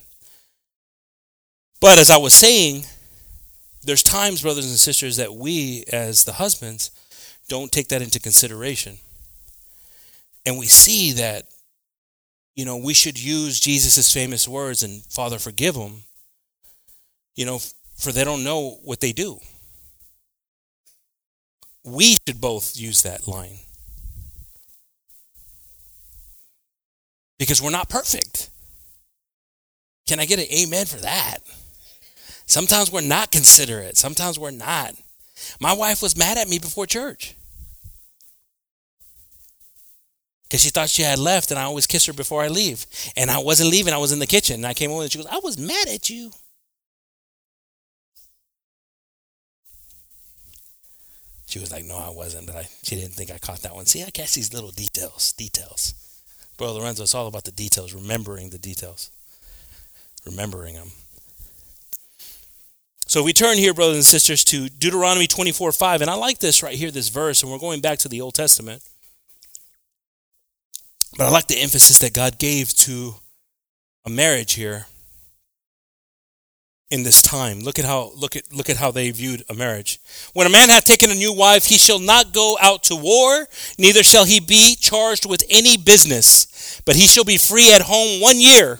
But 1.80 1.99
as 1.99 2.09
I 2.09 2.17
was 2.17 2.34
saying, 2.34 2.86
there's 3.84 4.01
times, 4.01 4.41
brothers 4.41 4.65
and 4.65 4.80
sisters, 4.80 5.17
that 5.17 5.36
we 5.36 5.84
as 5.93 6.23
the 6.23 6.34
husbands 6.34 6.89
don't 7.49 7.71
take 7.71 7.89
that 7.89 8.01
into 8.01 8.19
consideration. 8.19 8.97
And 10.43 10.57
we 10.57 10.65
see 10.65 11.11
that, 11.11 11.43
you 12.55 12.65
know, 12.65 12.78
we 12.78 12.95
should 12.95 13.23
use 13.23 13.59
Jesus' 13.59 14.11
famous 14.11 14.47
words 14.47 14.82
and 14.82 15.03
Father, 15.03 15.38
forgive 15.38 15.75
them, 15.75 16.01
you 17.36 17.45
know, 17.45 17.59
for 17.95 18.11
they 18.11 18.23
don't 18.23 18.43
know 18.43 18.80
what 18.84 19.01
they 19.01 19.11
do. 19.11 19.39
We 21.84 22.17
should 22.28 22.41
both 22.41 22.75
use 22.75 23.03
that 23.03 23.28
line. 23.28 23.59
Because 27.38 27.61
we're 27.61 27.69
not 27.69 27.89
perfect. 27.89 28.49
Can 30.07 30.19
I 30.19 30.25
get 30.25 30.39
an 30.39 30.45
amen 30.51 30.85
for 30.85 30.97
that? 30.97 31.39
Sometimes 32.45 32.91
we're 32.91 33.01
not 33.01 33.31
considerate. 33.31 33.97
Sometimes 33.97 34.39
we're 34.39 34.51
not. 34.51 34.95
My 35.59 35.73
wife 35.73 36.01
was 36.01 36.17
mad 36.17 36.38
at 36.38 36.49
me 36.49 36.59
before 36.59 36.85
church. 36.85 37.35
Because 40.43 40.61
she 40.61 40.69
thought 40.69 40.89
she 40.89 41.01
had 41.01 41.19
left, 41.19 41.51
and 41.51 41.59
I 41.59 41.63
always 41.63 41.88
kiss 41.88 42.05
her 42.05 42.13
before 42.13 42.41
I 42.41 42.47
leave. 42.47 42.85
And 43.17 43.29
I 43.29 43.39
wasn't 43.39 43.69
leaving, 43.69 43.93
I 43.93 43.97
was 43.97 44.13
in 44.13 44.19
the 44.19 44.25
kitchen. 44.25 44.55
And 44.55 44.65
I 44.65 44.73
came 44.73 44.91
over 44.91 45.01
and 45.01 45.11
she 45.11 45.17
goes, 45.17 45.27
I 45.27 45.39
was 45.43 45.57
mad 45.57 45.89
at 45.89 46.09
you. 46.09 46.31
She 51.47 51.59
was 51.59 51.71
like, 51.71 51.85
No, 51.85 51.97
I 51.97 52.09
wasn't, 52.09 52.45
but 52.47 52.55
I, 52.55 52.67
she 52.83 52.95
didn't 52.95 53.13
think 53.13 53.31
I 53.31 53.38
caught 53.38 53.61
that 53.61 53.75
one. 53.75 53.85
See, 53.85 54.03
I 54.03 54.09
catch 54.09 54.35
these 54.35 54.53
little 54.53 54.71
details, 54.71 55.33
details. 55.33 55.93
Bro, 56.57 56.73
Lorenzo, 56.73 57.03
it's 57.03 57.13
all 57.13 57.27
about 57.27 57.43
the 57.43 57.51
details, 57.51 57.93
remembering 57.93 58.49
the 58.49 58.57
details, 58.57 59.11
remembering 60.25 60.73
them. 60.73 60.91
So 63.05 63.23
we 63.23 63.31
turn 63.31 63.57
here, 63.57 63.73
brothers 63.73 63.95
and 63.95 64.05
sisters, 64.05 64.43
to 64.45 64.67
Deuteronomy 64.67 65.27
24 65.27 65.71
5. 65.71 66.01
And 66.01 66.09
I 66.09 66.15
like 66.15 66.39
this 66.39 66.61
right 66.61 66.75
here, 66.75 66.91
this 66.91 67.09
verse, 67.09 67.41
and 67.41 67.51
we're 67.51 67.59
going 67.59 67.79
back 67.79 67.99
to 67.99 68.09
the 68.09 68.19
Old 68.19 68.33
Testament. 68.33 68.81
But 71.17 71.27
I 71.27 71.29
like 71.29 71.47
the 71.47 71.61
emphasis 71.61 71.99
that 71.99 72.13
God 72.13 72.37
gave 72.37 72.73
to 72.75 73.15
a 74.05 74.09
marriage 74.09 74.53
here 74.53 74.87
in 76.89 77.03
this 77.03 77.21
time. 77.21 77.59
Look 77.59 77.79
at 77.79 77.85
how 77.85 78.11
look 78.15 78.35
at 78.35 78.51
look 78.53 78.69
at 78.69 78.77
how 78.77 78.91
they 78.91 79.11
viewed 79.11 79.43
a 79.49 79.53
marriage. 79.53 79.99
When 80.33 80.47
a 80.47 80.49
man 80.49 80.69
hath 80.69 80.85
taken 80.85 81.11
a 81.11 81.15
new 81.15 81.33
wife, 81.33 81.65
he 81.65 81.77
shall 81.77 81.99
not 81.99 82.33
go 82.33 82.57
out 82.61 82.83
to 82.83 82.95
war, 82.95 83.47
neither 83.77 84.03
shall 84.03 84.25
he 84.25 84.39
be 84.39 84.75
charged 84.75 85.25
with 85.25 85.43
any 85.49 85.77
business, 85.77 86.81
but 86.85 86.95
he 86.95 87.07
shall 87.07 87.25
be 87.25 87.38
free 87.38 87.73
at 87.73 87.81
home 87.81 88.21
one 88.21 88.39
year, 88.39 88.79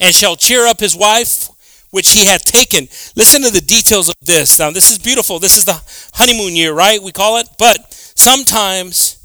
and 0.00 0.14
shall 0.14 0.36
cheer 0.36 0.66
up 0.66 0.80
his 0.80 0.96
wife 0.96 1.48
which 1.90 2.12
he 2.12 2.24
had 2.24 2.40
taken. 2.42 2.84
Listen 3.16 3.42
to 3.42 3.50
the 3.50 3.60
details 3.60 4.08
of 4.08 4.14
this. 4.22 4.58
Now, 4.58 4.70
this 4.70 4.90
is 4.90 4.98
beautiful. 4.98 5.38
This 5.38 5.56
is 5.56 5.64
the 5.64 5.82
honeymoon 6.14 6.54
year, 6.54 6.72
right? 6.72 7.02
We 7.02 7.12
call 7.12 7.38
it. 7.38 7.48
But 7.58 7.92
sometimes 7.92 9.18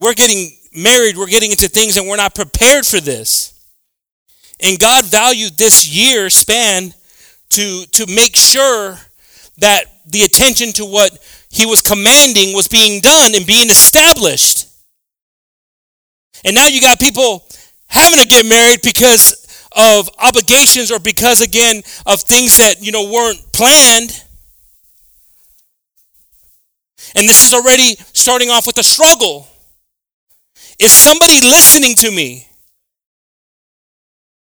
we're 0.00 0.14
getting 0.14 0.56
married, 0.72 1.16
we're 1.16 1.26
getting 1.26 1.50
into 1.50 1.68
things, 1.68 1.96
and 1.96 2.06
we're 2.06 2.16
not 2.16 2.34
prepared 2.34 2.86
for 2.86 3.00
this. 3.00 3.55
And 4.60 4.78
God 4.78 5.04
valued 5.04 5.58
this 5.58 5.88
year 5.88 6.30
span 6.30 6.94
to, 7.50 7.84
to 7.92 8.06
make 8.06 8.36
sure 8.36 8.98
that 9.58 9.84
the 10.06 10.22
attention 10.22 10.72
to 10.74 10.84
what 10.84 11.18
he 11.50 11.66
was 11.66 11.80
commanding 11.80 12.54
was 12.54 12.68
being 12.68 13.00
done 13.00 13.34
and 13.34 13.46
being 13.46 13.68
established. 13.68 14.68
And 16.44 16.54
now 16.54 16.66
you 16.66 16.80
got 16.80 17.00
people 17.00 17.46
having 17.88 18.20
to 18.20 18.26
get 18.26 18.46
married 18.46 18.80
because 18.82 19.42
of 19.76 20.08
obligations 20.18 20.90
or 20.90 20.98
because 20.98 21.40
again 21.42 21.82
of 22.06 22.20
things 22.20 22.58
that 22.58 22.82
you 22.82 22.92
know 22.92 23.10
weren't 23.10 23.40
planned. 23.52 24.22
And 27.14 27.28
this 27.28 27.46
is 27.46 27.54
already 27.54 27.96
starting 28.12 28.50
off 28.50 28.66
with 28.66 28.78
a 28.78 28.82
struggle. 28.82 29.48
Is 30.78 30.92
somebody 30.92 31.40
listening 31.40 31.94
to 31.96 32.10
me 32.10 32.45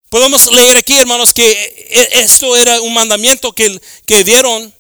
podemos 0.10 0.52
leer 0.52 0.78
aquí 0.78 0.98
hermanos 0.98 1.34
que 1.34 2.10
esto 2.14 2.56
era 2.56 2.82
un 2.82 2.94
mandamiento 2.94 3.52
que, 3.54 3.80
que 4.06 4.24
dieron 4.24 4.74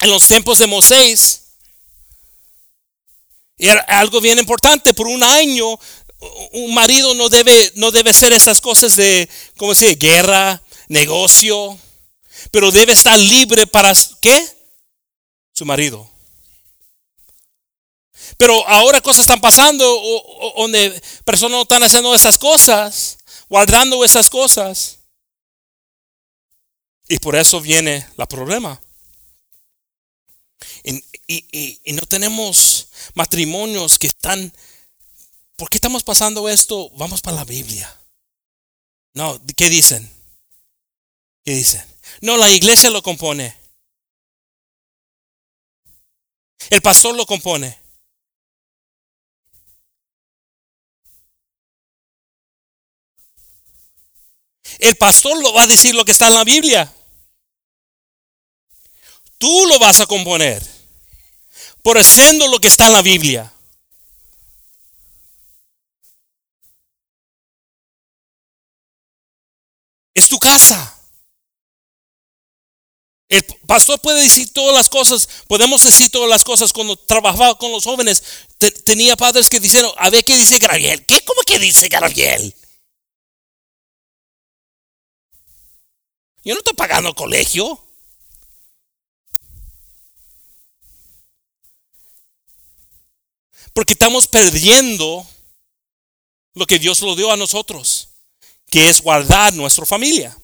en 0.00 0.10
los 0.10 0.26
tiempos 0.28 0.58
de 0.58 0.66
Moisés 0.66 1.42
y 3.56 3.68
era 3.68 3.80
algo 3.88 4.20
bien 4.20 4.38
importante 4.38 4.94
por 4.94 5.08
un 5.08 5.22
año 5.22 5.78
un 6.52 6.74
marido 6.74 7.14
no 7.14 7.28
debe, 7.28 7.72
no 7.76 7.90
debe 7.90 8.12
ser 8.12 8.32
esas 8.32 8.60
cosas 8.60 8.96
de, 8.96 9.28
¿cómo 9.56 9.74
se 9.74 9.86
dice? 9.86 9.96
Guerra, 9.98 10.62
negocio, 10.88 11.78
pero 12.50 12.70
debe 12.70 12.92
estar 12.92 13.18
libre 13.18 13.66
para, 13.66 13.92
¿qué? 14.20 14.46
Su 15.52 15.64
marido. 15.64 16.10
Pero 18.36 18.66
ahora 18.68 19.00
cosas 19.00 19.22
están 19.22 19.40
pasando 19.40 19.84
donde 20.56 21.00
personas 21.24 21.52
no 21.52 21.62
están 21.62 21.82
haciendo 21.82 22.14
esas 22.14 22.38
cosas, 22.38 23.17
guardando 23.48 24.04
esas 24.04 24.30
cosas. 24.30 24.98
Y 27.08 27.18
por 27.18 27.36
eso 27.36 27.60
viene 27.60 28.06
el 28.16 28.26
problema. 28.26 28.80
y 30.84 31.92
no 31.92 32.02
tenemos 32.02 32.88
matrimonios 33.14 33.98
que 33.98 34.06
están 34.06 34.52
¿Por 35.58 35.68
qué 35.68 35.78
estamos 35.78 36.04
pasando 36.04 36.48
esto? 36.48 36.88
Vamos 36.90 37.20
para 37.20 37.38
la 37.38 37.44
Biblia. 37.44 37.92
No, 39.14 39.40
¿qué 39.56 39.68
dicen? 39.68 40.08
¿Qué 41.44 41.52
dicen? 41.52 41.84
No, 42.20 42.36
la 42.36 42.48
iglesia 42.48 42.90
lo 42.90 43.02
compone. 43.02 43.56
El 46.70 46.80
pastor 46.80 47.16
lo 47.16 47.26
compone. 47.26 47.76
El 54.78 54.96
pastor 54.96 55.40
lo 55.42 55.52
va 55.52 55.62
a 55.62 55.66
decir 55.66 55.94
lo 55.94 56.04
que 56.04 56.12
está 56.12 56.28
en 56.28 56.34
la 56.34 56.44
Biblia. 56.44 56.92
Tú 59.38 59.66
lo 59.66 59.78
vas 59.78 60.00
a 60.00 60.06
componer 60.06 60.62
por 61.82 61.98
haciendo 61.98 62.48
lo 62.48 62.60
que 62.60 62.68
está 62.68 62.86
en 62.86 62.92
la 62.92 63.02
Biblia. 63.02 63.52
Es 70.14 70.28
tu 70.28 70.38
casa. 70.38 70.94
El 73.28 73.44
pastor 73.66 74.00
puede 74.00 74.22
decir 74.22 74.52
todas 74.52 74.74
las 74.74 74.88
cosas, 74.88 75.28
podemos 75.46 75.84
decir 75.84 76.10
todas 76.10 76.30
las 76.30 76.44
cosas. 76.44 76.72
Cuando 76.72 76.96
trabajaba 76.96 77.56
con 77.58 77.70
los 77.70 77.84
jóvenes, 77.84 78.22
tenía 78.84 79.16
padres 79.16 79.48
que 79.50 79.60
dijeron, 79.60 79.92
a 79.98 80.08
ver 80.10 80.24
qué 80.24 80.36
dice 80.36 80.58
Gabriel. 80.58 81.04
¿Qué? 81.04 81.20
¿Cómo 81.24 81.42
que 81.42 81.58
dice 81.58 81.88
Gabriel? 81.88 82.54
Yo 86.44 86.54
no 86.54 86.60
estoy 86.60 86.74
pagando 86.74 87.14
colegio. 87.14 87.84
Porque 93.72 93.92
estamos 93.92 94.26
perdiendo 94.26 95.26
lo 96.54 96.66
que 96.66 96.78
Dios 96.78 97.00
lo 97.02 97.14
dio 97.14 97.30
a 97.30 97.36
nosotros 97.36 98.08
que 98.70 98.88
es 98.88 99.00
guardar 99.00 99.54
nuestra 99.54 99.86
familia. 99.86 100.36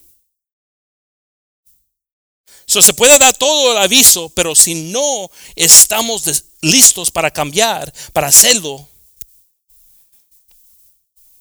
So, 2.67 2.81
se 2.81 2.95
puede 2.95 3.19
dar 3.19 3.37
todo 3.37 3.73
el 3.73 3.79
aviso, 3.79 4.31
pero 4.31 4.55
si 4.55 4.75
no 4.75 5.31
estamos 5.55 6.45
listos 6.63 7.11
para 7.11 7.31
cambiar, 7.31 7.93
para 8.13 8.29
hacerlo, 8.29 8.89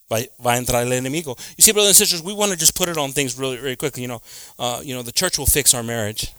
va, 0.09 0.19
va, 0.39 0.53
a 0.53 0.57
entrar 0.57 0.81
el 0.81 0.91
enemigo. 0.91 1.37
You 1.57 1.63
see, 1.63 1.71
brothers 1.71 1.89
and 1.89 1.95
sisters, 1.95 2.21
we 2.21 2.33
want 2.33 2.51
to 2.51 2.57
just 2.57 2.75
put 2.75 2.89
it 2.89 2.97
on 2.97 3.11
things 3.11 3.37
really, 3.37 3.57
really 3.57 3.75
quickly. 3.75 4.01
You 4.01 4.09
know, 4.09 4.21
uh, 4.59 4.81
you 4.83 4.93
know, 4.95 5.01
the 5.01 5.11
church 5.11 5.37
will 5.37 5.45
fix 5.45 5.73
our 5.73 5.83
marriage. 5.83 6.33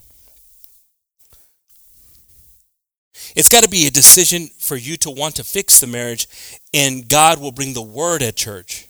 It's 3.36 3.48
got 3.48 3.62
to 3.62 3.68
be 3.68 3.86
a 3.86 3.90
decision 3.90 4.48
for 4.58 4.76
you 4.76 4.96
to 4.98 5.10
want 5.10 5.36
to 5.36 5.44
fix 5.44 5.80
the 5.80 5.86
marriage, 5.86 6.26
and 6.72 7.08
God 7.08 7.40
will 7.40 7.52
bring 7.52 7.72
the 7.72 7.82
word 7.82 8.22
at 8.22 8.36
church. 8.36 8.86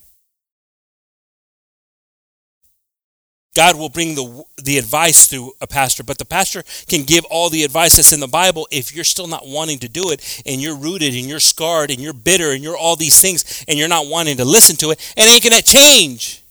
God 3.55 3.77
will 3.79 3.89
bring 3.89 4.15
the, 4.17 4.45
the 4.63 4.79
advice 4.79 5.27
through 5.27 5.53
a 5.61 5.67
pastor, 5.67 6.03
but 6.03 6.19
the 6.19 6.25
pastor 6.25 6.65
can 6.89 7.05
give 7.05 7.25
all 7.31 7.51
the 7.51 7.63
advice 7.63 7.97
that's 7.97 8.13
in 8.13 8.21
the 8.21 8.27
Bible 8.27 8.67
if 8.73 8.95
you're 8.95 9.05
still 9.05 9.29
not 9.29 9.47
wanting 9.47 9.79
to 9.79 9.89
do 9.89 10.11
it 10.11 10.43
and 10.45 10.61
you're 10.61 10.77
rooted 10.77 11.15
and 11.15 11.27
you're 11.27 11.41
scarred 11.41 11.91
and 11.91 12.01
you're 12.01 12.13
bitter 12.13 12.51
and 12.51 12.65
you're 12.65 12.77
all 12.77 12.97
these 12.97 13.21
things 13.21 13.65
and 13.69 13.79
you're 13.79 13.89
not 13.89 14.07
wanting 14.07 14.37
to 14.39 14.45
listen 14.45 14.75
to 14.77 14.91
it, 14.91 15.15
it 15.17 15.23
ain't 15.23 15.43
going 15.43 15.53
to 15.53 15.63
change. 15.63 16.43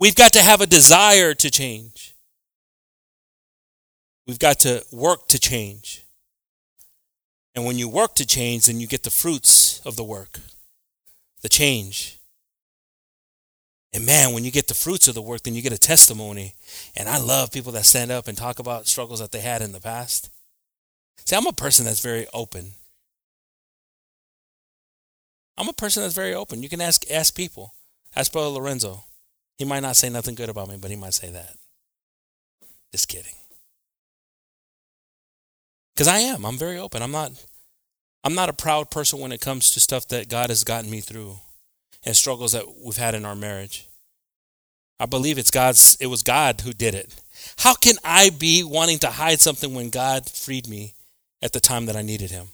We've 0.00 0.14
got 0.14 0.32
to 0.32 0.40
have 0.40 0.60
a 0.60 0.66
desire 0.66 1.34
to 1.34 1.50
change. 1.50 2.14
We've 4.26 4.38
got 4.38 4.60
to 4.60 4.82
work 4.90 5.28
to 5.28 5.38
change. 5.38 6.04
And 7.54 7.64
when 7.66 7.78
you 7.78 7.88
work 7.88 8.14
to 8.16 8.26
change, 8.26 8.66
then 8.66 8.80
you 8.80 8.86
get 8.86 9.02
the 9.02 9.10
fruits 9.10 9.80
of 9.84 9.96
the 9.96 10.04
work 10.04 10.40
the 11.44 11.48
change. 11.50 12.13
And 13.94 14.04
man, 14.04 14.34
when 14.34 14.44
you 14.44 14.50
get 14.50 14.66
the 14.66 14.74
fruits 14.74 15.06
of 15.06 15.14
the 15.14 15.22
work, 15.22 15.44
then 15.44 15.54
you 15.54 15.62
get 15.62 15.72
a 15.72 15.78
testimony. 15.78 16.54
And 16.96 17.08
I 17.08 17.18
love 17.18 17.52
people 17.52 17.70
that 17.72 17.86
stand 17.86 18.10
up 18.10 18.26
and 18.26 18.36
talk 18.36 18.58
about 18.58 18.88
struggles 18.88 19.20
that 19.20 19.30
they 19.30 19.40
had 19.40 19.62
in 19.62 19.70
the 19.70 19.80
past. 19.80 20.30
See, 21.24 21.36
I'm 21.36 21.46
a 21.46 21.52
person 21.52 21.84
that's 21.84 22.00
very 22.02 22.26
open. 22.34 22.72
I'm 25.56 25.68
a 25.68 25.72
person 25.72 26.02
that's 26.02 26.14
very 26.14 26.34
open. 26.34 26.64
You 26.64 26.68
can 26.68 26.80
ask 26.80 27.08
ask 27.08 27.36
people. 27.36 27.72
Ask 28.16 28.32
Brother 28.32 28.48
Lorenzo. 28.48 29.04
He 29.58 29.64
might 29.64 29.80
not 29.80 29.94
say 29.94 30.08
nothing 30.08 30.34
good 30.34 30.48
about 30.48 30.68
me, 30.68 30.76
but 30.76 30.90
he 30.90 30.96
might 30.96 31.14
say 31.14 31.30
that. 31.30 31.54
Just 32.90 33.08
kidding. 33.08 33.34
Because 35.94 36.08
I 36.08 36.18
am. 36.18 36.44
I'm 36.44 36.58
very 36.58 36.78
open. 36.78 37.00
I'm 37.00 37.12
not 37.12 37.30
I'm 38.24 38.34
not 38.34 38.48
a 38.48 38.54
proud 38.54 38.90
person 38.90 39.20
when 39.20 39.30
it 39.30 39.40
comes 39.40 39.70
to 39.70 39.80
stuff 39.80 40.08
that 40.08 40.28
God 40.28 40.48
has 40.48 40.64
gotten 40.64 40.90
me 40.90 41.00
through 41.00 41.36
and 42.04 42.16
struggles 42.16 42.52
that 42.52 42.64
we've 42.84 42.96
had 42.96 43.14
in 43.14 43.24
our 43.24 43.34
marriage. 43.34 43.88
I 45.00 45.06
believe 45.06 45.38
it's 45.38 45.50
God's 45.50 45.96
it 46.00 46.06
was 46.06 46.22
God 46.22 46.60
who 46.60 46.72
did 46.72 46.94
it. 46.94 47.14
How 47.58 47.74
can 47.74 47.96
I 48.04 48.30
be 48.30 48.62
wanting 48.62 48.98
to 49.00 49.10
hide 49.10 49.40
something 49.40 49.74
when 49.74 49.90
God 49.90 50.30
freed 50.30 50.68
me 50.68 50.94
at 51.42 51.52
the 51.52 51.60
time 51.60 51.86
that 51.86 51.96
I 51.96 52.02
needed 52.02 52.30
him? 52.30 52.48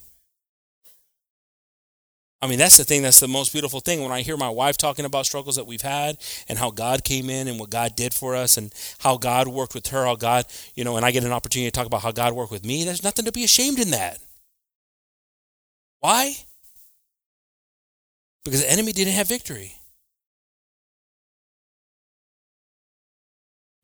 I 2.43 2.47
mean, 2.47 2.59
that's 2.59 2.79
the 2.79 2.85
thing. 2.85 3.03
That's 3.03 3.21
the 3.21 3.29
most 3.29 3.53
beautiful 3.53 3.81
thing. 3.81 4.03
When 4.03 4.13
I 4.13 4.23
hear 4.23 4.39
my 4.39 4.49
wife 4.49 4.79
talking 4.79 5.05
about 5.05 5.27
struggles 5.27 5.57
that 5.57 5.67
we've 5.67 5.83
had 5.83 6.17
and 6.49 6.59
how 6.59 6.71
God 6.71 7.05
came 7.05 7.29
in 7.29 7.49
and 7.49 7.61
what 7.61 7.69
God 7.69 7.95
did 7.97 8.15
for 8.15 8.35
us 8.35 8.57
and 8.57 8.73
how 9.01 9.19
God 9.19 9.47
worked 9.47 9.75
with 9.75 9.89
her, 9.89 10.07
how 10.07 10.17
God, 10.17 10.47
you 10.75 10.83
know, 10.83 10.97
and 10.97 11.05
I 11.05 11.11
get 11.11 11.25
an 11.25 11.33
opportunity 11.33 11.71
to 11.71 11.75
talk 11.77 11.87
about 11.87 12.01
how 12.01 12.13
God 12.13 12.33
worked 12.33 12.51
with 12.51 12.65
me, 12.65 12.85
there's 12.85 13.05
nothing 13.05 13.27
to 13.27 13.33
be 13.33 13.45
ashamed 13.45 13.79
in 13.79 13.91
that. 13.91 14.19
Why? 15.99 16.35
Because 18.45 18.63
the 18.63 18.71
enemy 18.71 18.93
didn't 18.93 19.15
have 19.15 19.29
victory. 19.29 19.75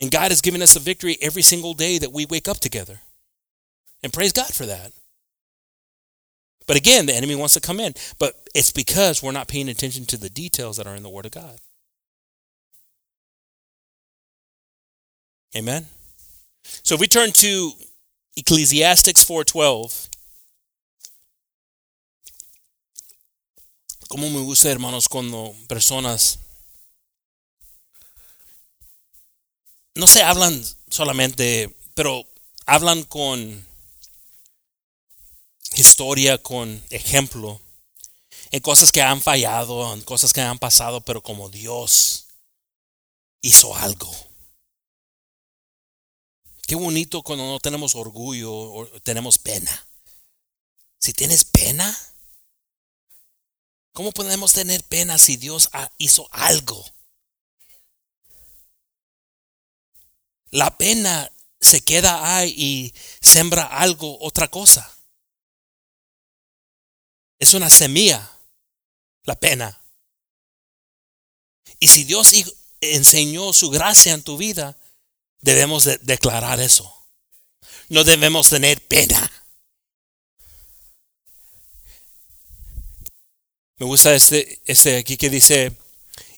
And 0.01 0.11
God 0.11 0.31
has 0.31 0.41
given 0.41 0.63
us 0.63 0.77
a 0.77 0.81
victory 0.81 1.17
every 1.21 1.43
single 1.43 1.75
day 1.75 1.99
that 1.99 2.13
we 2.13 2.27
wake 2.27 2.49
up 2.49 2.59
together. 2.59 3.01
And 4.03 4.13
praise 4.13 4.33
God 4.33 4.53
for 4.53 4.67
that. 4.67 4.93
But 6.67 6.77
again, 6.77 7.07
the 7.07 7.15
enemy 7.15 7.35
wants 7.35 7.55
to 7.55 7.61
come 7.61 7.81
in. 7.81 7.95
But 8.19 8.35
it's 8.55 8.71
because 8.71 9.23
we're 9.23 9.33
not 9.33 9.49
paying 9.49 9.69
attention 9.69 10.05
to 10.07 10.17
the 10.17 10.31
details 10.31 10.77
that 10.77 10.87
are 10.87 10.95
in 10.95 11.03
the 11.03 11.09
Word 11.09 11.27
of 11.27 11.33
God. 11.33 11.59
Amen. 15.57 15.87
So 16.65 16.95
if 16.95 17.01
we 17.01 17.07
turn 17.07 17.31
to 17.33 17.73
Ecclesiastics 18.37 19.25
4:12, 19.25 20.09
como 24.09 24.31
me 24.31 24.41
gusta, 24.41 24.71
hermanos, 24.71 25.09
cuando 25.09 25.55
personas 25.69 26.39
no 29.95 30.07
se 30.07 30.23
hablan 30.23 30.63
solamente, 30.89 31.75
pero 31.95 32.25
hablan 32.67 33.03
con 33.05 33.67
historia, 35.75 36.39
con 36.43 36.83
ejemplo, 36.91 37.61
en 38.51 38.61
cosas 38.61 38.93
que 38.93 39.03
han 39.03 39.21
fallado, 39.21 39.93
en 39.93 40.03
cosas 40.03 40.33
que 40.33 40.41
han 40.41 40.59
pasado, 40.59 41.01
pero 41.01 41.23
como 41.23 41.49
Dios 41.49 42.27
hizo 43.41 43.75
algo. 43.77 44.13
Qué 46.67 46.75
bonito 46.75 47.23
cuando 47.23 47.47
no 47.47 47.61
tenemos 47.61 47.95
orgullo 47.95 48.53
o 48.53 48.87
tenemos 49.03 49.39
pena. 49.39 49.87
Si 50.99 51.13
tienes 51.13 51.45
pena, 51.45 51.97
¿cómo 53.97 54.13
podemos 54.13 54.53
tener 54.53 54.85
pena 54.85 55.17
si 55.17 55.39
Dios 55.39 55.71
hizo 55.97 56.29
algo? 56.31 56.85
La 60.51 60.77
pena 60.77 61.33
se 61.63 61.81
queda 61.81 62.37
ahí 62.37 62.55
y 62.59 62.95
sembra 63.23 63.65
algo, 63.65 64.19
otra 64.21 64.49
cosa. 64.49 64.95
Es 67.39 67.55
una 67.55 67.71
semilla, 67.71 68.31
la 69.23 69.35
pena. 69.35 69.83
Y 71.79 71.89
si 71.89 72.05
Dios 72.05 72.35
enseñó 72.83 73.55
su 73.55 73.71
gracia 73.71 74.13
en 74.13 74.23
tu 74.23 74.37
vida, 74.37 74.77
debemos 75.41 75.85
declarar 76.03 76.61
eso. 76.61 76.95
No 77.89 78.05
debemos 78.05 78.51
tener 78.51 78.87
pena. 78.87 79.46
Me 83.79 83.87
gusta 83.87 84.15
este, 84.15 84.61
este 84.65 84.99
aquí 84.99 85.17
que 85.17 85.29
dice, 85.29 85.77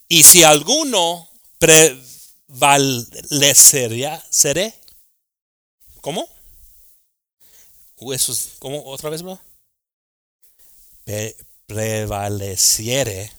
y 0.07 0.23
si 0.23 0.43
alguno 0.43 1.29
prevalecerá, 1.57 4.25
seré. 4.29 4.73
¿Cómo? 6.01 6.27
Uh, 7.97 8.13
eso 8.13 8.31
es, 8.33 8.51
¿Cómo 8.59 8.83
otra 8.85 9.09
vez, 9.09 9.21
bro? 9.21 9.39
prevaleciere 11.65 13.31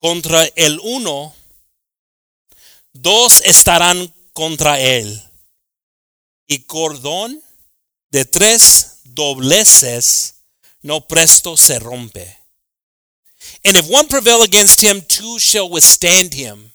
contra 0.00 0.44
el 0.56 0.80
uno, 0.82 1.32
dos 2.92 3.40
estarán 3.44 4.12
contra 4.32 4.80
él. 4.80 5.22
Y 6.46 6.64
cordón 6.64 7.40
de 8.10 8.24
tres 8.24 8.98
dobleces 9.04 10.34
no 10.82 11.06
presto 11.06 11.56
se 11.56 11.78
rompe. 11.78 12.43
And 13.64 13.76
if 13.76 13.88
one 13.88 14.08
prevail 14.08 14.42
against 14.42 14.82
him, 14.82 15.00
two 15.08 15.38
shall 15.38 15.70
withstand 15.70 16.34
him. 16.34 16.70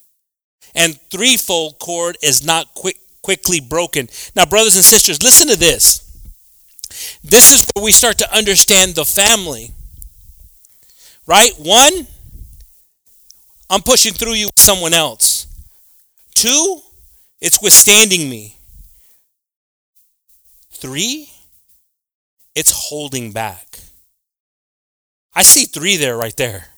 And 0.74 1.00
threefold 1.12 1.80
cord 1.80 2.18
is 2.24 2.44
not 2.44 2.74
quick, 2.74 2.98
quickly 3.22 3.60
broken. 3.60 4.08
Now, 4.36 4.46
brothers 4.46 4.76
and 4.76 4.86
sisters, 4.86 5.22
listen 5.22 5.48
to 5.50 5.56
this. 5.56 6.06
This 7.24 7.54
is 7.54 7.70
where 7.74 7.86
we 7.86 7.92
start 7.92 8.18
to 8.20 8.36
understand 8.36 8.96
the 8.96 9.06
family. 9.06 9.72
Right? 11.28 11.52
One, 11.58 12.08
I'm 13.70 13.82
pushing 13.82 14.14
through 14.14 14.34
you 14.34 14.48
with 14.48 14.60
someone 14.60 14.94
else. 14.94 15.46
Two, 16.34 16.82
it's 17.40 17.62
withstanding 17.62 18.30
me. 18.30 18.56
Three, 20.72 21.30
it's 22.56 22.90
holding 22.90 23.32
back. 23.32 23.80
I 25.36 25.44
see 25.44 25.66
three 25.66 25.98
there 25.98 26.18
right 26.18 26.36
there. 26.36 26.68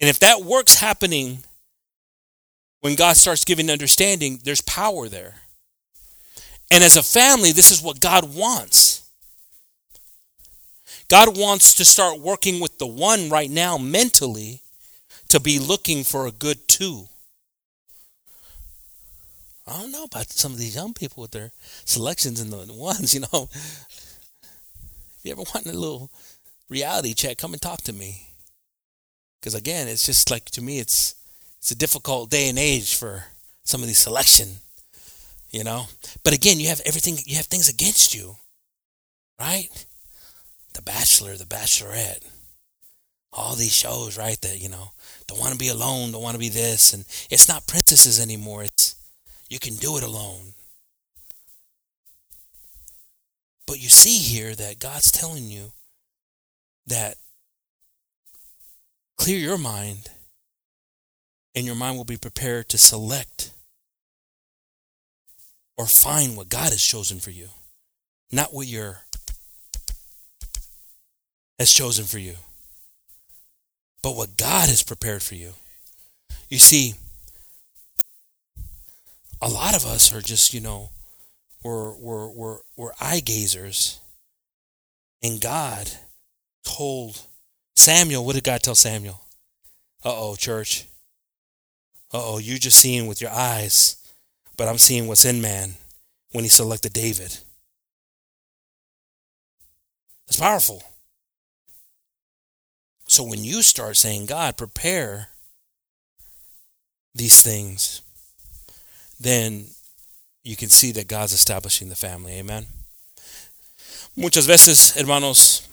And 0.00 0.08
if 0.08 0.18
that 0.20 0.42
work's 0.42 0.76
happening 0.76 1.40
when 2.80 2.94
God 2.94 3.16
starts 3.16 3.44
giving 3.44 3.70
understanding, 3.70 4.40
there's 4.42 4.62
power 4.62 5.08
there. 5.08 5.34
And 6.70 6.82
as 6.82 6.96
a 6.96 7.02
family, 7.02 7.52
this 7.52 7.70
is 7.70 7.82
what 7.82 8.00
God 8.00 8.34
wants. 8.34 9.02
God 11.08 11.36
wants 11.36 11.74
to 11.74 11.84
start 11.84 12.20
working 12.20 12.60
with 12.60 12.78
the 12.78 12.86
one 12.86 13.28
right 13.28 13.50
now 13.50 13.76
mentally 13.76 14.62
to 15.28 15.40
be 15.40 15.58
looking 15.58 16.04
for 16.04 16.26
a 16.26 16.32
good 16.32 16.68
two. 16.68 17.08
I 19.66 19.80
don't 19.80 19.92
know 19.92 20.04
about 20.04 20.30
some 20.30 20.52
of 20.52 20.58
these 20.58 20.74
young 20.74 20.94
people 20.94 21.20
with 21.20 21.32
their 21.32 21.52
selections 21.84 22.40
and 22.40 22.52
the 22.52 22.72
ones, 22.72 23.14
you 23.14 23.20
know. 23.20 23.48
If 23.52 25.20
you 25.24 25.32
ever 25.32 25.42
want 25.42 25.66
a 25.66 25.72
little 25.72 26.10
reality 26.68 27.12
check, 27.12 27.38
come 27.38 27.52
and 27.52 27.60
talk 27.60 27.82
to 27.82 27.92
me. 27.92 28.29
Because 29.40 29.54
again, 29.54 29.88
it's 29.88 30.06
just 30.06 30.30
like 30.30 30.46
to 30.50 30.62
me, 30.62 30.78
it's 30.78 31.14
it's 31.58 31.70
a 31.70 31.76
difficult 31.76 32.30
day 32.30 32.48
and 32.48 32.58
age 32.58 32.94
for 32.94 33.24
some 33.64 33.82
of 33.82 33.86
these 33.86 33.98
selection 33.98 34.58
you 35.50 35.64
know? 35.64 35.86
But 36.22 36.34
again 36.34 36.60
you 36.60 36.68
have 36.68 36.80
everything 36.84 37.18
you 37.26 37.36
have 37.36 37.46
things 37.46 37.68
against 37.68 38.14
you 38.14 38.36
right? 39.38 39.68
The 40.74 40.82
bachelor 40.82 41.36
the 41.36 41.44
bachelorette 41.44 42.24
all 43.32 43.54
these 43.54 43.74
shows 43.74 44.18
right 44.18 44.40
that 44.40 44.60
you 44.60 44.68
know 44.68 44.90
don't 45.26 45.38
want 45.38 45.52
to 45.52 45.58
be 45.58 45.68
alone 45.68 46.12
don't 46.12 46.22
want 46.22 46.34
to 46.34 46.40
be 46.40 46.48
this 46.48 46.92
and 46.92 47.04
it's 47.30 47.48
not 47.48 47.66
princesses 47.66 48.20
anymore 48.20 48.64
it's 48.64 48.96
you 49.48 49.58
can 49.58 49.74
do 49.76 49.96
it 49.96 50.04
alone. 50.04 50.54
But 53.66 53.82
you 53.82 53.88
see 53.88 54.18
here 54.18 54.54
that 54.54 54.78
god's 54.78 55.10
telling 55.10 55.44
you 55.44 55.72
that 56.86 57.16
clear 59.20 59.38
your 59.38 59.58
mind 59.58 60.08
and 61.54 61.66
your 61.66 61.74
mind 61.74 61.94
will 61.94 62.06
be 62.06 62.16
prepared 62.16 62.70
to 62.70 62.78
select 62.78 63.50
or 65.76 65.84
find 65.84 66.38
what 66.38 66.48
God 66.48 66.70
has 66.70 66.82
chosen 66.82 67.20
for 67.20 67.30
you, 67.30 67.48
not 68.32 68.54
what 68.54 68.66
your 68.66 69.00
has 71.58 71.70
chosen 71.70 72.06
for 72.06 72.18
you, 72.18 72.36
but 74.02 74.16
what 74.16 74.38
God 74.38 74.70
has 74.70 74.82
prepared 74.82 75.22
for 75.22 75.34
you. 75.34 75.52
You 76.48 76.58
see, 76.58 76.94
a 79.42 79.50
lot 79.50 79.76
of 79.76 79.84
us 79.84 80.14
are 80.14 80.22
just, 80.22 80.54
you 80.54 80.62
know, 80.62 80.88
we're, 81.62 81.94
we're, 81.98 82.30
we're, 82.30 82.58
we're 82.74 82.92
eye 82.98 83.20
gazers. 83.20 83.98
And 85.22 85.42
God 85.42 85.90
told 86.64 87.26
Samuel, 87.80 88.24
what 88.24 88.34
did 88.34 88.44
God 88.44 88.62
tell 88.62 88.74
Samuel? 88.74 89.20
Uh 90.04 90.14
oh, 90.14 90.36
church. 90.36 90.86
Uh 92.12 92.20
oh, 92.22 92.38
you're 92.38 92.58
just 92.58 92.78
seeing 92.78 93.06
with 93.06 93.20
your 93.20 93.30
eyes 93.30 94.00
but 94.60 94.68
I'm 94.68 94.76
seeing 94.76 95.06
what's 95.06 95.24
in 95.24 95.40
man 95.40 95.76
when 96.32 96.44
he 96.44 96.50
selected 96.50 96.92
David. 96.92 97.38
It's 100.28 100.38
powerful. 100.38 100.82
So 103.08 103.24
when 103.24 103.42
you 103.42 103.62
start 103.62 103.96
saying, 103.96 104.26
God, 104.26 104.58
prepare 104.58 105.28
these 107.14 107.40
things, 107.40 108.02
then 109.18 109.68
you 110.44 110.56
can 110.56 110.68
see 110.68 110.92
that 110.92 111.08
God's 111.08 111.32
establishing 111.32 111.88
the 111.88 111.96
family. 111.96 112.34
Amen. 112.34 112.66
Muchas 114.14 114.44
veces, 114.44 114.94
hermanos, 114.94 115.66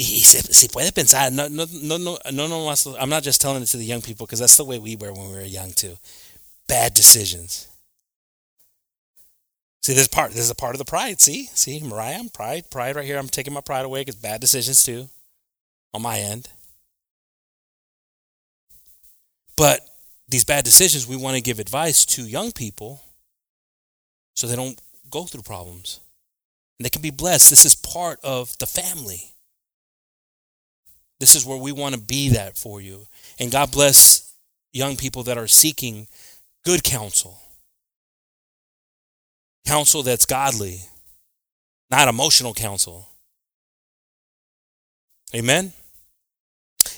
y 0.00 0.20
se, 0.20 0.40
si 0.52 0.68
puede 0.68 0.92
pensar, 0.92 1.30
no, 1.30 1.48
no, 1.48 1.66
no, 1.70 1.98
no, 1.98 2.18
no, 2.30 2.46
no, 2.46 2.96
I'm 2.98 3.10
not 3.10 3.22
just 3.22 3.40
telling 3.40 3.62
it 3.62 3.66
to 3.66 3.76
the 3.76 3.84
young 3.84 4.00
people 4.00 4.26
because 4.26 4.38
that's 4.38 4.56
the 4.56 4.64
way 4.64 4.78
we 4.78 4.96
were 4.96 5.12
when 5.12 5.28
we 5.30 5.36
were 5.36 5.42
young 5.42 5.72
too. 5.72 5.96
Bad 6.66 6.94
decisions. 6.94 7.68
See, 9.82 9.94
this 9.94 10.08
part, 10.08 10.32
this 10.32 10.40
is 10.40 10.50
a 10.50 10.54
part 10.54 10.74
of 10.74 10.78
the 10.78 10.84
pride. 10.84 11.20
See, 11.20 11.48
see, 11.54 11.80
Mariah, 11.80 12.18
I'm 12.18 12.28
pride, 12.28 12.70
pride 12.70 12.96
right 12.96 13.04
here. 13.04 13.18
I'm 13.18 13.28
taking 13.28 13.52
my 13.52 13.60
pride 13.60 13.84
away 13.84 14.00
because 14.00 14.16
bad 14.16 14.40
decisions 14.40 14.82
too, 14.82 15.08
on 15.92 16.02
my 16.02 16.18
end. 16.18 16.48
But 19.56 19.80
these 20.28 20.44
bad 20.44 20.64
decisions, 20.64 21.06
we 21.06 21.16
want 21.16 21.36
to 21.36 21.42
give 21.42 21.58
advice 21.58 22.04
to 22.06 22.22
young 22.22 22.52
people 22.52 23.02
so 24.34 24.46
they 24.46 24.56
don't 24.56 24.80
go 25.10 25.24
through 25.24 25.42
problems. 25.42 26.00
And 26.78 26.86
they 26.86 26.90
can 26.90 27.02
be 27.02 27.10
blessed. 27.10 27.50
This 27.50 27.64
is 27.66 27.74
part 27.74 28.20
of 28.22 28.56
the 28.58 28.66
family. 28.66 29.32
This 31.20 31.34
is 31.34 31.44
where 31.46 31.58
we 31.58 31.70
want 31.70 31.94
to 31.94 32.00
be 32.00 32.30
that 32.30 32.56
for 32.56 32.80
you. 32.80 33.06
And 33.38 33.52
God 33.52 33.70
bless 33.70 34.34
young 34.72 34.96
people 34.96 35.22
that 35.24 35.38
are 35.38 35.46
seeking 35.46 36.08
good 36.64 36.82
counsel. 36.82 37.38
Counsel 39.66 40.02
that's 40.02 40.24
godly, 40.24 40.80
not 41.90 42.08
emotional 42.08 42.54
counsel. 42.54 43.06
Amen. 45.34 45.74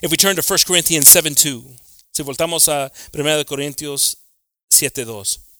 If 0.01 0.11
we 0.11 0.17
turn 0.17 0.37
to 0.37 0.43
1 0.43 0.59
Corinthians 0.67 1.09
7 1.09 1.35
2, 1.35 1.65
si 2.13 2.23
voltamos 2.23 2.69
a 2.69 2.91
1 3.13 3.45
Corintios 3.45 4.17
7 4.71 5.05
2. 5.05 5.52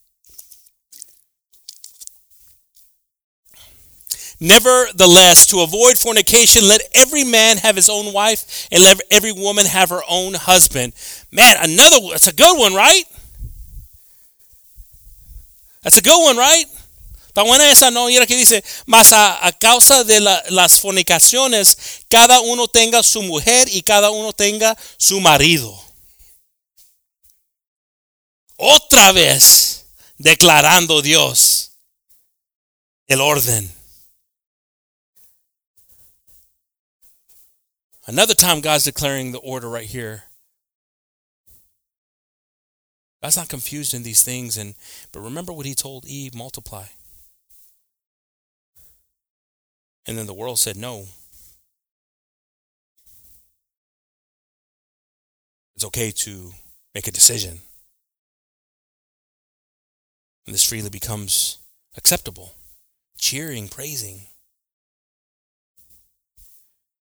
Nevertheless, 4.43 5.45
to 5.47 5.61
avoid 5.61 5.97
fornication, 5.97 6.67
let 6.67 6.81
every 6.93 7.23
man 7.23 7.55
have 7.59 7.77
his 7.77 7.87
own 7.87 8.11
wife, 8.11 8.67
and 8.73 8.83
let 8.83 8.99
every 9.09 9.31
woman 9.31 9.65
have 9.65 9.89
her 9.89 10.01
own 10.09 10.33
husband. 10.33 10.91
Man, 11.31 11.55
another, 11.61 12.09
that's 12.11 12.27
a 12.27 12.33
good 12.33 12.59
one, 12.59 12.73
right? 12.73 13.05
That's 15.81 15.97
a 15.97 16.01
good 16.01 16.21
one, 16.21 16.35
right? 16.35 16.65
Está 17.29 17.45
buena 17.45 17.71
esa, 17.71 17.89
no, 17.89 18.09
y 18.09 18.17
que 18.25 18.35
dice, 18.35 18.61
mas 18.85 19.13
a, 19.13 19.47
a 19.47 19.53
causa 19.53 20.03
de 20.03 20.19
la, 20.19 20.43
las 20.49 20.77
fornicaciones, 20.77 22.03
cada 22.09 22.41
uno 22.41 22.67
tenga 22.67 23.01
su 23.01 23.23
mujer 23.23 23.69
y 23.71 23.81
cada 23.81 24.09
uno 24.09 24.33
tenga 24.33 24.77
su 24.97 25.21
marido. 25.21 25.73
Otra 28.57 29.13
vez, 29.13 29.85
declarando 30.17 31.01
Dios 31.01 31.71
el 33.07 33.21
orden. 33.21 33.82
Another 38.05 38.33
time, 38.33 38.59
God's 38.59 38.83
declaring 38.83 39.31
the 39.31 39.39
order 39.39 39.69
right 39.69 39.85
here. 39.85 40.23
God's 43.21 43.37
not 43.37 43.47
confused 43.47 43.93
in 43.93 44.03
these 44.03 44.21
things, 44.21 44.57
and 44.57 44.75
but 45.13 45.21
remember 45.21 45.53
what 45.53 45.65
He 45.65 45.73
told 45.73 46.05
Eve: 46.05 46.35
multiply. 46.35 46.85
And 50.05 50.17
then 50.17 50.25
the 50.25 50.33
world 50.33 50.59
said 50.59 50.75
no. 50.75 51.05
It's 55.75 55.85
okay 55.85 56.11
to 56.11 56.51
make 56.93 57.07
a 57.07 57.11
decision. 57.11 57.61
And 60.45 60.53
this 60.53 60.67
freely 60.67 60.89
becomes 60.89 61.59
acceptable, 61.95 62.55
cheering, 63.17 63.69
praising 63.69 64.27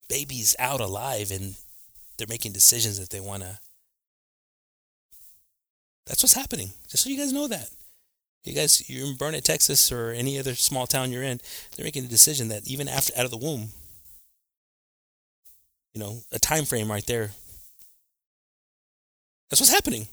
baby's 0.10 0.56
out 0.60 0.80
alive 0.80 1.32
and 1.32 1.56
they're 2.18 2.28
making 2.28 2.52
decisions 2.52 3.00
that 3.00 3.10
they 3.10 3.20
want 3.20 3.44
to. 3.44 3.60
That's 6.06 6.22
what's 6.22 6.34
happening. 6.34 6.72
Just 6.90 7.04
so 7.04 7.10
you 7.10 7.18
guys 7.18 7.34
know 7.34 7.48
that. 7.48 7.70
You 8.44 8.54
guys, 8.54 8.90
you're 8.90 9.08
in 9.08 9.16
Burnet, 9.16 9.46
Texas, 9.46 9.92
or 9.92 10.12
any 10.12 10.38
other 10.38 10.54
small 10.54 10.86
town 10.86 11.12
you're 11.12 11.24
in, 11.24 11.40
they're 11.76 11.86
making 11.86 12.04
a 12.04 12.10
decision 12.10 12.50
that 12.50 12.68
even 12.68 12.90
after 12.90 13.14
out 13.18 13.26
of 13.26 13.32
the 13.32 13.38
womb, 13.38 13.70
you 15.94 16.02
know, 16.02 16.20
a 16.32 16.40
time 16.40 16.66
frame 16.66 16.92
right 16.92 17.06
there. 17.06 17.32
That's 19.50 19.62
what's 19.62 19.72
happening. 19.72 20.08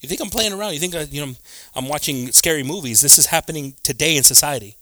You 0.00 0.08
think 0.08 0.20
I'm 0.20 0.30
playing 0.30 0.52
around? 0.52 0.74
You 0.74 0.80
think 0.80 0.94
I, 0.94 1.02
you 1.02 1.24
know 1.24 1.32
I'm 1.74 1.88
watching 1.88 2.30
scary 2.32 2.62
movies? 2.62 3.00
This 3.00 3.18
is 3.18 3.26
happening 3.26 3.74
today 3.82 4.16
in 4.16 4.22
society 4.22 4.76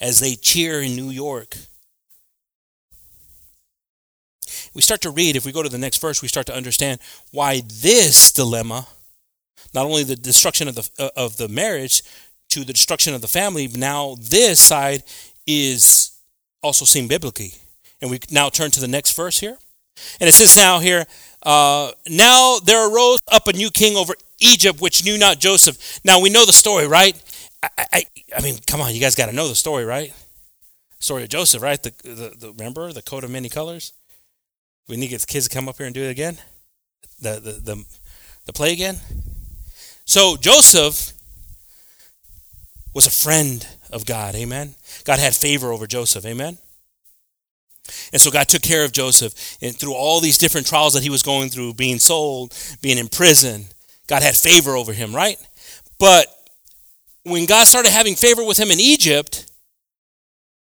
as 0.00 0.20
they 0.20 0.34
cheer 0.34 0.82
in 0.82 0.96
New 0.96 1.10
York. 1.10 1.56
We 4.74 4.82
start 4.82 5.00
to 5.02 5.10
read, 5.10 5.36
if 5.36 5.46
we 5.46 5.52
go 5.52 5.62
to 5.62 5.68
the 5.68 5.78
next 5.78 6.00
verse, 6.00 6.20
we 6.20 6.28
start 6.28 6.46
to 6.46 6.54
understand 6.54 7.00
why 7.30 7.62
this 7.66 8.32
dilemma, 8.32 8.88
not 9.72 9.86
only 9.86 10.02
the 10.02 10.16
destruction 10.16 10.68
of 10.68 10.74
the, 10.74 11.12
of 11.16 11.36
the 11.36 11.48
marriage 11.48 12.02
to 12.50 12.64
the 12.64 12.72
destruction 12.72 13.14
of 13.14 13.20
the 13.20 13.28
family, 13.28 13.66
but 13.66 13.78
now 13.78 14.16
this 14.20 14.60
side 14.60 15.04
is 15.46 16.18
also 16.62 16.84
seen 16.84 17.08
biblically. 17.08 17.52
And 18.00 18.10
we 18.10 18.20
now 18.30 18.48
turn 18.48 18.70
to 18.72 18.80
the 18.80 18.88
next 18.88 19.16
verse 19.16 19.38
here. 19.38 19.56
And 20.20 20.28
it 20.28 20.32
says 20.32 20.56
now 20.56 20.80
here, 20.80 21.06
uh, 21.44 21.92
now 22.08 22.58
there 22.58 22.88
arose 22.88 23.20
up 23.30 23.46
a 23.46 23.52
new 23.52 23.70
king 23.70 23.96
over 23.96 24.14
Egypt, 24.40 24.80
which 24.80 25.04
knew 25.04 25.16
not 25.18 25.38
Joseph. 25.38 26.00
Now 26.04 26.20
we 26.20 26.30
know 26.30 26.44
the 26.44 26.52
story, 26.52 26.86
right? 26.86 27.14
I, 27.78 27.86
I, 27.92 28.04
I 28.36 28.40
mean, 28.42 28.56
come 28.66 28.80
on, 28.80 28.94
you 28.94 29.00
guys 29.00 29.14
got 29.14 29.26
to 29.26 29.34
know 29.34 29.48
the 29.48 29.54
story, 29.54 29.84
right? 29.84 30.12
Story 30.98 31.22
of 31.22 31.28
Joseph, 31.28 31.62
right? 31.62 31.82
The, 31.82 31.92
the, 32.02 32.34
the 32.36 32.52
remember 32.56 32.92
the 32.92 33.02
coat 33.02 33.24
of 33.24 33.30
many 33.30 33.48
colors. 33.48 33.92
We 34.88 34.96
need 34.96 35.08
to 35.08 35.26
kids 35.26 35.48
to 35.48 35.54
come 35.54 35.68
up 35.68 35.76
here 35.76 35.86
and 35.86 35.94
do 35.94 36.02
it 36.02 36.10
again. 36.10 36.38
The 37.20 37.40
the 37.40 37.52
the, 37.52 37.84
the 38.46 38.52
play 38.52 38.72
again. 38.72 38.96
So 40.04 40.36
Joseph 40.36 41.12
was 42.94 43.06
a 43.06 43.10
friend 43.10 43.66
of 43.90 44.06
God. 44.06 44.34
Amen. 44.34 44.74
God 45.04 45.18
had 45.18 45.34
favor 45.34 45.72
over 45.72 45.86
Joseph. 45.86 46.24
Amen. 46.24 46.58
And 48.12 48.20
so 48.20 48.30
God 48.30 48.48
took 48.48 48.62
care 48.62 48.84
of 48.84 48.92
Joseph 48.92 49.58
and 49.60 49.76
through 49.76 49.94
all 49.94 50.20
these 50.20 50.38
different 50.38 50.66
trials 50.66 50.94
that 50.94 51.02
he 51.02 51.10
was 51.10 51.22
going 51.22 51.50
through, 51.50 51.74
being 51.74 51.98
sold, 51.98 52.56
being 52.80 52.96
in 52.96 53.08
prison, 53.08 53.66
God 54.06 54.22
had 54.22 54.36
favor 54.36 54.76
over 54.76 54.92
him, 54.92 55.14
right? 55.14 55.38
But 55.98 56.26
when 57.24 57.46
God 57.46 57.66
started 57.66 57.90
having 57.90 58.14
favor 58.14 58.44
with 58.44 58.58
him 58.58 58.70
in 58.70 58.78
Egypt, 58.78 59.50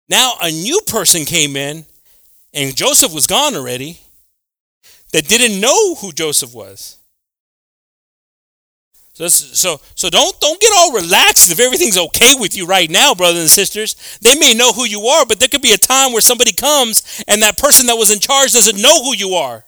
now 0.09 0.35
a 0.41 0.51
new 0.51 0.81
person 0.87 1.25
came 1.25 1.57
in, 1.57 1.85
and 2.53 2.77
Joseph 2.77 3.13
was 3.13 3.27
gone 3.27 3.55
already, 3.55 3.99
that 5.13 5.29
didn't 5.29 5.61
know 5.61 5.95
who 5.97 6.13
Joseph 6.13 6.55
was. 6.55 6.99
So, 9.15 9.29
so, 9.29 9.81
so 9.95 10.09
don't 10.09 10.41
don't 10.41 10.61
get 10.61 10.73
all 10.75 10.93
relaxed 10.93 11.53
if 11.53 11.61
everything's 11.61 11.99
okay 11.99 12.35
with 12.39 12.57
you 12.57 12.67
right 12.67 12.89
now, 12.91 13.15
brothers 13.15 13.41
and 13.41 13.51
sisters. 13.51 14.19
They 14.23 14.35
may 14.39 14.55
know 14.55 14.73
who 14.73 14.85
you 14.85 15.03
are, 15.03 15.27
but 15.27 15.39
there 15.39 15.49
could 15.49 15.61
be 15.61 15.73
a 15.73 15.79
time 15.79 16.13
where 16.13 16.23
somebody 16.23 16.53
comes 16.53 17.23
and 17.29 17.43
that 17.43 17.59
person 17.59 17.87
that 17.87 17.97
was 17.97 18.11
in 18.11 18.21
charge 18.21 18.53
doesn't 18.53 18.81
know 18.81 19.05
who 19.05 19.15
you 19.15 19.35
are. 19.35 19.67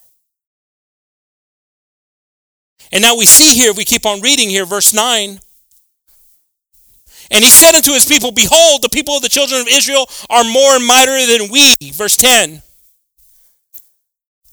And 2.91 3.03
now 3.03 3.17
we 3.17 3.27
see 3.27 3.55
here, 3.55 3.75
we 3.75 3.85
keep 3.85 4.07
on 4.07 4.23
reading 4.23 4.49
here, 4.49 4.65
verse 4.65 4.95
9. 4.95 5.41
And 7.35 7.43
he 7.43 7.51
said 7.51 7.75
unto 7.75 7.91
his 7.93 8.07
people, 8.07 8.31
Behold, 8.31 8.81
the 8.81 8.89
people 8.89 9.17
of 9.17 9.23
the 9.23 9.29
children 9.29 9.61
of 9.61 9.67
Israel 9.69 10.07
are 10.31 10.45
more 10.45 10.79
mightier 10.79 11.27
than 11.27 11.51
we. 11.51 11.75
Verse 11.93 12.17
10. 12.17 12.63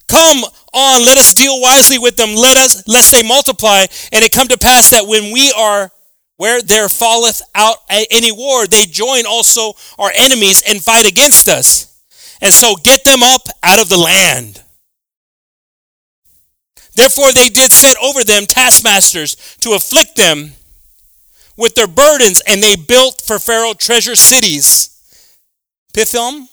Come 0.08 0.44
on, 0.74 1.06
let 1.06 1.18
us 1.18 1.32
deal 1.34 1.62
wisely 1.62 2.00
with 2.00 2.18
them, 2.18 2.36
let 2.36 2.58
us 2.58 2.86
lest 2.88 3.12
they 3.12 3.22
multiply. 3.22 3.86
And 4.12 4.26
it 4.26 4.32
come 4.32 4.48
to 4.48 4.58
pass 4.58 4.90
that 4.90 5.06
when 5.06 5.32
we 5.32 5.54
are 5.56 5.92
where 6.38 6.60
there 6.64 6.90
falleth 6.90 7.44
out 7.54 7.78
any 7.90 8.32
war, 8.32 8.66
they 8.66 8.86
join 8.86 9.28
also 9.28 9.74
our 10.00 10.12
enemies 10.16 10.64
and 10.68 10.84
fight 10.84 11.08
against 11.08 11.48
us. 11.48 12.02
And 12.42 12.52
so 12.52 12.76
get 12.84 13.06
them 13.06 13.22
up 13.22 13.44
out 13.62 13.80
of 13.80 13.90
the 13.90 13.98
land. 13.98 14.64
Therefore 16.96 17.32
they 17.32 17.50
did 17.50 17.72
set 17.72 17.96
over 18.02 18.24
them 18.24 18.48
taskmasters 18.48 19.36
to 19.62 19.74
afflict 19.74 20.16
them 20.16 20.54
with 21.62 21.76
their 21.76 21.88
burdens, 21.88 22.42
and 22.48 22.62
they 22.62 22.76
built 22.76 23.22
for 23.22 23.38
Pharaoh 23.38 23.76
treasure 23.76 24.16
cities, 24.16 24.90
Pithom 25.94 26.48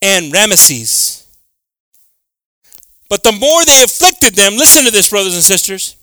and 0.00 0.32
Ramesses. 0.32 1.26
But 3.10 3.24
the 3.24 3.32
more 3.32 3.64
they 3.64 3.82
afflicted 3.82 4.36
them, 4.36 4.54
listen 4.54 4.84
to 4.84 4.92
this, 4.92 5.10
brothers 5.10 5.34
and 5.34 5.42
sisters. 5.42 5.96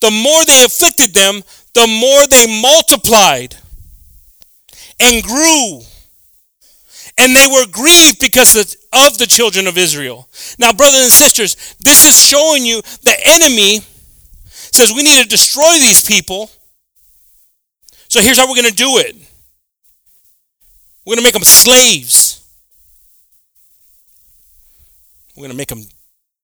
The 0.00 0.10
more 0.10 0.44
they 0.44 0.64
afflicted 0.64 1.14
them, 1.14 1.44
the 1.74 1.86
more 1.86 2.26
they 2.26 2.60
multiplied 2.60 3.56
and 4.98 5.22
grew. 5.22 5.82
And 7.18 7.36
they 7.36 7.46
were 7.46 7.66
grieved 7.70 8.18
because 8.18 8.56
of 8.92 9.18
the 9.18 9.26
children 9.28 9.68
of 9.68 9.78
Israel. 9.78 10.28
Now, 10.58 10.72
brothers 10.72 11.02
and 11.02 11.12
sisters, 11.12 11.76
this 11.78 12.04
is 12.04 12.18
showing 12.18 12.66
you 12.66 12.82
the 13.04 13.14
enemy 13.26 13.78
says 14.72 14.92
we 14.92 15.04
need 15.04 15.22
to 15.22 15.28
destroy 15.28 15.74
these 15.74 16.02
people 16.02 16.50
so 18.12 18.20
here's 18.20 18.36
how 18.36 18.44
we're 18.44 18.56
going 18.56 18.68
to 18.68 18.74
do 18.74 18.98
it. 18.98 19.16
We're 21.06 21.12
going 21.12 21.20
to 21.20 21.24
make 21.24 21.32
them 21.32 21.44
slaves. 21.44 22.46
We're 25.34 25.40
going 25.40 25.50
to 25.52 25.56
make 25.56 25.68
them 25.68 25.84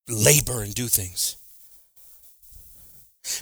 labor 0.08 0.62
and 0.62 0.74
do 0.74 0.86
things. 0.86 1.36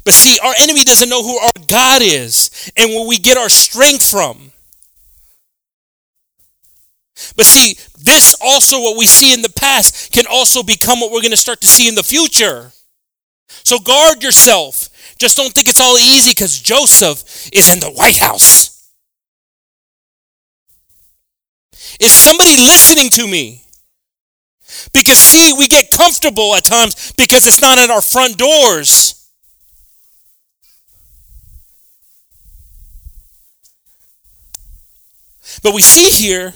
But 0.04 0.12
see, 0.12 0.40
our 0.44 0.54
enemy 0.58 0.82
doesn't 0.82 1.08
know 1.08 1.22
who 1.22 1.38
our 1.38 1.52
God 1.68 2.02
is 2.02 2.72
and 2.76 2.90
where 2.90 3.06
we 3.06 3.18
get 3.18 3.36
our 3.36 3.48
strength 3.48 4.10
from. 4.10 4.50
But 7.36 7.46
see, 7.46 7.74
this 7.96 8.34
also, 8.40 8.80
what 8.80 8.98
we 8.98 9.06
see 9.06 9.34
in 9.34 9.42
the 9.42 9.52
past, 9.56 10.10
can 10.10 10.24
also 10.28 10.64
become 10.64 10.98
what 10.98 11.12
we're 11.12 11.22
going 11.22 11.30
to 11.30 11.36
start 11.36 11.60
to 11.60 11.68
see 11.68 11.86
in 11.86 11.94
the 11.94 12.02
future. 12.02 12.72
So 13.46 13.78
guard 13.78 14.24
yourself. 14.24 14.88
Just 15.18 15.36
don't 15.36 15.52
think 15.52 15.68
it's 15.68 15.80
all 15.80 15.96
easy 15.96 16.30
because 16.30 16.60
Joseph 16.60 17.48
is 17.52 17.72
in 17.72 17.80
the 17.80 17.90
White 17.90 18.18
House. 18.18 18.90
Is 22.00 22.12
somebody 22.12 22.56
listening 22.56 23.08
to 23.10 23.26
me? 23.26 23.62
Because, 24.92 25.18
see, 25.18 25.52
we 25.56 25.68
get 25.68 25.90
comfortable 25.90 26.54
at 26.54 26.64
times 26.64 27.12
because 27.12 27.46
it's 27.46 27.60
not 27.60 27.78
at 27.78 27.88
our 27.88 28.02
front 28.02 28.36
doors. 28.36 29.30
But 35.62 35.72
we 35.72 35.80
see 35.80 36.10
here 36.10 36.52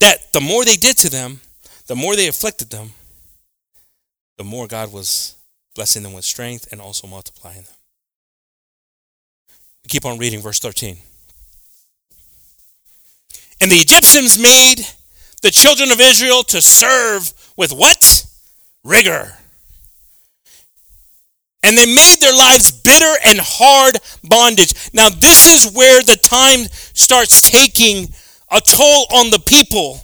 that 0.00 0.32
the 0.32 0.40
more 0.40 0.64
they 0.64 0.76
did 0.76 0.98
to 0.98 1.10
them, 1.10 1.40
the 1.86 1.94
more 1.94 2.16
they 2.16 2.28
afflicted 2.28 2.70
them, 2.70 2.90
the 4.36 4.44
more 4.44 4.66
God 4.66 4.92
was 4.92 5.35
blessing 5.76 6.02
them 6.02 6.12
with 6.12 6.24
strength 6.24 6.66
and 6.72 6.80
also 6.80 7.06
multiplying 7.06 7.62
them. 7.62 7.74
We 9.84 9.88
keep 9.88 10.04
on 10.04 10.18
reading 10.18 10.40
verse 10.40 10.58
13. 10.58 10.96
And 13.60 13.70
the 13.70 13.76
Egyptians 13.76 14.38
made 14.38 14.84
the 15.42 15.50
children 15.50 15.92
of 15.92 16.00
Israel 16.00 16.42
to 16.44 16.60
serve 16.60 17.32
with 17.56 17.72
what? 17.72 18.26
Rigor. 18.82 19.34
And 21.62 21.76
they 21.76 21.86
made 21.86 22.16
their 22.20 22.36
lives 22.36 22.70
bitter 22.70 23.12
and 23.26 23.38
hard 23.40 23.98
bondage. 24.24 24.72
Now, 24.92 25.08
this 25.08 25.46
is 25.46 25.72
where 25.72 26.02
the 26.02 26.16
time 26.16 26.66
starts 26.94 27.40
taking 27.40 28.08
a 28.50 28.60
toll 28.60 29.06
on 29.12 29.30
the 29.30 29.42
people. 29.44 30.00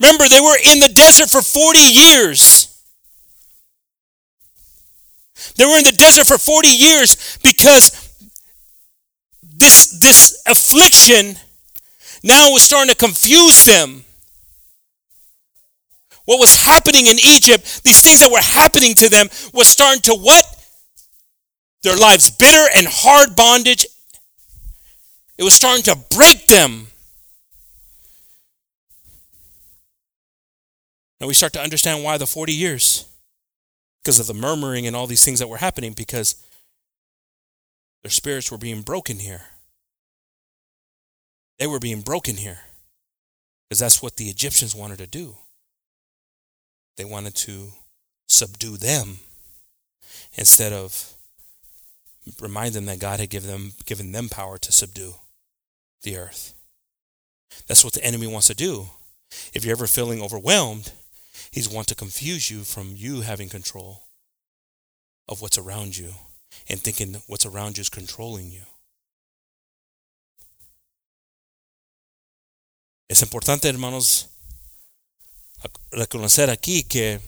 Remember, 0.00 0.28
they 0.28 0.40
were 0.40 0.58
in 0.64 0.78
the 0.78 0.88
desert 0.88 1.30
for 1.30 1.42
40 1.42 1.78
years. 1.78 2.55
They 5.56 5.64
were 5.64 5.78
in 5.78 5.84
the 5.84 5.92
desert 5.92 6.26
for 6.26 6.38
40 6.38 6.68
years 6.68 7.38
because 7.42 8.06
this, 9.42 9.98
this 10.00 10.42
affliction 10.46 11.36
now 12.22 12.50
was 12.50 12.62
starting 12.62 12.90
to 12.90 12.96
confuse 12.96 13.64
them. 13.64 14.04
What 16.26 16.40
was 16.40 16.56
happening 16.56 17.06
in 17.06 17.16
Egypt, 17.24 17.84
these 17.84 18.02
things 18.02 18.20
that 18.20 18.30
were 18.30 18.40
happening 18.40 18.94
to 18.94 19.08
them, 19.08 19.28
was 19.54 19.68
starting 19.68 20.02
to 20.02 20.14
what? 20.14 20.44
Their 21.82 21.96
lives 21.96 22.30
bitter 22.30 22.66
and 22.76 22.86
hard 22.88 23.36
bondage. 23.36 23.86
It 25.38 25.44
was 25.44 25.54
starting 25.54 25.84
to 25.84 25.96
break 26.14 26.48
them. 26.48 26.88
Now 31.20 31.28
we 31.28 31.34
start 31.34 31.52
to 31.54 31.62
understand 31.62 32.04
why 32.04 32.18
the 32.18 32.26
40 32.26 32.52
years. 32.52 33.05
Because 34.06 34.20
of 34.20 34.28
the 34.28 34.34
murmuring 34.34 34.86
and 34.86 34.94
all 34.94 35.08
these 35.08 35.24
things 35.24 35.40
that 35.40 35.48
were 35.48 35.56
happening, 35.56 35.92
because 35.92 36.36
their 38.04 38.10
spirits 38.12 38.52
were 38.52 38.56
being 38.56 38.82
broken 38.82 39.18
here. 39.18 39.46
They 41.58 41.66
were 41.66 41.80
being 41.80 42.02
broken 42.02 42.36
here. 42.36 42.60
Because 43.68 43.80
that's 43.80 44.00
what 44.00 44.14
the 44.14 44.26
Egyptians 44.26 44.76
wanted 44.76 44.98
to 44.98 45.08
do. 45.08 45.34
They 46.96 47.04
wanted 47.04 47.34
to 47.34 47.72
subdue 48.28 48.76
them 48.76 49.18
instead 50.34 50.72
of 50.72 51.14
remind 52.40 52.74
them 52.74 52.86
that 52.86 53.00
God 53.00 53.18
had 53.18 53.28
given 53.30 53.50
them, 53.50 53.72
given 53.86 54.12
them 54.12 54.28
power 54.28 54.56
to 54.56 54.70
subdue 54.70 55.14
the 56.04 56.16
earth. 56.16 56.54
That's 57.66 57.82
what 57.82 57.94
the 57.94 58.04
enemy 58.04 58.28
wants 58.28 58.46
to 58.46 58.54
do. 58.54 58.86
If 59.52 59.64
you're 59.64 59.74
ever 59.74 59.88
feeling 59.88 60.22
overwhelmed, 60.22 60.92
he's 61.56 61.70
want 61.70 61.88
to 61.88 61.94
confuse 61.94 62.50
you 62.50 62.64
from 62.64 62.94
you 62.94 63.22
having 63.22 63.48
control 63.48 64.02
of 65.26 65.40
what's 65.40 65.56
around 65.56 65.96
you 65.96 66.12
and 66.68 66.78
thinking 66.78 67.16
what's 67.28 67.46
around 67.46 67.78
you 67.78 67.80
is 67.80 67.88
controlling 67.88 68.50
you. 68.50 68.60
Es 73.08 73.22
importante, 73.22 73.68
hermanos, 73.68 74.26
reconocer 75.90 76.50
aquí 76.50 76.82
que 76.82 77.20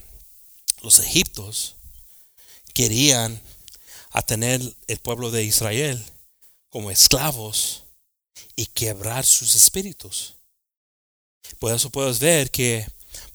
los 0.82 0.98
egiptos 0.98 1.74
querían 2.74 3.40
a 4.12 4.20
tener 4.20 4.60
el 4.88 4.98
pueblo 4.98 5.30
de 5.30 5.44
Israel 5.44 6.04
como 6.68 6.90
esclavos 6.90 7.84
y 8.56 8.66
quebrar 8.66 9.24
sus 9.24 9.54
espíritus. 9.54 10.34
Por 11.58 11.72
eso 11.72 11.88
puedes 11.88 12.18
ver 12.18 12.50
que 12.50 12.86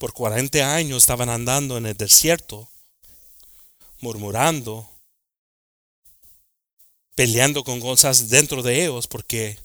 por 0.03 0.11
40 0.11 0.75
años 0.75 1.03
estaban 1.03 1.29
andando 1.29 1.77
en 1.77 1.85
el 1.85 1.95
desierto, 1.95 2.69
murmurando, 4.01 4.85
peleando 7.15 7.63
con 7.63 7.79
cosas 7.79 8.27
dentro 8.27 8.61
de 8.61 8.83
ellos, 8.83 9.07
porque 9.07 9.57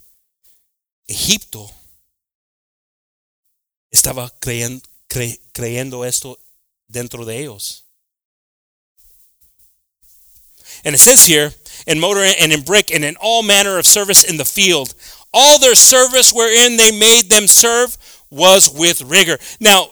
Egipto 1.08 1.68
estaba 3.90 4.32
creyendo, 4.38 4.88
cre, 5.08 5.40
creyendo 5.50 6.04
esto 6.04 6.38
dentro 6.86 7.24
de 7.24 7.40
ellos. 7.40 7.86
And 10.84 10.94
it 10.94 11.00
says 11.00 11.26
here, 11.26 11.52
in 11.88 11.98
mortar 11.98 12.22
and 12.40 12.52
in 12.52 12.62
brick 12.62 12.92
and 12.92 13.04
in 13.04 13.16
all 13.16 13.42
manner 13.42 13.76
of 13.76 13.88
service 13.88 14.22
in 14.22 14.36
the 14.36 14.44
field, 14.44 14.94
all 15.34 15.58
their 15.58 15.74
service 15.74 16.32
wherein 16.32 16.76
they 16.76 16.92
made 16.92 17.28
them 17.28 17.48
serve 17.48 17.98
was 18.30 18.70
with 18.70 19.02
rigor. 19.02 19.36
Now, 19.58 19.90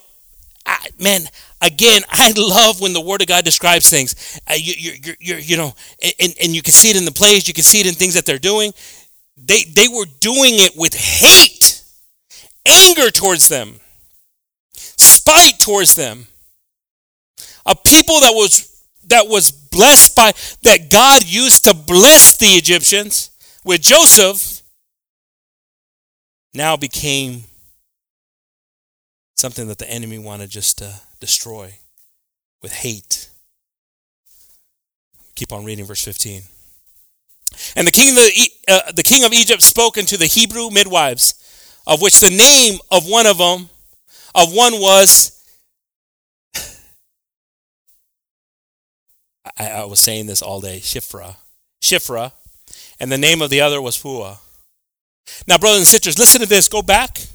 I, 0.67 0.89
man, 0.99 1.23
again, 1.63 2.03
I 2.11 2.33
love 2.37 2.81
when 2.81 2.93
the 2.93 3.01
Word 3.01 3.23
of 3.23 3.29
God 3.29 3.45
describes 3.45 3.89
things. 3.89 4.41
Uh, 4.49 4.55
you, 4.55 4.75
you, 4.77 5.15
you, 5.21 5.37
you 5.37 5.57
know, 5.57 5.75
and, 6.21 6.35
and 6.43 6.55
you 6.55 6.63
can 6.63 6.73
see 6.73 6.91
it 6.91 6.97
in 6.97 7.05
the 7.05 7.13
plays, 7.13 7.49
you 7.49 7.55
can 7.55 7.65
see 7.65 7.81
it 7.81 7.87
in 7.87 7.95
things 7.95 8.15
that 8.15 8.27
they're 8.27 8.39
doing. 8.39 8.73
They, 9.37 9.65
they 9.65 9.89
were 9.89 10.07
doing 10.21 10.55
it 10.55 10.73
with 10.77 10.95
hate, 10.95 11.83
anger 12.67 13.11
towards 13.11 13.49
them 13.49 13.81
spite 15.27 15.59
towards 15.59 15.95
them. 15.95 16.27
A 17.65 17.75
people 17.75 18.21
that 18.21 18.33
was 18.33 18.73
that 19.09 19.29
was 19.29 19.51
blessed 19.51 20.17
by 20.17 20.33
that 20.63 20.91
God 20.91 21.25
used 21.25 21.65
to 21.65 21.75
bless 21.75 22.37
the 22.37 22.47
Egyptians 22.47 23.31
with 23.65 23.83
Joseph 23.83 24.63
now 26.55 26.77
became 26.77 27.45
something 29.37 29.69
that 29.69 29.79
the 29.79 29.91
enemy 29.91 30.19
wanted 30.19 30.51
just 30.51 30.79
to 30.79 30.95
destroy 31.21 31.75
with 32.63 32.73
hate. 32.73 33.29
Keep 35.35 35.53
on 35.53 35.65
reading 35.65 35.85
verse 35.85 36.03
15. 36.03 36.43
And 37.77 37.87
the 37.87 37.93
king 37.93 38.11
of 38.11 38.17
the, 38.17 38.51
uh, 38.69 38.93
the 38.93 39.03
king 39.03 39.25
of 39.25 39.33
Egypt 39.33 39.63
spoke 39.63 39.97
unto 39.99 40.17
the 40.17 40.27
Hebrew 40.27 40.71
midwives, 40.71 41.35
of 41.87 42.03
which 42.03 42.21
the 42.21 42.31
name 42.31 42.81
of 42.91 43.09
one 43.09 43.27
of 43.27 43.39
them 43.39 43.69
of 44.35 44.53
one 44.53 44.75
was 44.81 45.33
I, 49.59 49.69
I, 49.69 49.85
was 49.85 50.01
saying 50.01 50.27
this 50.27 50.43
all 50.43 50.61
day 50.61 50.81
Shiphrah. 50.81 51.37
Shiphrah. 51.81 52.33
And 53.01 53.11
the 53.11 53.19
name 53.19 53.41
of 53.41 53.51
the 53.51 53.61
other 53.61 53.81
was 53.81 53.97
Puah. 53.97 54.39
Now, 55.47 55.59
brothers 55.59 55.79
and 55.79 55.87
sisters, 55.87 56.19
listen 56.19 56.41
to 56.41 56.47
this. 56.47 56.69
Go 56.69 56.83
back. 56.83 57.27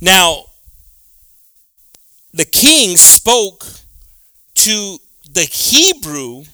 Now, 0.00 0.44
the 2.32 2.44
king 2.44 2.96
spoke 2.96 3.64
to 4.54 4.98
the 5.30 5.42
Hebrew 5.42 6.44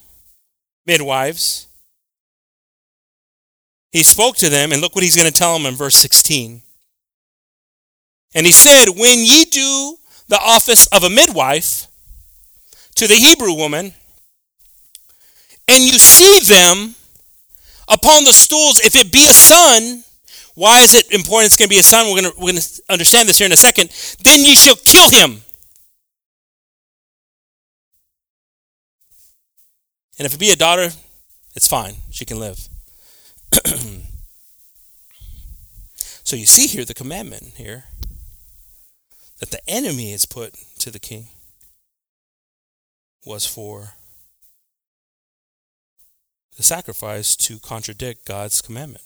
midwives. 0.86 1.66
He 3.92 4.02
spoke 4.02 4.36
to 4.36 4.48
them, 4.48 4.72
and 4.72 4.80
look 4.80 4.94
what 4.94 5.04
he's 5.04 5.16
going 5.16 5.30
to 5.30 5.38
tell 5.38 5.52
them 5.54 5.66
in 5.66 5.74
verse 5.74 5.96
16. 5.96 6.62
And 8.34 8.46
he 8.46 8.52
said, 8.52 8.86
When 8.88 9.18
ye 9.20 9.44
do 9.44 9.96
the 10.28 10.40
office 10.40 10.86
of 10.86 11.04
a 11.04 11.10
midwife 11.10 11.86
to 12.96 13.06
the 13.06 13.14
Hebrew 13.14 13.54
woman, 13.54 13.92
and 15.68 15.82
you 15.84 15.98
see 15.98 16.40
them 16.48 16.94
upon 17.88 18.24
the 18.24 18.32
stools, 18.32 18.80
if 18.80 18.96
it 18.96 19.12
be 19.12 19.26
a 19.28 19.32
son, 19.32 20.02
why 20.54 20.80
is 20.80 20.94
it 20.94 21.12
important 21.12 21.46
it's 21.46 21.56
going 21.56 21.68
to 21.68 21.74
be 21.74 21.78
a 21.78 21.82
son? 21.82 22.06
We're 22.06 22.22
going 22.22 22.32
to, 22.32 22.38
we're 22.38 22.52
going 22.52 22.62
to 22.62 22.82
understand 22.88 23.28
this 23.28 23.38
here 23.38 23.46
in 23.46 23.52
a 23.52 23.56
second. 23.56 23.90
Then 24.22 24.40
ye 24.40 24.54
shall 24.54 24.76
kill 24.76 25.10
him. 25.10 25.42
And 30.18 30.26
if 30.26 30.34
it 30.34 30.38
be 30.38 30.50
a 30.50 30.56
daughter, 30.56 30.90
it's 31.56 31.66
fine. 31.66 31.94
She 32.10 32.24
can 32.24 32.38
live. 32.38 32.68
So 36.24 36.36
you 36.36 36.46
see 36.46 36.66
here 36.66 36.86
the 36.86 36.94
commandment 36.94 37.52
here 37.58 37.84
that 39.40 39.50
the 39.50 39.60
enemy 39.68 40.10
is 40.10 40.24
put 40.24 40.54
to 40.78 40.90
the 40.90 40.98
king 40.98 41.28
was 43.26 43.44
for 43.46 43.92
the 46.56 46.62
sacrifice 46.62 47.36
to 47.36 47.58
contradict 47.58 48.24
God's 48.26 48.62
commandment. 48.62 49.04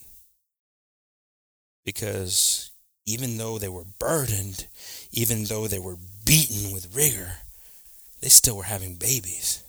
Because 1.89 2.70
even 3.07 3.39
though 3.39 3.57
they 3.57 3.70
were 3.70 3.86
burdened, 3.99 4.66
even 5.11 5.45
though 5.45 5.66
they 5.66 5.78
were 5.78 5.97
beaten 6.26 6.70
with 6.70 6.95
rigor, 6.95 7.36
they 8.20 8.28
still 8.28 8.59
were 8.59 8.64
having 8.64 8.97
babies 8.97 9.62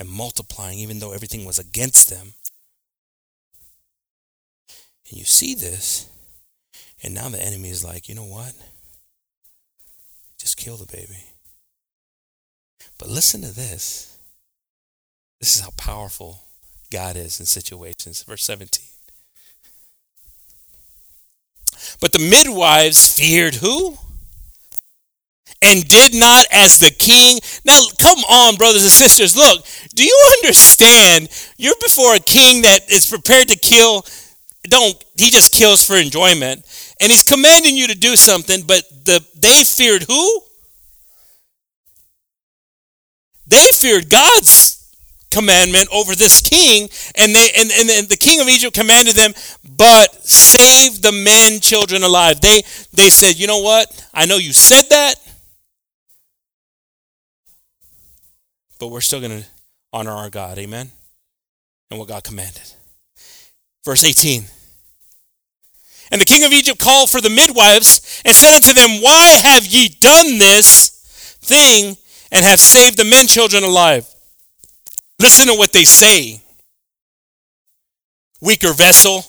and 0.00 0.08
multiplying, 0.08 0.80
even 0.80 0.98
though 0.98 1.12
everything 1.12 1.44
was 1.44 1.60
against 1.60 2.10
them. 2.10 2.32
And 5.08 5.16
you 5.16 5.24
see 5.24 5.54
this, 5.54 6.08
and 7.04 7.14
now 7.14 7.28
the 7.28 7.40
enemy 7.40 7.68
is 7.68 7.84
like, 7.84 8.08
you 8.08 8.16
know 8.16 8.24
what? 8.24 8.52
Just 10.40 10.56
kill 10.56 10.76
the 10.76 10.86
baby. 10.86 11.22
But 12.98 13.10
listen 13.10 13.42
to 13.42 13.54
this. 13.54 14.18
This 15.38 15.54
is 15.54 15.62
how 15.62 15.70
powerful 15.76 16.40
God 16.90 17.14
is 17.14 17.38
in 17.38 17.46
situations. 17.46 18.24
Verse 18.24 18.42
17. 18.42 18.97
But 22.00 22.12
the 22.12 22.18
midwives 22.18 23.12
feared 23.12 23.56
who? 23.56 23.96
And 25.60 25.86
did 25.88 26.14
not 26.14 26.46
as 26.52 26.78
the 26.78 26.90
king. 26.90 27.40
Now, 27.64 27.80
come 28.00 28.18
on, 28.18 28.56
brothers 28.56 28.82
and 28.82 28.92
sisters. 28.92 29.36
Look, 29.36 29.64
do 29.94 30.04
you 30.04 30.34
understand? 30.38 31.28
You're 31.56 31.74
before 31.82 32.14
a 32.14 32.20
king 32.20 32.62
that 32.62 32.90
is 32.90 33.06
prepared 33.10 33.48
to 33.48 33.56
kill. 33.56 34.04
Don't, 34.64 35.02
he 35.16 35.30
just 35.30 35.52
kills 35.52 35.84
for 35.84 35.96
enjoyment. 35.96 36.64
And 37.00 37.10
he's 37.10 37.22
commanding 37.22 37.76
you 37.76 37.88
to 37.88 37.94
do 37.94 38.16
something, 38.16 38.62
but 38.66 38.84
the, 39.04 39.24
they 39.36 39.64
feared 39.64 40.04
who? 40.04 40.42
They 43.46 43.66
feared 43.74 44.10
God's 44.10 44.77
commandment 45.38 45.88
over 45.92 46.14
this 46.14 46.40
king, 46.40 46.88
and 47.16 47.34
they 47.34 47.48
and, 47.56 47.70
and, 47.70 47.88
and 47.90 48.08
the 48.08 48.16
king 48.16 48.40
of 48.40 48.48
Egypt 48.48 48.74
commanded 48.74 49.14
them, 49.14 49.32
but 49.76 50.12
save 50.26 51.00
the 51.00 51.12
men, 51.12 51.60
children 51.60 52.02
alive. 52.02 52.40
They 52.40 52.62
they 52.92 53.10
said, 53.10 53.38
you 53.38 53.46
know 53.46 53.60
what? 53.60 53.86
I 54.12 54.26
know 54.26 54.36
you 54.36 54.52
said 54.52 54.84
that, 54.90 55.14
but 58.80 58.88
we're 58.88 59.00
still 59.00 59.20
going 59.20 59.42
to 59.42 59.46
honor 59.92 60.12
our 60.12 60.30
God. 60.30 60.58
Amen. 60.58 60.90
And 61.90 61.98
what 61.98 62.08
God 62.08 62.24
commanded. 62.24 62.74
Verse 63.84 64.04
18. 64.04 64.44
And 66.10 66.20
the 66.20 66.26
king 66.26 66.44
of 66.44 66.52
Egypt 66.52 66.80
called 66.80 67.10
for 67.10 67.20
the 67.20 67.30
midwives 67.30 68.22
and 68.24 68.34
said 68.34 68.56
unto 68.56 68.72
them, 68.72 69.02
Why 69.02 69.40
have 69.44 69.66
ye 69.66 69.88
done 69.88 70.38
this 70.38 70.90
thing 71.40 71.96
and 72.32 72.44
have 72.44 72.60
saved 72.60 72.98
the 72.98 73.04
men 73.04 73.26
children 73.26 73.62
alive? 73.62 74.06
Listen 75.20 75.48
to 75.48 75.54
what 75.54 75.72
they 75.72 75.84
say. 75.84 76.40
Weaker 78.40 78.72
vessel. 78.72 79.24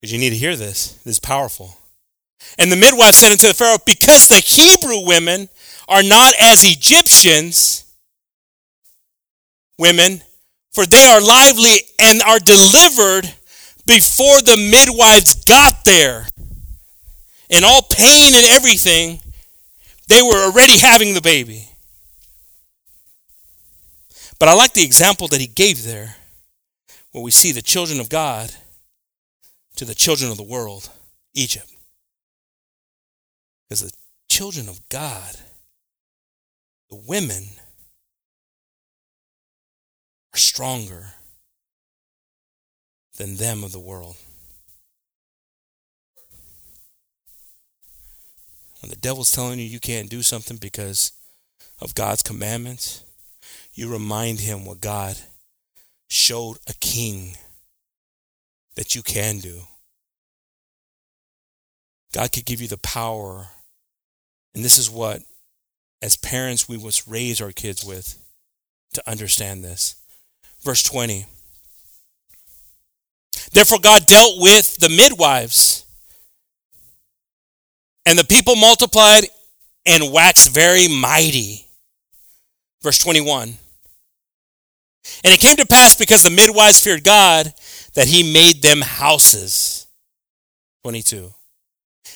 Because 0.00 0.12
you 0.12 0.18
need 0.18 0.30
to 0.30 0.36
hear 0.36 0.56
this. 0.56 0.94
This 1.04 1.16
is 1.16 1.20
powerful. 1.20 1.76
And 2.58 2.70
the 2.70 2.76
midwife 2.76 3.14
said 3.14 3.32
unto 3.32 3.48
the 3.48 3.54
Pharaoh, 3.54 3.78
Because 3.84 4.28
the 4.28 4.36
Hebrew 4.36 5.06
women 5.06 5.48
are 5.88 6.02
not 6.02 6.32
as 6.40 6.64
Egyptians 6.64 7.84
women, 9.78 10.22
for 10.72 10.86
they 10.86 11.04
are 11.06 11.20
lively 11.20 11.76
and 12.00 12.22
are 12.22 12.38
delivered 12.38 13.34
before 13.86 14.40
the 14.42 14.56
midwives 14.56 15.34
got 15.44 15.84
there. 15.84 16.26
In 17.48 17.62
all 17.64 17.82
pain 17.82 18.34
and 18.34 18.46
everything, 18.46 19.20
they 20.08 20.22
were 20.22 20.46
already 20.46 20.78
having 20.78 21.14
the 21.14 21.20
baby. 21.20 21.65
But 24.38 24.48
I 24.48 24.54
like 24.54 24.74
the 24.74 24.84
example 24.84 25.28
that 25.28 25.40
he 25.40 25.46
gave 25.46 25.84
there, 25.84 26.16
where 27.12 27.24
we 27.24 27.30
see 27.30 27.52
the 27.52 27.62
children 27.62 28.00
of 28.00 28.08
God 28.08 28.52
to 29.76 29.84
the 29.84 29.94
children 29.94 30.30
of 30.30 30.36
the 30.36 30.42
world, 30.42 30.90
Egypt. 31.34 31.72
Because 33.68 33.82
the 33.82 33.96
children 34.28 34.68
of 34.68 34.86
God, 34.88 35.36
the 36.90 36.96
women, 36.96 37.44
are 40.34 40.38
stronger 40.38 41.14
than 43.16 43.36
them 43.36 43.64
of 43.64 43.72
the 43.72 43.80
world. 43.80 44.16
When 48.80 48.90
the 48.90 48.96
devil's 48.96 49.30
telling 49.30 49.58
you 49.58 49.64
you 49.64 49.80
can't 49.80 50.10
do 50.10 50.22
something 50.22 50.58
because 50.58 51.12
of 51.80 51.94
God's 51.94 52.22
commandments, 52.22 53.02
you 53.76 53.92
remind 53.92 54.40
him 54.40 54.64
what 54.64 54.80
God 54.80 55.16
showed 56.08 56.56
a 56.66 56.72
king 56.80 57.36
that 58.74 58.94
you 58.94 59.02
can 59.02 59.38
do. 59.38 59.60
God 62.12 62.32
could 62.32 62.46
give 62.46 62.62
you 62.62 62.68
the 62.68 62.78
power. 62.78 63.48
And 64.54 64.64
this 64.64 64.78
is 64.78 64.90
what, 64.90 65.20
as 66.00 66.16
parents, 66.16 66.66
we 66.66 66.78
must 66.78 67.06
raise 67.06 67.42
our 67.42 67.52
kids 67.52 67.84
with 67.84 68.18
to 68.94 69.08
understand 69.08 69.62
this. 69.62 69.96
Verse 70.62 70.82
20. 70.82 71.26
Therefore, 73.52 73.78
God 73.78 74.06
dealt 74.06 74.40
with 74.40 74.76
the 74.76 74.88
midwives, 74.88 75.84
and 78.06 78.18
the 78.18 78.24
people 78.24 78.56
multiplied 78.56 79.24
and 79.84 80.12
waxed 80.12 80.50
very 80.50 80.88
mighty. 80.88 81.66
Verse 82.82 82.98
21. 82.98 83.58
And 85.24 85.32
it 85.32 85.40
came 85.40 85.56
to 85.56 85.66
pass 85.66 85.96
because 85.96 86.22
the 86.22 86.30
midwives 86.30 86.80
feared 86.80 87.04
God 87.04 87.52
that 87.94 88.08
he 88.08 88.32
made 88.32 88.62
them 88.62 88.80
houses. 88.80 89.86
22. 90.82 91.32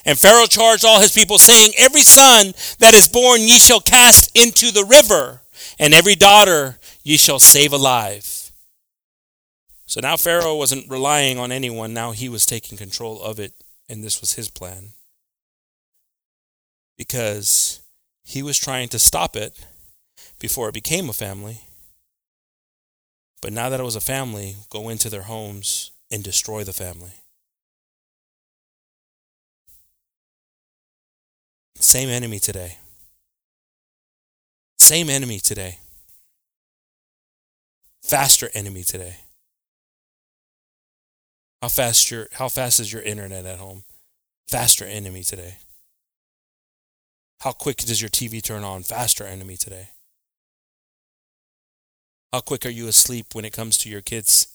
And 0.04 0.18
Pharaoh 0.18 0.46
charged 0.46 0.84
all 0.84 1.00
his 1.00 1.12
people, 1.12 1.38
saying, 1.38 1.72
Every 1.78 2.02
son 2.02 2.54
that 2.78 2.94
is 2.94 3.08
born 3.08 3.42
ye 3.42 3.58
shall 3.58 3.80
cast 3.80 4.36
into 4.36 4.70
the 4.70 4.84
river, 4.84 5.42
and 5.78 5.92
every 5.92 6.14
daughter 6.14 6.78
ye 7.02 7.16
shall 7.16 7.38
save 7.38 7.72
alive. 7.72 8.52
So 9.86 10.00
now 10.00 10.16
Pharaoh 10.16 10.56
wasn't 10.56 10.88
relying 10.88 11.38
on 11.38 11.50
anyone, 11.50 11.92
now 11.92 12.12
he 12.12 12.28
was 12.28 12.46
taking 12.46 12.78
control 12.78 13.20
of 13.22 13.40
it, 13.40 13.52
and 13.88 14.04
this 14.04 14.20
was 14.20 14.34
his 14.34 14.48
plan. 14.48 14.90
Because 16.96 17.80
he 18.22 18.42
was 18.42 18.56
trying 18.56 18.88
to 18.90 18.98
stop 18.98 19.34
it 19.34 19.58
before 20.38 20.68
it 20.68 20.74
became 20.74 21.08
a 21.08 21.12
family. 21.12 21.62
But 23.42 23.52
now 23.52 23.68
that 23.68 23.80
it 23.80 23.84
was 23.84 23.96
a 23.96 24.00
family, 24.00 24.56
go 24.68 24.88
into 24.88 25.08
their 25.08 25.22
homes 25.22 25.92
and 26.10 26.22
destroy 26.22 26.64
the 26.64 26.72
family. 26.72 27.12
Same 31.76 32.10
enemy 32.10 32.38
today. 32.38 32.76
Same 34.78 35.08
enemy 35.08 35.38
today. 35.38 35.78
Faster 38.02 38.50
enemy 38.54 38.82
today. 38.82 39.16
How 41.62 41.68
fast 41.68 42.10
your 42.10 42.28
how 42.32 42.48
fast 42.48 42.80
is 42.80 42.92
your 42.92 43.02
internet 43.02 43.46
at 43.46 43.58
home? 43.58 43.84
Faster 44.48 44.84
enemy 44.84 45.22
today. 45.22 45.56
How 47.40 47.52
quick 47.52 47.78
does 47.78 48.02
your 48.02 48.10
TV 48.10 48.42
turn 48.42 48.64
on? 48.64 48.82
Faster 48.82 49.24
enemy 49.24 49.56
today. 49.56 49.90
How 52.32 52.40
quick 52.40 52.64
are 52.64 52.70
you 52.70 52.86
asleep 52.86 53.34
when 53.34 53.44
it 53.44 53.52
comes 53.52 53.76
to 53.78 53.88
your 53.88 54.02
kids' 54.02 54.46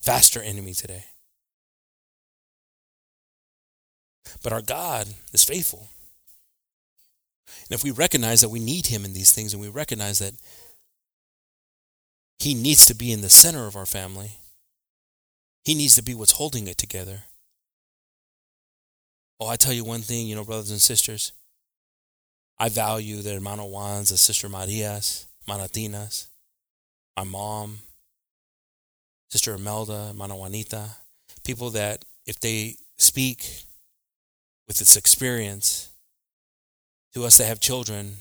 faster 0.00 0.42
enemy 0.42 0.74
today? 0.74 1.04
But 4.42 4.52
our 4.52 4.62
God 4.62 5.08
is 5.32 5.44
faithful. 5.44 5.88
And 7.46 7.78
if 7.78 7.84
we 7.84 7.92
recognize 7.92 8.40
that 8.40 8.48
we 8.48 8.58
need 8.58 8.86
Him 8.86 9.04
in 9.04 9.12
these 9.12 9.32
things 9.32 9.52
and 9.52 9.62
we 9.62 9.68
recognize 9.68 10.18
that 10.18 10.34
He 12.40 12.54
needs 12.54 12.84
to 12.86 12.94
be 12.94 13.12
in 13.12 13.20
the 13.20 13.30
center 13.30 13.66
of 13.66 13.76
our 13.76 13.86
family, 13.86 14.32
He 15.64 15.74
needs 15.74 15.94
to 15.96 16.02
be 16.02 16.14
what's 16.14 16.32
holding 16.32 16.66
it 16.66 16.78
together. 16.78 17.24
Oh, 19.38 19.46
I 19.46 19.56
tell 19.56 19.72
you 19.72 19.84
one 19.84 20.02
thing, 20.02 20.26
you 20.26 20.34
know, 20.34 20.44
brothers 20.44 20.70
and 20.70 20.80
sisters, 20.80 21.32
I 22.58 22.68
value 22.68 23.22
the 23.22 23.34
hermano 23.34 23.68
Juans, 23.68 24.10
the 24.10 24.16
sister 24.16 24.48
Marias, 24.48 25.26
Manatinas 25.48 26.29
my 27.16 27.24
mom, 27.24 27.78
Sister 29.30 29.54
Imelda, 29.54 30.12
Mana 30.14 30.36
Juanita, 30.36 30.90
people 31.44 31.70
that 31.70 32.04
if 32.26 32.40
they 32.40 32.76
speak 32.98 33.64
with 34.66 34.78
this 34.78 34.96
experience 34.96 35.90
to 37.14 37.24
us 37.24 37.38
that 37.38 37.46
have 37.46 37.60
children, 37.60 38.16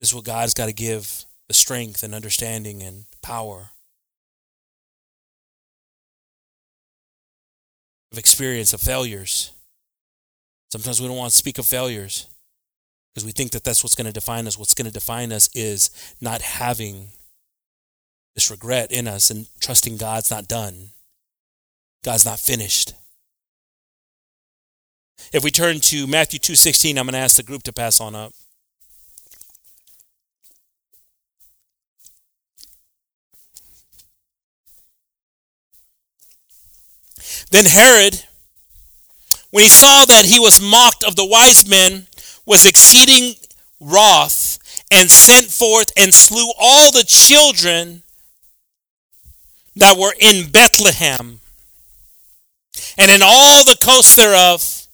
this 0.00 0.10
is 0.10 0.14
what 0.14 0.24
God's 0.24 0.54
got 0.54 0.66
to 0.66 0.72
give 0.72 1.24
the 1.48 1.54
strength 1.54 2.02
and 2.02 2.14
understanding 2.14 2.82
and 2.82 3.04
power. 3.22 3.70
of 8.16 8.18
experience 8.18 8.72
of 8.72 8.80
failures. 8.80 9.52
Sometimes 10.72 11.00
we 11.00 11.06
don't 11.06 11.16
want 11.16 11.32
to 11.32 11.36
speak 11.36 11.58
of 11.58 11.66
failures 11.66 12.26
because 13.14 13.24
we 13.24 13.30
think 13.32 13.52
that 13.52 13.62
that's 13.62 13.82
what's 13.82 13.94
going 13.94 14.06
to 14.06 14.12
define 14.12 14.46
us. 14.46 14.58
What's 14.58 14.74
going 14.74 14.86
to 14.86 14.92
define 14.92 15.32
us 15.32 15.48
is 15.54 15.90
not 16.20 16.40
having 16.40 17.08
this 18.36 18.50
regret 18.50 18.92
in 18.92 19.08
us 19.08 19.30
and 19.30 19.46
trusting 19.60 19.96
God's 19.96 20.30
not 20.30 20.46
done. 20.46 20.90
God's 22.04 22.26
not 22.26 22.38
finished. 22.38 22.92
If 25.32 25.42
we 25.42 25.50
turn 25.50 25.80
to 25.80 26.06
Matthew 26.06 26.38
2:16, 26.38 26.98
I'm 26.98 27.06
going 27.06 27.14
to 27.14 27.18
ask 27.18 27.36
the 27.36 27.42
group 27.42 27.62
to 27.64 27.72
pass 27.72 27.98
on 27.98 28.14
up. 28.14 28.32
Then 37.50 37.64
Herod, 37.64 38.22
when 39.50 39.62
he 39.62 39.70
saw 39.70 40.04
that 40.04 40.26
he 40.26 40.38
was 40.38 40.60
mocked 40.60 41.04
of 41.04 41.16
the 41.16 41.24
wise 41.24 41.66
men, 41.66 42.06
was 42.44 42.66
exceeding 42.66 43.36
wroth 43.80 44.58
and 44.90 45.10
sent 45.10 45.46
forth 45.46 45.90
and 45.96 46.12
slew 46.12 46.52
all 46.58 46.90
the 46.90 47.04
children 47.04 48.02
that 49.76 49.96
were 49.96 50.14
in 50.18 50.50
Bethlehem 50.50 51.40
and 52.98 53.10
in 53.10 53.20
all 53.22 53.64
the 53.64 53.76
coasts 53.80 54.16
thereof 54.16 54.86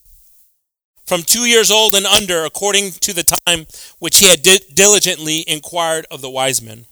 from 1.07 1.23
two 1.23 1.45
years 1.45 1.71
old 1.71 1.95
and 1.95 2.07
under, 2.07 2.45
according 2.45 2.91
to 2.91 3.13
the 3.13 3.37
time 3.47 3.67
which 3.99 4.19
he 4.19 4.27
had 4.27 4.43
diligently 4.75 5.45
inquired 5.47 6.07
of 6.11 6.21
the 6.21 6.31
wise 6.31 6.63
men. 6.63 6.87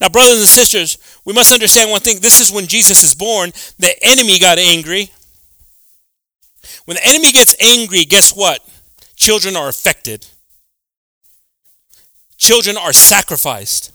Now, 0.00 0.08
brothers 0.08 0.38
and 0.38 0.48
sisters, 0.48 0.98
we 1.24 1.32
must 1.32 1.52
understand 1.52 1.90
one 1.90 2.00
thing. 2.00 2.18
This 2.20 2.38
is 2.38 2.52
when 2.52 2.66
Jesus 2.66 3.02
is 3.02 3.14
born. 3.14 3.52
The 3.78 3.94
enemy 4.02 4.38
got 4.38 4.58
angry. 4.58 5.10
When 6.84 6.96
the 6.96 7.06
enemy 7.06 7.32
gets 7.32 7.54
angry, 7.60 8.04
guess 8.04 8.34
what? 8.34 8.60
Children 9.16 9.56
are 9.56 9.68
affected, 9.68 10.26
children 12.36 12.76
are 12.76 12.92
sacrificed. 12.92 13.93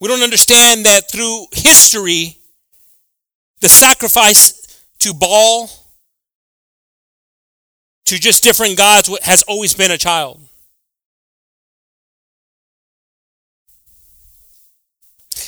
We 0.00 0.08
don't 0.08 0.22
understand 0.22 0.84
that 0.84 1.10
through 1.10 1.46
history, 1.52 2.36
the 3.60 3.68
sacrifice 3.68 4.84
to 5.00 5.14
Baal, 5.14 5.70
to 8.04 8.18
just 8.18 8.42
different 8.42 8.76
gods, 8.76 9.10
has 9.22 9.42
always 9.42 9.74
been 9.74 9.90
a 9.90 9.98
child. 9.98 10.42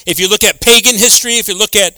If 0.07 0.19
you 0.19 0.29
look 0.29 0.43
at 0.43 0.61
pagan 0.63 0.97
history, 0.97 1.35
if 1.35 1.49
you 1.49 1.55
look 1.57 1.77
at 1.77 1.95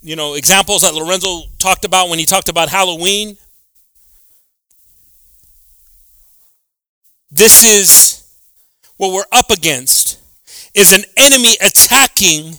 you 0.00 0.16
know 0.16 0.34
examples 0.34 0.82
that 0.82 0.94
Lorenzo 0.94 1.42
talked 1.58 1.84
about 1.84 2.08
when 2.08 2.18
he 2.18 2.24
talked 2.24 2.48
about 2.48 2.68
Halloween, 2.68 3.36
this 7.30 7.64
is 7.64 8.24
what 8.96 9.12
we're 9.12 9.24
up 9.30 9.50
against 9.50 10.11
is 10.74 10.92
an 10.92 11.04
enemy 11.16 11.56
attacking 11.60 12.58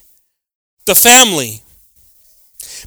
the 0.85 0.95
family. 0.95 1.61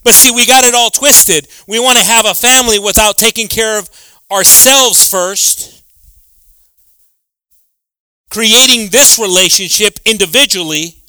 But 0.05 0.15
see, 0.15 0.31
we 0.31 0.47
got 0.47 0.65
it 0.65 0.75
all 0.75 0.91
twisted. 0.91 1.49
We 1.67 1.79
want 1.81 1.99
to 1.99 2.05
have 2.05 2.27
a 2.27 2.35
family 2.35 2.79
without 2.79 3.19
taking 3.19 3.49
care 3.49 3.79
of 3.79 3.89
ourselves 4.31 5.09
first, 5.09 5.83
creating 8.31 8.91
this 8.91 9.19
relationship 9.19 9.99
individually, 10.05 11.03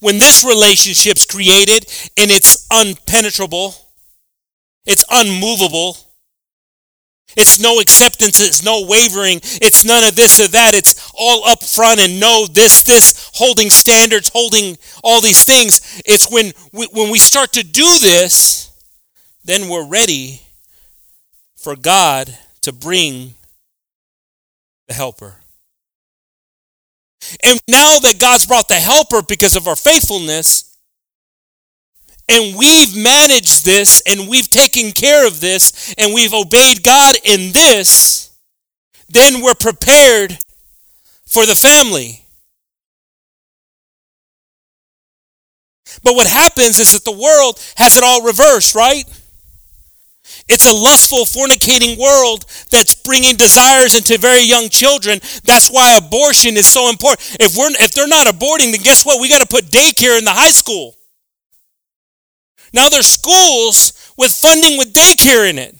when 0.00 0.18
this 0.18 0.42
relationship's 0.42 1.26
created 1.26 1.84
and 2.18 2.30
it's 2.30 2.66
unpenetrable, 2.68 3.76
it's 4.86 5.04
unmovable, 5.10 5.96
it's 7.36 7.60
no 7.60 7.78
acceptance, 7.78 8.40
it's 8.40 8.64
no 8.64 8.86
wavering, 8.86 9.40
it's 9.60 9.84
none 9.84 10.02
of 10.02 10.16
this 10.16 10.40
or 10.40 10.48
that. 10.48 10.74
It's 10.74 10.99
all 11.20 11.44
up 11.44 11.62
front 11.62 12.00
and 12.00 12.18
know 12.18 12.46
this, 12.50 12.82
this, 12.82 13.30
holding 13.34 13.68
standards, 13.68 14.30
holding 14.32 14.78
all 15.04 15.20
these 15.20 15.44
things. 15.44 16.02
It's 16.06 16.30
when 16.30 16.52
we, 16.72 16.86
when 16.92 17.10
we 17.10 17.18
start 17.18 17.52
to 17.52 17.62
do 17.62 17.98
this, 18.00 18.70
then 19.44 19.68
we're 19.68 19.86
ready 19.86 20.40
for 21.56 21.76
God 21.76 22.36
to 22.62 22.72
bring 22.72 23.34
the 24.88 24.94
helper. 24.94 25.34
And 27.44 27.60
now 27.68 27.98
that 27.98 28.18
God's 28.18 28.46
brought 28.46 28.68
the 28.68 28.74
helper 28.74 29.20
because 29.22 29.54
of 29.56 29.68
our 29.68 29.76
faithfulness, 29.76 30.74
and 32.30 32.56
we've 32.56 32.96
managed 32.96 33.64
this, 33.64 34.02
and 34.06 34.28
we've 34.28 34.48
taken 34.48 34.92
care 34.92 35.26
of 35.26 35.40
this, 35.40 35.94
and 35.98 36.14
we've 36.14 36.32
obeyed 36.32 36.82
God 36.82 37.16
in 37.24 37.52
this, 37.52 38.30
then 39.08 39.42
we're 39.42 39.54
prepared 39.54 40.38
for 41.30 41.46
the 41.46 41.54
family. 41.54 42.24
But 46.02 46.14
what 46.14 46.26
happens 46.26 46.78
is 46.78 46.92
that 46.92 47.04
the 47.04 47.16
world 47.16 47.58
has 47.76 47.96
it 47.96 48.04
all 48.04 48.22
reversed, 48.22 48.74
right? 48.74 49.04
It's 50.48 50.68
a 50.68 50.74
lustful, 50.74 51.24
fornicating 51.24 51.98
world 51.98 52.44
that's 52.70 52.94
bringing 52.94 53.36
desires 53.36 53.96
into 53.96 54.18
very 54.18 54.42
young 54.42 54.68
children. 54.68 55.20
That's 55.44 55.68
why 55.70 55.96
abortion 55.96 56.56
is 56.56 56.66
so 56.66 56.90
important. 56.90 57.36
If 57.40 57.56
we're 57.56 57.70
if 57.78 57.94
they're 57.94 58.08
not 58.08 58.26
aborting, 58.26 58.72
then 58.72 58.82
guess 58.82 59.04
what? 59.04 59.20
We 59.20 59.28
got 59.28 59.40
to 59.40 59.46
put 59.46 59.66
daycare 59.66 60.18
in 60.18 60.24
the 60.24 60.32
high 60.32 60.50
school. 60.50 60.96
Now 62.72 62.88
there's 62.88 63.06
schools 63.06 63.92
with 64.16 64.32
funding 64.32 64.78
with 64.78 64.94
daycare 64.94 65.48
in 65.48 65.58
it. 65.58 65.76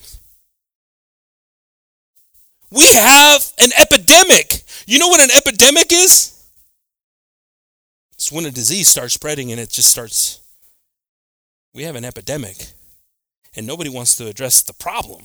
We 2.69 2.93
have 2.93 3.51
an 3.59 3.71
epidemic. 3.77 4.63
You 4.91 4.99
know 4.99 5.07
what 5.07 5.23
an 5.23 5.29
epidemic 5.33 5.93
is? 5.93 6.37
It's 8.15 8.29
when 8.29 8.45
a 8.45 8.51
disease 8.51 8.89
starts 8.89 9.13
spreading 9.13 9.49
and 9.49 9.57
it 9.57 9.69
just 9.69 9.89
starts. 9.89 10.41
We 11.73 11.83
have 11.83 11.95
an 11.95 12.03
epidemic 12.03 12.73
and 13.55 13.65
nobody 13.65 13.89
wants 13.89 14.17
to 14.17 14.27
address 14.27 14.61
the 14.61 14.73
problem. 14.73 15.23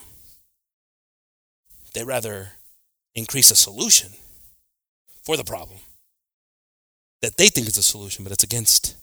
They 1.94 2.04
rather 2.04 2.50
increase 3.16 3.50
a 3.50 3.56
solution 3.56 4.10
for 5.24 5.36
the 5.36 5.42
problem 5.42 5.80
that 7.20 7.36
they 7.36 7.48
think 7.48 7.66
is 7.66 7.76
a 7.76 7.82
solution, 7.82 8.22
but 8.22 8.32
it's 8.32 8.44
against. 8.44 8.94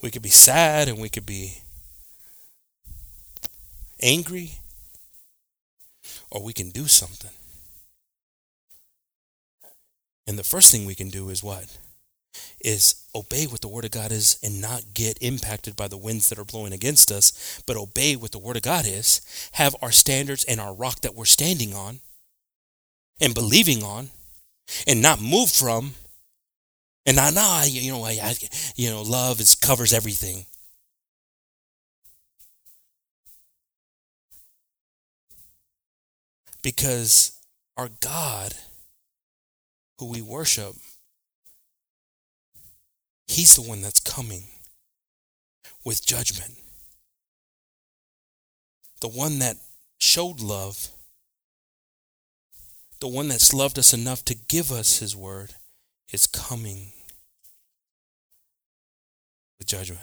We 0.00 0.12
could 0.12 0.22
be 0.22 0.28
sad 0.28 0.86
and 0.86 0.98
we 0.98 1.08
could 1.08 1.26
be 1.26 1.62
angry, 4.00 4.52
or 6.30 6.42
we 6.42 6.52
can 6.52 6.70
do 6.70 6.86
something. 6.86 7.30
And 10.26 10.38
the 10.38 10.44
first 10.44 10.70
thing 10.70 10.84
we 10.84 10.94
can 10.94 11.08
do 11.08 11.30
is 11.30 11.42
what? 11.42 11.78
is 12.60 13.06
obey 13.14 13.46
what 13.46 13.60
the 13.60 13.68
word 13.68 13.84
of 13.84 13.90
God 13.90 14.12
is 14.12 14.38
and 14.42 14.60
not 14.60 14.94
get 14.94 15.18
impacted 15.20 15.76
by 15.76 15.88
the 15.88 15.96
winds 15.96 16.28
that 16.28 16.38
are 16.38 16.44
blowing 16.44 16.72
against 16.72 17.10
us, 17.10 17.62
but 17.66 17.76
obey 17.76 18.16
what 18.16 18.32
the 18.32 18.38
word 18.38 18.56
of 18.56 18.62
God 18.62 18.86
is, 18.86 19.20
have 19.52 19.76
our 19.82 19.92
standards 19.92 20.44
and 20.44 20.60
our 20.60 20.74
rock 20.74 21.00
that 21.00 21.14
we're 21.14 21.24
standing 21.24 21.74
on 21.74 22.00
and 23.20 23.34
believing 23.34 23.82
on 23.82 24.10
and 24.86 25.00
not 25.00 25.20
move 25.20 25.50
from 25.50 25.94
and 27.06 27.16
not 27.16 27.34
nah, 27.34 27.62
you 27.64 27.90
know, 27.90 28.04
I, 28.04 28.18
I, 28.22 28.34
you 28.76 28.90
know, 28.90 29.02
love 29.02 29.40
is 29.40 29.54
covers 29.54 29.92
everything. 29.92 30.46
Because 36.62 37.32
our 37.76 37.88
God, 38.00 38.54
who 39.98 40.06
we 40.06 40.22
worship, 40.22 40.74
He's 43.26 43.54
the 43.54 43.62
one 43.62 43.82
that's 43.82 44.00
coming 44.00 44.44
with 45.84 46.04
judgment. 46.04 46.54
The 49.00 49.08
one 49.08 49.38
that 49.38 49.56
showed 49.98 50.40
love, 50.40 50.88
the 53.00 53.08
one 53.08 53.28
that's 53.28 53.54
loved 53.54 53.78
us 53.78 53.92
enough 53.92 54.24
to 54.24 54.34
give 54.34 54.72
us 54.72 54.98
his 54.98 55.14
word, 55.14 55.54
is 56.12 56.26
coming 56.26 56.92
with 59.58 59.68
judgment. 59.68 60.00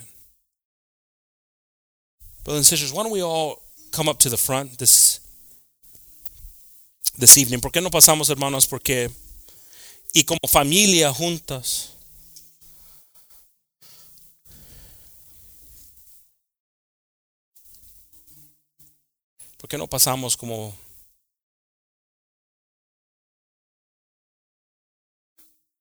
Brothers 2.44 2.60
and 2.60 2.66
sisters, 2.66 2.94
why 2.94 3.04
don't 3.04 3.12
we 3.12 3.24
all 3.24 3.64
come 3.92 4.08
up 4.08 4.20
to 4.20 4.30
the 4.30 4.38
front 4.38 4.78
this, 4.78 5.20
this 7.18 7.38
evening? 7.38 7.60
¿Por 7.60 7.72
qué 7.72 7.82
no 7.82 7.92
pasamos, 7.92 8.30
hermanos? 8.30 8.68
Porque, 8.68 9.10
y 10.14 10.24
como 10.24 10.40
familia 10.48 11.14
juntas, 11.14 11.92
¿Por 19.58 19.70
qué 19.70 19.80
no 19.80 19.88
pasamos 19.88 20.38
como 20.38 20.78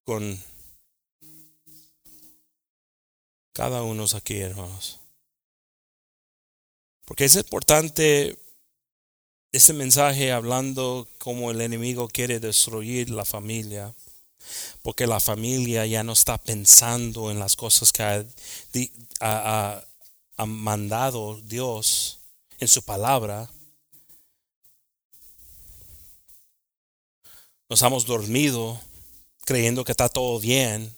con 0.04 0.40
cada 3.52 3.82
uno 3.82 4.04
aquí, 4.14 4.40
hermanos. 4.40 5.00
Porque 7.04 7.24
es 7.24 7.36
importante 7.36 8.38
este 9.56 9.72
mensaje 9.72 10.32
hablando 10.32 11.08
como 11.18 11.52
el 11.52 11.60
enemigo 11.60 12.08
quiere 12.08 12.40
destruir 12.40 13.08
la 13.10 13.24
familia, 13.24 13.94
porque 14.82 15.06
la 15.06 15.20
familia 15.20 15.86
ya 15.86 16.02
no 16.02 16.12
está 16.12 16.38
pensando 16.38 17.30
en 17.30 17.38
las 17.38 17.54
cosas 17.54 17.92
que 17.92 18.26
ha, 19.20 19.84
mandado 20.44 21.40
Dios 21.42 22.18
en 22.58 22.66
su 22.66 22.82
palabra. 22.82 23.48
Nos 27.68 27.80
hemos 27.82 28.06
dormido 28.06 28.80
creyendo 29.44 29.84
que 29.84 29.92
está 29.92 30.08
todo 30.08 30.40
bien, 30.40 30.92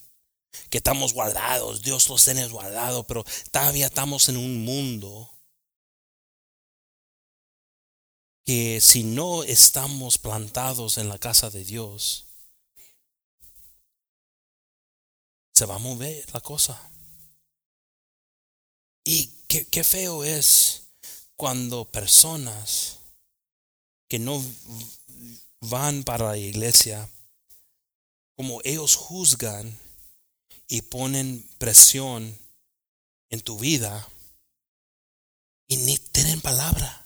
que 0.71 0.79
estamos 0.79 1.13
guardados, 1.13 1.83
Dios 1.83 2.09
los 2.09 2.25
tiene 2.25 2.49
guardados, 2.49 3.05
pero 3.07 3.23
todavía 3.51 3.85
estamos 3.85 4.31
en 4.31 4.39
un 4.39 4.65
mundo 4.65 5.36
que 8.47 8.81
si 8.81 9.03
no 9.03 9.43
estamos 9.43 10.19
plantados 10.19 10.99
en 10.99 11.09
la 11.09 11.19
casa 11.19 11.51
de 11.51 11.65
Dios, 11.65 12.27
se 15.53 15.67
va 15.67 15.75
a 15.75 15.81
mover 15.81 16.33
la 16.33 16.41
cosa. 16.41 16.91
Y 19.05 19.27
qué, 19.49 19.67
qué 19.67 19.83
feo 19.83 20.23
es 20.23 20.91
cuando 21.35 21.87
personas 21.87 23.01
que 24.09 24.21
no 24.21 24.41
van 25.63 26.05
para 26.05 26.29
la 26.29 26.39
iglesia, 26.39 27.11
como 28.37 28.61
ellos 28.63 28.95
juzgan 28.95 29.77
y 30.69 30.83
ponen 30.83 31.49
presión 31.59 32.39
en 33.29 33.41
tu 33.41 33.59
vida 33.59 34.09
y 35.67 35.79
ni 35.79 35.99
tienen 35.99 36.41
palabra. 36.41 37.06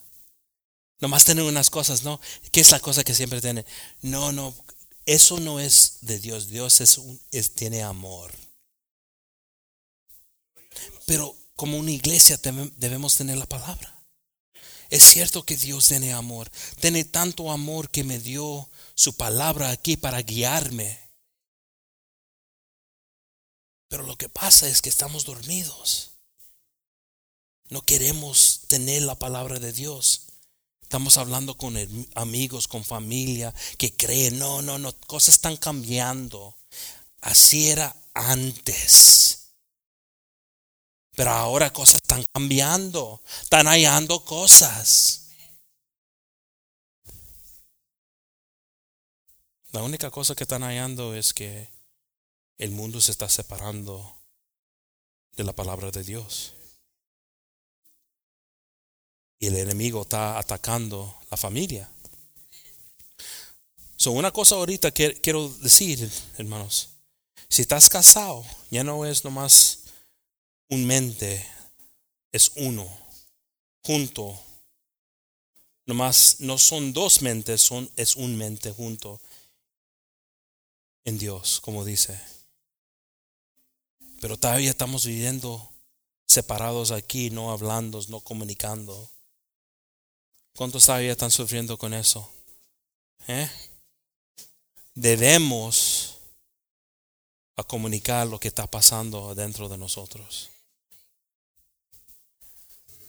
Nomás 1.00 1.24
tienen 1.24 1.44
unas 1.44 1.70
cosas, 1.70 2.02
¿no? 2.04 2.20
¿Qué 2.52 2.60
es 2.60 2.70
la 2.70 2.80
cosa 2.80 3.04
que 3.04 3.14
siempre 3.14 3.40
tienen? 3.40 3.64
No, 4.02 4.32
no, 4.32 4.54
eso 5.06 5.40
no 5.40 5.58
es 5.58 5.98
de 6.02 6.18
Dios. 6.18 6.48
Dios 6.48 6.80
es, 6.80 7.00
es 7.30 7.54
tiene 7.54 7.82
amor. 7.82 8.32
Pero 11.06 11.34
como 11.56 11.78
una 11.78 11.90
iglesia 11.90 12.38
debemos 12.76 13.16
tener 13.16 13.36
la 13.36 13.46
palabra. 13.46 13.96
Es 14.90 15.04
cierto 15.04 15.44
que 15.44 15.56
Dios 15.56 15.86
tiene 15.86 16.12
amor. 16.12 16.50
Tiene 16.80 17.04
tanto 17.04 17.50
amor 17.50 17.90
que 17.90 18.04
me 18.04 18.18
dio 18.18 18.68
su 18.94 19.16
palabra 19.16 19.70
aquí 19.70 19.96
para 19.96 20.22
guiarme. 20.22 20.98
Pero 23.88 24.04
lo 24.04 24.16
que 24.16 24.28
pasa 24.28 24.68
es 24.68 24.82
que 24.82 24.88
estamos 24.88 25.24
dormidos. 25.24 26.12
No 27.68 27.82
queremos 27.82 28.62
tener 28.66 29.02
la 29.02 29.18
palabra 29.18 29.58
de 29.58 29.72
Dios. 29.72 30.29
Estamos 30.90 31.18
hablando 31.18 31.56
con 31.56 31.76
amigos, 32.16 32.66
con 32.66 32.82
familia 32.82 33.54
que 33.78 33.94
creen, 33.94 34.40
no, 34.40 34.60
no, 34.60 34.76
no, 34.76 34.92
cosas 35.06 35.36
están 35.36 35.56
cambiando. 35.56 36.56
Así 37.20 37.70
era 37.70 37.94
antes. 38.12 39.52
Pero 41.14 41.30
ahora 41.30 41.72
cosas 41.72 42.00
están 42.02 42.24
cambiando, 42.32 43.22
están 43.40 43.68
hallando 43.68 44.24
cosas. 44.24 45.28
La 49.70 49.84
única 49.84 50.10
cosa 50.10 50.34
que 50.34 50.42
están 50.42 50.62
hallando 50.62 51.14
es 51.14 51.32
que 51.32 51.68
el 52.58 52.72
mundo 52.72 53.00
se 53.00 53.12
está 53.12 53.28
separando 53.28 54.18
de 55.36 55.44
la 55.44 55.52
palabra 55.52 55.92
de 55.92 56.02
Dios 56.02 56.54
y 59.40 59.46
el 59.46 59.56
enemigo 59.56 60.02
está 60.02 60.38
atacando 60.38 61.16
la 61.30 61.36
familia. 61.36 61.90
So, 63.96 64.12
una 64.12 64.30
cosa 64.30 64.54
ahorita 64.54 64.92
que 64.92 65.20
quiero 65.20 65.48
decir, 65.48 66.10
hermanos, 66.36 66.90
si 67.48 67.62
estás 67.62 67.88
casado, 67.88 68.44
ya 68.70 68.84
no 68.84 69.04
es 69.04 69.24
nomás 69.24 69.80
un 70.68 70.86
mente, 70.86 71.44
es 72.32 72.52
uno, 72.56 72.88
junto. 73.82 74.38
Nomás 75.86 76.36
no 76.40 76.58
son 76.58 76.92
dos 76.92 77.22
mentes, 77.22 77.62
son, 77.62 77.90
es 77.96 78.16
un 78.16 78.36
mente 78.36 78.72
junto 78.72 79.20
en 81.04 81.18
Dios, 81.18 81.60
como 81.60 81.84
dice. 81.84 82.20
Pero 84.20 84.36
todavía 84.36 84.70
estamos 84.70 85.06
viviendo 85.06 85.66
separados 86.26 86.90
aquí, 86.90 87.30
no 87.30 87.50
hablando, 87.50 88.00
no 88.08 88.20
comunicando. 88.20 89.10
¿Cuántos 90.60 90.84
todavía 90.84 91.12
están 91.12 91.30
sufriendo 91.30 91.78
con 91.78 91.94
eso? 91.94 92.30
¿Eh? 93.26 93.50
Debemos 94.94 96.18
a 97.56 97.64
comunicar 97.64 98.26
lo 98.26 98.38
que 98.38 98.48
está 98.48 98.66
pasando 98.66 99.34
dentro 99.34 99.70
de 99.70 99.78
nosotros. 99.78 100.50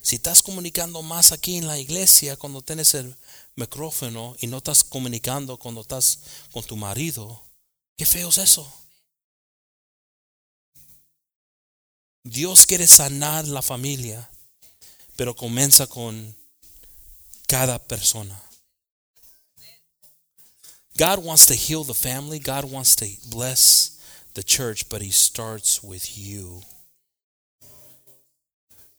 Si 0.01 0.15
estás 0.15 0.41
comunicando 0.41 1.01
más 1.01 1.33
aquí 1.33 1.57
en 1.57 1.67
la 1.67 1.77
iglesia 1.77 2.37
cuando 2.37 2.61
tienes 2.61 2.93
el 2.93 3.13
micrófono 3.57 4.33
y 4.39 4.47
no 4.47 4.59
estás 4.59 4.85
comunicando 4.85 5.59
cuando 5.59 5.81
estás 5.81 6.19
con 6.53 6.63
tu 6.63 6.77
marido, 6.77 7.43
qué 7.97 8.05
feo 8.05 8.29
es 8.29 8.37
eso. 8.37 8.73
Dios 12.23 12.65
quiere 12.65 12.87
sanar 12.87 13.45
la 13.45 13.61
familia, 13.61 14.31
pero 15.17 15.35
comienza 15.35 15.85
con 15.85 16.39
cada 17.51 17.79
persona. 17.79 18.35
God 20.97 21.21
wants 21.23 21.45
to 21.47 21.53
heal 21.53 21.83
the 21.83 21.93
family, 21.93 22.39
God 22.39 22.63
wants 22.63 22.95
to 22.97 23.07
bless 23.29 23.99
the 24.35 24.43
church, 24.43 24.87
but 24.87 25.01
He 25.01 25.09
starts 25.09 25.83
with 25.83 26.17
you. 26.17 26.61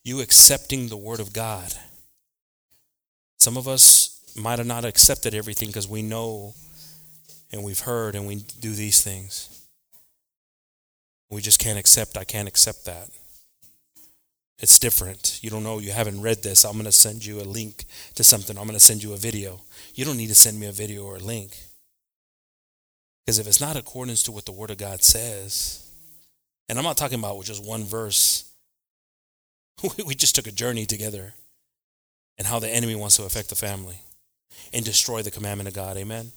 You 0.05 0.20
accepting 0.20 0.89
the 0.89 0.99
Word 0.99 1.20
of 1.20 1.33
God. 1.33 1.73
Some 3.39 3.57
of 3.57 3.66
us 3.66 4.20
might 4.37 4.59
have 4.59 4.69
not 4.69 4.85
accepted 4.85 5.35
everything 5.35 5.69
because 5.69 5.89
we 5.89 6.03
know 6.03 6.55
and 7.53 7.62
we've 7.65 7.81
heard 7.81 8.15
and 8.15 8.27
we 8.27 8.45
do 8.61 8.73
these 8.73 9.03
things. 9.03 9.66
We 11.31 11.41
just 11.41 11.59
can't 11.59 11.79
accept, 11.79 12.19
I 12.19 12.24
can't 12.24 12.49
accept 12.49 12.85
that. 12.85 13.09
It's 14.63 14.79
different. 14.79 15.41
You 15.43 15.51
don't 15.51 15.65
know, 15.65 15.81
you 15.81 15.91
haven't 15.91 16.23
read 16.23 16.45
this. 16.45 16.65
I'm 16.65 16.75
going 16.75 16.85
to 16.85 16.93
send 16.93 17.27
you 17.27 17.41
a 17.41 17.43
link 17.43 17.85
to 18.15 18.23
something. 18.23 18.57
I'm 18.57 18.65
going 18.65 18.79
to 18.79 18.81
send 18.81 19.03
you 19.03 19.13
a 19.13 19.17
video. 19.17 19.61
You 19.97 20.05
don't 20.05 20.17
need 20.17 20.29
to 20.29 20.37
send 20.37 20.59
me 20.59 20.67
a 20.67 20.73
video 20.73 21.05
or 21.05 21.17
a 21.17 21.19
link. 21.19 21.59
Because 23.27 23.41
if 23.41 23.49
it's 23.49 23.61
not 23.61 23.77
accordance 23.77 24.23
to 24.23 24.33
what 24.33 24.47
the 24.47 24.53
Word 24.53 24.71
of 24.71 24.79
God 24.79 25.03
says, 25.03 25.91
and 26.69 26.79
I'm 26.79 26.85
not 26.85 26.97
talking 26.97 27.19
about 27.19 27.45
just 27.45 27.65
one 27.65 27.83
verse, 27.83 28.53
we 30.07 30.15
just 30.15 30.37
took 30.37 30.47
a 30.47 30.53
journey 30.53 30.87
together 30.87 31.35
and 32.39 32.47
how 32.47 32.61
the 32.61 32.69
enemy 32.69 32.95
wants 32.95 33.17
to 33.17 33.25
affect 33.25 33.49
the 33.49 33.57
family 33.57 33.99
and 34.73 34.85
destroy 34.85 35.23
the 35.23 35.31
commandment 35.33 35.69
of 35.69 35.75
God. 35.75 35.97
Amen. 35.97 36.31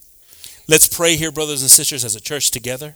Let's 0.68 0.88
pray 0.88 1.16
here, 1.16 1.32
brothers 1.32 1.62
and 1.62 1.70
sisters, 1.70 2.04
as 2.04 2.16
a 2.16 2.22
church 2.22 2.50
together 2.50 2.96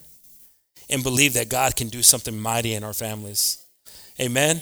and 0.89 1.03
believe 1.03 1.33
that 1.33 1.49
God 1.49 1.75
can 1.75 1.89
do 1.89 2.01
something 2.01 2.37
mighty 2.37 2.73
in 2.73 2.83
our 2.83 2.93
families. 2.93 3.63
Amen. 4.19 4.61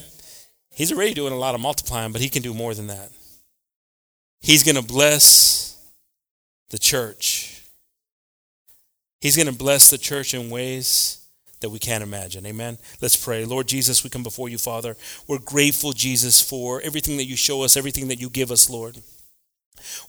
He's 0.77 0.91
already 0.91 1.15
doing 1.15 1.33
a 1.33 1.37
lot 1.37 1.55
of 1.55 1.61
multiplying, 1.61 2.11
but 2.11 2.21
he 2.21 2.29
can 2.29 2.43
do 2.43 2.53
more 2.53 2.75
than 2.75 2.85
that. 2.85 3.09
He's 4.41 4.61
going 4.61 4.75
to 4.75 4.83
bless 4.83 5.75
the 6.69 6.77
church. 6.77 7.63
He's 9.19 9.35
going 9.35 9.47
to 9.47 9.57
bless 9.57 9.89
the 9.89 9.97
church 9.97 10.35
in 10.35 10.51
ways 10.51 11.25
that 11.61 11.71
we 11.71 11.79
can't 11.79 12.03
imagine. 12.03 12.45
Amen. 12.45 12.77
Let's 13.01 13.15
pray. 13.15 13.43
Lord 13.43 13.67
Jesus, 13.67 14.03
we 14.03 14.11
come 14.11 14.21
before 14.21 14.49
you, 14.49 14.59
Father. 14.59 14.95
We're 15.27 15.39
grateful, 15.39 15.93
Jesus, 15.93 16.47
for 16.47 16.79
everything 16.81 17.17
that 17.17 17.25
you 17.25 17.35
show 17.35 17.63
us, 17.63 17.75
everything 17.75 18.07
that 18.09 18.21
you 18.21 18.29
give 18.29 18.51
us, 18.51 18.69
Lord. 18.69 19.01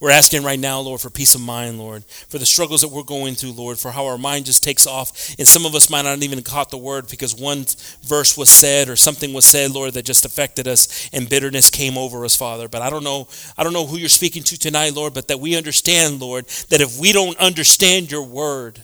We're 0.01 0.11
asking 0.11 0.45
right 0.45 0.59
now, 0.59 0.81
Lord, 0.81 1.01
for 1.01 1.11
peace 1.11 1.35
of 1.35 1.41
mind, 1.41 1.79
Lord, 1.79 2.05
for 2.05 2.39
the 2.39 2.47
struggles 2.47 2.83
that 2.83 2.89
we're 2.89 3.03
going 3.03 3.35
through, 3.35 3.53
Lord, 3.53 3.79
for 3.79 3.91
how 3.91 4.07
our 4.07 4.19
mind 4.19 4.47
just 4.47 4.63
takes 4.63 4.87
off. 4.87 5.35
And 5.39 5.47
some 5.47 5.67
of 5.67 5.75
us 5.75 5.91
might 5.91 6.03
not 6.03 6.23
even 6.23 6.43
caught 6.43 6.71
the 6.71 6.79
word 6.79 7.09
because 7.09 7.35
one 7.35 7.65
verse 8.03 8.37
was 8.37 8.51
said 8.51 8.89
or 8.89 8.97
something 8.97 9.33
was 9.33 9.47
said, 9.47 9.71
Lord, 9.71 9.95
that 9.95 10.05
just 10.05 10.25
affected 10.25 10.69
us 10.69 11.09
and 11.13 11.29
bitterness 11.29 11.71
came 11.71 11.99
over 11.99 12.25
us, 12.25 12.37
Father. 12.37 12.69
But 12.69 12.83
I 12.83 12.91
don't 12.91 13.05
know, 13.05 13.29
I 13.57 13.65
don't 13.65 13.73
know 13.73 13.87
who 13.87 13.97
you're 13.97 14.09
speaking 14.09 14.43
to 14.45 14.59
tonight, 14.59 14.95
Lord, 14.95 15.15
but 15.15 15.29
that 15.29 15.41
we 15.41 15.57
understand, 15.57 16.21
Lord, 16.21 16.47
that 16.69 16.81
if 16.81 16.99
we 16.99 17.13
don't 17.13 17.37
understand 17.39 18.11
your 18.11 18.23
word 18.23 18.81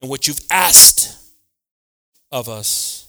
and 0.00 0.10
what 0.10 0.26
you've 0.26 0.40
asked 0.50 1.16
of 2.30 2.48
us, 2.48 3.06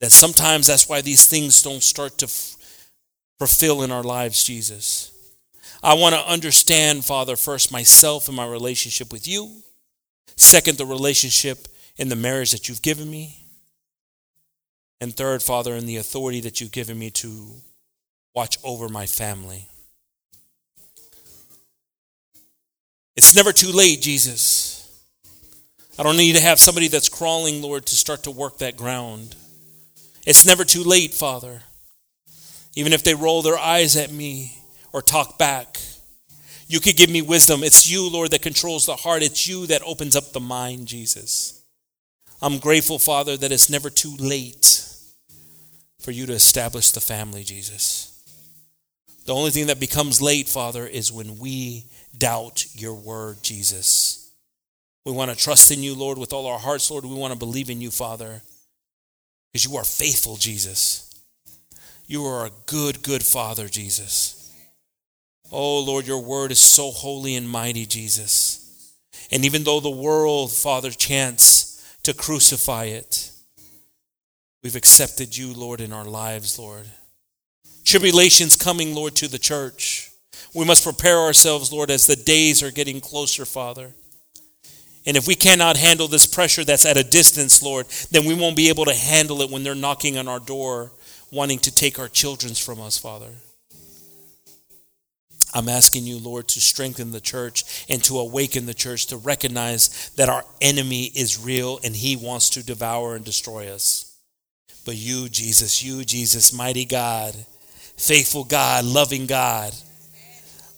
that 0.00 0.10
sometimes 0.10 0.66
that's 0.66 0.88
why 0.88 1.00
these 1.00 1.26
things 1.26 1.62
don't 1.62 1.82
start 1.82 2.18
to 2.18 2.26
fulfill 3.46 3.82
in 3.82 3.90
our 3.90 4.04
lives, 4.04 4.44
Jesus. 4.44 5.10
I 5.82 5.94
want 5.94 6.14
to 6.14 6.30
understand, 6.30 7.04
Father, 7.04 7.34
first 7.34 7.72
myself 7.72 8.28
and 8.28 8.36
my 8.36 8.46
relationship 8.46 9.10
with 9.10 9.26
you. 9.26 9.50
Second, 10.36 10.78
the 10.78 10.86
relationship 10.86 11.66
in 11.96 12.08
the 12.08 12.14
marriage 12.14 12.52
that 12.52 12.68
you've 12.68 12.82
given 12.82 13.10
me. 13.10 13.34
And 15.00 15.12
third, 15.12 15.42
Father, 15.42 15.74
in 15.74 15.86
the 15.86 15.96
authority 15.96 16.38
that 16.42 16.60
you've 16.60 16.70
given 16.70 16.96
me 16.96 17.10
to 17.10 17.48
watch 18.32 18.58
over 18.62 18.88
my 18.88 19.06
family. 19.06 19.66
It's 23.16 23.34
never 23.34 23.50
too 23.50 23.72
late, 23.72 24.02
Jesus. 24.02 24.88
I 25.98 26.04
don't 26.04 26.16
need 26.16 26.36
to 26.36 26.40
have 26.40 26.60
somebody 26.60 26.86
that's 26.86 27.08
crawling, 27.08 27.60
Lord, 27.60 27.86
to 27.86 27.96
start 27.96 28.22
to 28.22 28.30
work 28.30 28.58
that 28.58 28.76
ground. 28.76 29.34
It's 30.24 30.46
never 30.46 30.64
too 30.64 30.84
late, 30.84 31.12
Father. 31.12 31.62
Even 32.74 32.92
if 32.92 33.04
they 33.04 33.14
roll 33.14 33.42
their 33.42 33.58
eyes 33.58 33.96
at 33.96 34.10
me 34.10 34.56
or 34.92 35.02
talk 35.02 35.38
back, 35.38 35.78
you 36.66 36.80
could 36.80 36.96
give 36.96 37.10
me 37.10 37.20
wisdom. 37.20 37.62
It's 37.62 37.90
you, 37.90 38.08
Lord, 38.08 38.30
that 38.30 38.42
controls 38.42 38.86
the 38.86 38.96
heart. 38.96 39.22
It's 39.22 39.46
you 39.46 39.66
that 39.66 39.82
opens 39.82 40.16
up 40.16 40.32
the 40.32 40.40
mind, 40.40 40.86
Jesus. 40.86 41.62
I'm 42.40 42.58
grateful, 42.58 42.98
Father, 42.98 43.36
that 43.36 43.52
it's 43.52 43.70
never 43.70 43.90
too 43.90 44.16
late 44.18 44.88
for 46.00 46.10
you 46.10 46.26
to 46.26 46.32
establish 46.32 46.90
the 46.90 47.00
family, 47.00 47.44
Jesus. 47.44 48.08
The 49.26 49.34
only 49.34 49.50
thing 49.50 49.66
that 49.66 49.78
becomes 49.78 50.20
late, 50.20 50.48
Father, 50.48 50.86
is 50.86 51.12
when 51.12 51.38
we 51.38 51.84
doubt 52.16 52.66
your 52.74 52.94
word, 52.94 53.42
Jesus. 53.42 54.30
We 55.04 55.12
want 55.12 55.30
to 55.30 55.36
trust 55.36 55.70
in 55.70 55.82
you, 55.82 55.94
Lord, 55.94 56.18
with 56.18 56.32
all 56.32 56.46
our 56.46 56.58
hearts, 56.58 56.90
Lord. 56.90 57.04
We 57.04 57.14
want 57.14 57.32
to 57.32 57.38
believe 57.38 57.70
in 57.70 57.80
you, 57.80 57.90
Father, 57.90 58.42
because 59.52 59.64
you 59.64 59.76
are 59.76 59.84
faithful, 59.84 60.36
Jesus. 60.36 61.11
You 62.06 62.24
are 62.26 62.46
a 62.46 62.50
good, 62.66 63.02
good 63.02 63.22
Father, 63.22 63.68
Jesus. 63.68 64.52
Oh, 65.50 65.80
Lord, 65.80 66.06
your 66.06 66.22
word 66.22 66.50
is 66.50 66.58
so 66.58 66.90
holy 66.90 67.36
and 67.36 67.48
mighty, 67.48 67.86
Jesus. 67.86 68.94
And 69.30 69.44
even 69.44 69.64
though 69.64 69.80
the 69.80 69.90
world, 69.90 70.52
Father, 70.52 70.90
chants 70.90 71.96
to 72.02 72.14
crucify 72.14 72.84
it, 72.84 73.30
we've 74.62 74.76
accepted 74.76 75.36
you, 75.36 75.52
Lord, 75.52 75.80
in 75.80 75.92
our 75.92 76.04
lives, 76.04 76.58
Lord. 76.58 76.86
Tribulation's 77.84 78.56
coming, 78.56 78.94
Lord, 78.94 79.14
to 79.16 79.28
the 79.28 79.38
church. 79.38 80.10
We 80.54 80.64
must 80.64 80.84
prepare 80.84 81.18
ourselves, 81.18 81.72
Lord, 81.72 81.90
as 81.90 82.06
the 82.06 82.16
days 82.16 82.62
are 82.62 82.70
getting 82.70 83.00
closer, 83.00 83.44
Father. 83.44 83.92
And 85.04 85.16
if 85.16 85.26
we 85.26 85.34
cannot 85.34 85.76
handle 85.76 86.08
this 86.08 86.26
pressure 86.26 86.64
that's 86.64 86.86
at 86.86 86.96
a 86.96 87.02
distance, 87.02 87.62
Lord, 87.62 87.86
then 88.10 88.24
we 88.24 88.34
won't 88.34 88.56
be 88.56 88.68
able 88.68 88.84
to 88.84 88.94
handle 88.94 89.42
it 89.42 89.50
when 89.50 89.64
they're 89.64 89.74
knocking 89.74 90.16
on 90.16 90.28
our 90.28 90.38
door, 90.38 90.92
wanting 91.32 91.58
to 91.60 91.74
take 91.74 91.98
our 91.98 92.08
children's 92.08 92.58
from 92.58 92.80
us, 92.80 92.96
Father. 92.96 93.30
I'm 95.54 95.68
asking 95.68 96.04
you, 96.04 96.18
Lord, 96.18 96.46
to 96.48 96.60
strengthen 96.60 97.10
the 97.10 97.20
church 97.20 97.84
and 97.88 98.02
to 98.04 98.20
awaken 98.20 98.66
the 98.66 98.72
church 98.74 99.06
to 99.06 99.16
recognize 99.16 100.10
that 100.16 100.28
our 100.28 100.44
enemy 100.60 101.06
is 101.14 101.42
real 101.44 101.80
and 101.82 101.96
he 101.96 102.16
wants 102.16 102.50
to 102.50 102.64
devour 102.64 103.16
and 103.16 103.24
destroy 103.24 103.68
us. 103.68 104.16
But 104.84 104.96
you, 104.96 105.28
Jesus, 105.28 105.82
you, 105.82 106.04
Jesus, 106.04 106.52
mighty 106.52 106.84
God, 106.84 107.34
faithful 107.96 108.44
God, 108.44 108.84
loving 108.84 109.26
God, 109.26 109.74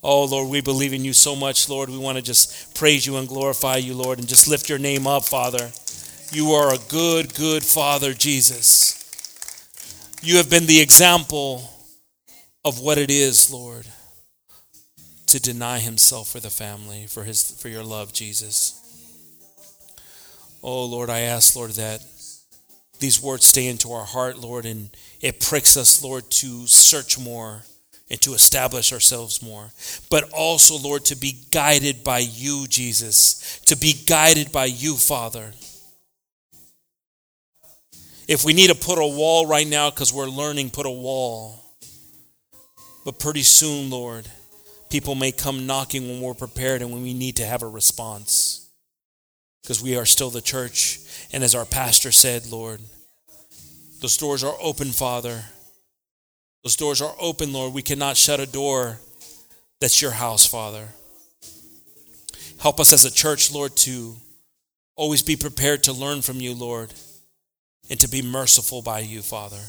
Oh, 0.06 0.26
Lord, 0.26 0.50
we 0.50 0.60
believe 0.60 0.92
in 0.92 1.02
you 1.02 1.14
so 1.14 1.34
much, 1.34 1.66
Lord. 1.70 1.88
We 1.88 1.96
want 1.96 2.18
to 2.18 2.22
just 2.22 2.74
praise 2.74 3.06
you 3.06 3.16
and 3.16 3.26
glorify 3.26 3.76
you, 3.76 3.94
Lord, 3.94 4.18
and 4.18 4.28
just 4.28 4.46
lift 4.46 4.68
your 4.68 4.78
name 4.78 5.06
up, 5.06 5.24
Father. 5.24 5.70
You 6.30 6.50
are 6.50 6.74
a 6.74 6.78
good, 6.90 7.34
good 7.34 7.64
Father, 7.64 8.12
Jesus. 8.12 9.03
You 10.24 10.38
have 10.38 10.48
been 10.48 10.64
the 10.64 10.80
example 10.80 11.70
of 12.64 12.80
what 12.80 12.96
it 12.96 13.10
is, 13.10 13.52
Lord, 13.52 13.86
to 15.26 15.38
deny 15.38 15.80
himself 15.80 16.30
for 16.30 16.40
the 16.40 16.48
family, 16.48 17.04
for 17.06 17.24
his 17.24 17.50
for 17.60 17.68
your 17.68 17.84
love, 17.84 18.14
Jesus. 18.14 18.80
Oh 20.62 20.86
Lord, 20.86 21.10
I 21.10 21.20
ask, 21.20 21.54
Lord, 21.54 21.72
that 21.72 22.02
these 23.00 23.22
words 23.22 23.44
stay 23.44 23.66
into 23.66 23.92
our 23.92 24.06
heart, 24.06 24.38
Lord, 24.38 24.64
and 24.64 24.88
it 25.20 25.40
pricks 25.40 25.76
us, 25.76 26.02
Lord, 26.02 26.30
to 26.30 26.66
search 26.66 27.18
more 27.18 27.64
and 28.10 28.18
to 28.22 28.32
establish 28.32 28.94
ourselves 28.94 29.42
more. 29.42 29.72
But 30.10 30.30
also, 30.32 30.78
Lord, 30.78 31.04
to 31.06 31.16
be 31.16 31.36
guided 31.50 32.02
by 32.02 32.20
you, 32.20 32.66
Jesus, 32.66 33.60
to 33.66 33.76
be 33.76 33.92
guided 33.92 34.52
by 34.52 34.64
you, 34.64 34.96
Father. 34.96 35.52
If 38.26 38.44
we 38.44 38.54
need 38.54 38.70
to 38.70 38.74
put 38.74 38.98
a 38.98 39.06
wall 39.06 39.46
right 39.46 39.66
now 39.66 39.90
because 39.90 40.12
we're 40.12 40.26
learning, 40.26 40.70
put 40.70 40.86
a 40.86 40.90
wall. 40.90 41.60
But 43.04 43.18
pretty 43.18 43.42
soon, 43.42 43.90
Lord, 43.90 44.26
people 44.88 45.14
may 45.14 45.30
come 45.30 45.66
knocking 45.66 46.08
when 46.08 46.20
we're 46.20 46.34
prepared 46.34 46.80
and 46.80 46.90
when 46.90 47.02
we 47.02 47.12
need 47.12 47.36
to 47.36 47.44
have 47.44 47.62
a 47.62 47.68
response. 47.68 48.66
Because 49.62 49.82
we 49.82 49.96
are 49.96 50.06
still 50.06 50.30
the 50.30 50.40
church. 50.40 51.00
And 51.32 51.44
as 51.44 51.54
our 51.54 51.66
pastor 51.66 52.12
said, 52.12 52.50
Lord, 52.50 52.80
those 54.00 54.16
doors 54.16 54.42
are 54.42 54.54
open, 54.60 54.88
Father. 54.88 55.44
Those 56.62 56.76
doors 56.76 57.02
are 57.02 57.14
open, 57.20 57.52
Lord. 57.52 57.74
We 57.74 57.82
cannot 57.82 58.16
shut 58.16 58.40
a 58.40 58.46
door 58.46 58.98
that's 59.80 60.00
your 60.00 60.12
house, 60.12 60.46
Father. 60.46 60.88
Help 62.58 62.80
us 62.80 62.94
as 62.94 63.04
a 63.04 63.10
church, 63.10 63.52
Lord, 63.52 63.76
to 63.76 64.16
always 64.96 65.22
be 65.22 65.36
prepared 65.36 65.82
to 65.84 65.92
learn 65.92 66.22
from 66.22 66.40
you, 66.40 66.54
Lord, 66.54 66.94
and 67.90 68.00
to 68.00 68.08
be 68.08 68.22
merciful 68.22 68.82
by 68.82 69.00
you, 69.00 69.22
Father. 69.22 69.60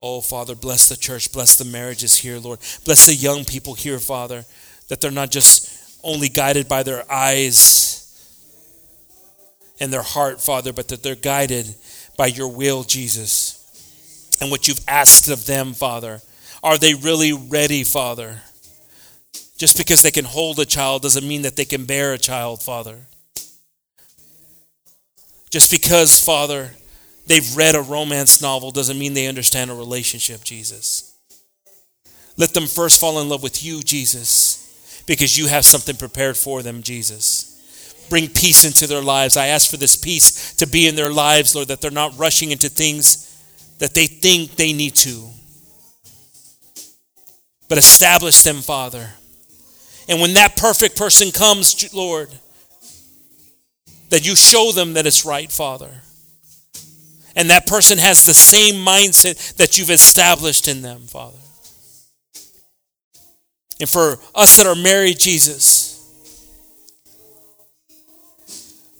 Oh, 0.00 0.20
Father, 0.20 0.54
bless 0.54 0.88
the 0.88 0.96
church, 0.96 1.32
bless 1.32 1.56
the 1.56 1.64
marriages 1.64 2.16
here, 2.16 2.38
Lord. 2.38 2.58
Bless 2.84 3.06
the 3.06 3.14
young 3.14 3.44
people 3.44 3.74
here, 3.74 3.98
Father, 3.98 4.44
that 4.88 5.00
they're 5.00 5.10
not 5.10 5.30
just 5.30 6.00
only 6.02 6.28
guided 6.28 6.68
by 6.68 6.82
their 6.82 7.10
eyes 7.10 7.98
and 9.80 9.92
their 9.92 10.02
heart, 10.02 10.40
Father, 10.40 10.72
but 10.72 10.88
that 10.88 11.02
they're 11.02 11.14
guided 11.14 11.74
by 12.16 12.26
your 12.26 12.48
will, 12.48 12.82
Jesus 12.82 13.62
and 14.42 14.50
what 14.50 14.66
you've 14.66 14.84
asked 14.88 15.28
of 15.28 15.46
them, 15.46 15.72
Father. 15.72 16.20
Are 16.64 16.76
they 16.76 16.94
really 16.94 17.32
ready, 17.32 17.84
Father? 17.84 18.40
Just 19.56 19.78
because 19.78 20.02
they 20.02 20.10
can 20.10 20.24
hold 20.24 20.58
a 20.58 20.66
child 20.66 21.02
doesn't 21.02 21.26
mean 21.26 21.42
that 21.42 21.54
they 21.54 21.64
can 21.64 21.84
bear 21.84 22.12
a 22.12 22.18
child, 22.18 22.60
Father. 22.60 23.06
Just 25.52 25.70
because, 25.70 26.18
Father, 26.18 26.70
they've 27.26 27.56
read 27.56 27.74
a 27.74 27.82
romance 27.82 28.40
novel 28.40 28.70
doesn't 28.70 28.98
mean 28.98 29.12
they 29.12 29.26
understand 29.26 29.70
a 29.70 29.74
relationship, 29.74 30.42
Jesus. 30.42 31.14
Let 32.38 32.54
them 32.54 32.66
first 32.66 32.98
fall 32.98 33.20
in 33.20 33.28
love 33.28 33.42
with 33.42 33.62
you, 33.62 33.82
Jesus, 33.82 35.02
because 35.06 35.36
you 35.36 35.48
have 35.48 35.66
something 35.66 35.94
prepared 35.94 36.38
for 36.38 36.62
them, 36.62 36.82
Jesus. 36.82 38.06
Bring 38.08 38.28
peace 38.28 38.64
into 38.64 38.86
their 38.86 39.02
lives. 39.02 39.36
I 39.36 39.48
ask 39.48 39.70
for 39.70 39.76
this 39.76 39.94
peace 39.94 40.54
to 40.54 40.66
be 40.66 40.88
in 40.88 40.96
their 40.96 41.12
lives, 41.12 41.54
Lord, 41.54 41.68
that 41.68 41.82
they're 41.82 41.90
not 41.90 42.18
rushing 42.18 42.50
into 42.50 42.70
things 42.70 43.28
that 43.78 43.92
they 43.92 44.06
think 44.06 44.56
they 44.56 44.72
need 44.72 44.94
to. 44.96 45.28
But 47.68 47.76
establish 47.76 48.42
them, 48.42 48.56
Father. 48.56 49.10
And 50.08 50.18
when 50.18 50.32
that 50.34 50.56
perfect 50.56 50.96
person 50.96 51.30
comes, 51.30 51.92
Lord, 51.92 52.30
that 54.12 54.26
you 54.26 54.36
show 54.36 54.72
them 54.72 54.92
that 54.92 55.06
it's 55.06 55.24
right, 55.24 55.50
Father. 55.50 55.90
And 57.34 57.48
that 57.48 57.66
person 57.66 57.96
has 57.96 58.26
the 58.26 58.34
same 58.34 58.74
mindset 58.74 59.56
that 59.56 59.78
you've 59.78 59.88
established 59.88 60.68
in 60.68 60.82
them, 60.82 61.06
Father. 61.06 61.38
And 63.80 63.88
for 63.88 64.18
us 64.34 64.58
that 64.58 64.66
are 64.66 64.74
married, 64.74 65.18
Jesus, 65.18 65.98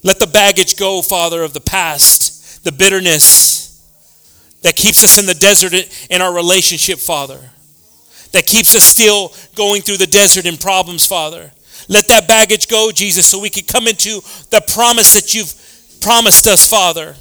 let 0.03 0.19
the 0.19 0.25
baggage 0.25 0.77
go, 0.77 1.03
Father, 1.03 1.43
of 1.43 1.53
the 1.53 1.61
past, 1.61 2.63
the 2.63 2.71
bitterness, 2.71 3.69
that 4.63 4.75
keeps 4.75 5.03
us 5.03 5.19
in 5.19 5.27
the 5.27 5.35
desert 5.35 5.73
in 6.09 6.21
our 6.23 6.33
relationship, 6.33 6.97
Father. 6.97 7.39
That 8.31 8.47
keeps 8.47 8.75
us 8.75 8.83
still 8.83 9.31
going 9.53 9.83
through 9.83 9.97
the 9.97 10.07
desert 10.07 10.47
in 10.47 10.57
problems, 10.57 11.05
Father. 11.05 11.51
Let 11.89 12.07
that 12.07 12.27
baggage 12.27 12.67
go, 12.67 12.91
Jesus, 12.91 13.27
so 13.27 13.39
we 13.39 13.49
can 13.49 13.65
come 13.65 13.87
into 13.87 14.21
the 14.49 14.63
promise 14.73 15.13
that 15.13 15.33
you've 15.33 15.53
promised 16.01 16.47
us, 16.47 16.67
Father, 16.67 17.15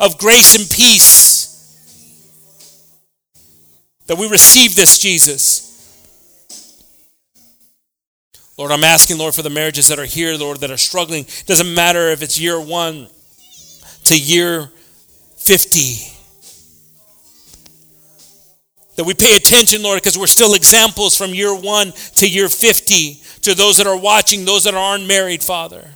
of 0.00 0.18
grace 0.18 0.56
and 0.58 0.68
peace. 0.70 1.44
That 4.06 4.18
we 4.18 4.28
receive 4.28 4.76
this, 4.76 4.98
Jesus. 4.98 5.64
Lord, 8.56 8.70
I'm 8.70 8.84
asking, 8.84 9.18
Lord, 9.18 9.34
for 9.34 9.42
the 9.42 9.50
marriages 9.50 9.88
that 9.88 9.98
are 9.98 10.04
here, 10.04 10.34
Lord, 10.36 10.60
that 10.60 10.70
are 10.70 10.76
struggling. 10.76 11.26
Doesn't 11.46 11.74
matter 11.74 12.08
if 12.10 12.22
it's 12.22 12.40
year 12.40 12.60
one 12.60 13.08
to 14.04 14.16
year 14.18 14.70
50 15.36 16.15
that 18.96 19.04
we 19.04 19.14
pay 19.14 19.36
attention, 19.36 19.82
Lord, 19.82 20.00
because 20.00 20.18
we're 20.18 20.26
still 20.26 20.54
examples 20.54 21.16
from 21.16 21.34
year 21.34 21.54
one 21.54 21.92
to 22.16 22.28
year 22.28 22.48
50 22.48 23.20
to 23.42 23.54
those 23.54 23.76
that 23.78 23.86
are 23.86 23.96
watching, 23.96 24.44
those 24.44 24.64
that 24.64 24.74
aren't 24.74 25.06
married, 25.06 25.42
Father. 25.42 25.88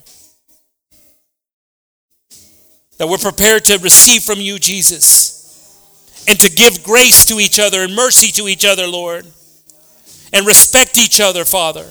That 2.98 3.08
we're 3.08 3.18
prepared 3.18 3.64
to 3.66 3.78
receive 3.78 4.22
from 4.22 4.40
you, 4.40 4.58
Jesus, 4.58 6.24
and 6.28 6.38
to 6.38 6.50
give 6.50 6.84
grace 6.84 7.24
to 7.26 7.40
each 7.40 7.58
other 7.58 7.82
and 7.82 7.94
mercy 7.94 8.30
to 8.32 8.48
each 8.48 8.66
other, 8.66 8.86
Lord, 8.86 9.26
and 10.32 10.46
respect 10.46 10.98
each 10.98 11.20
other, 11.20 11.46
Father. 11.46 11.86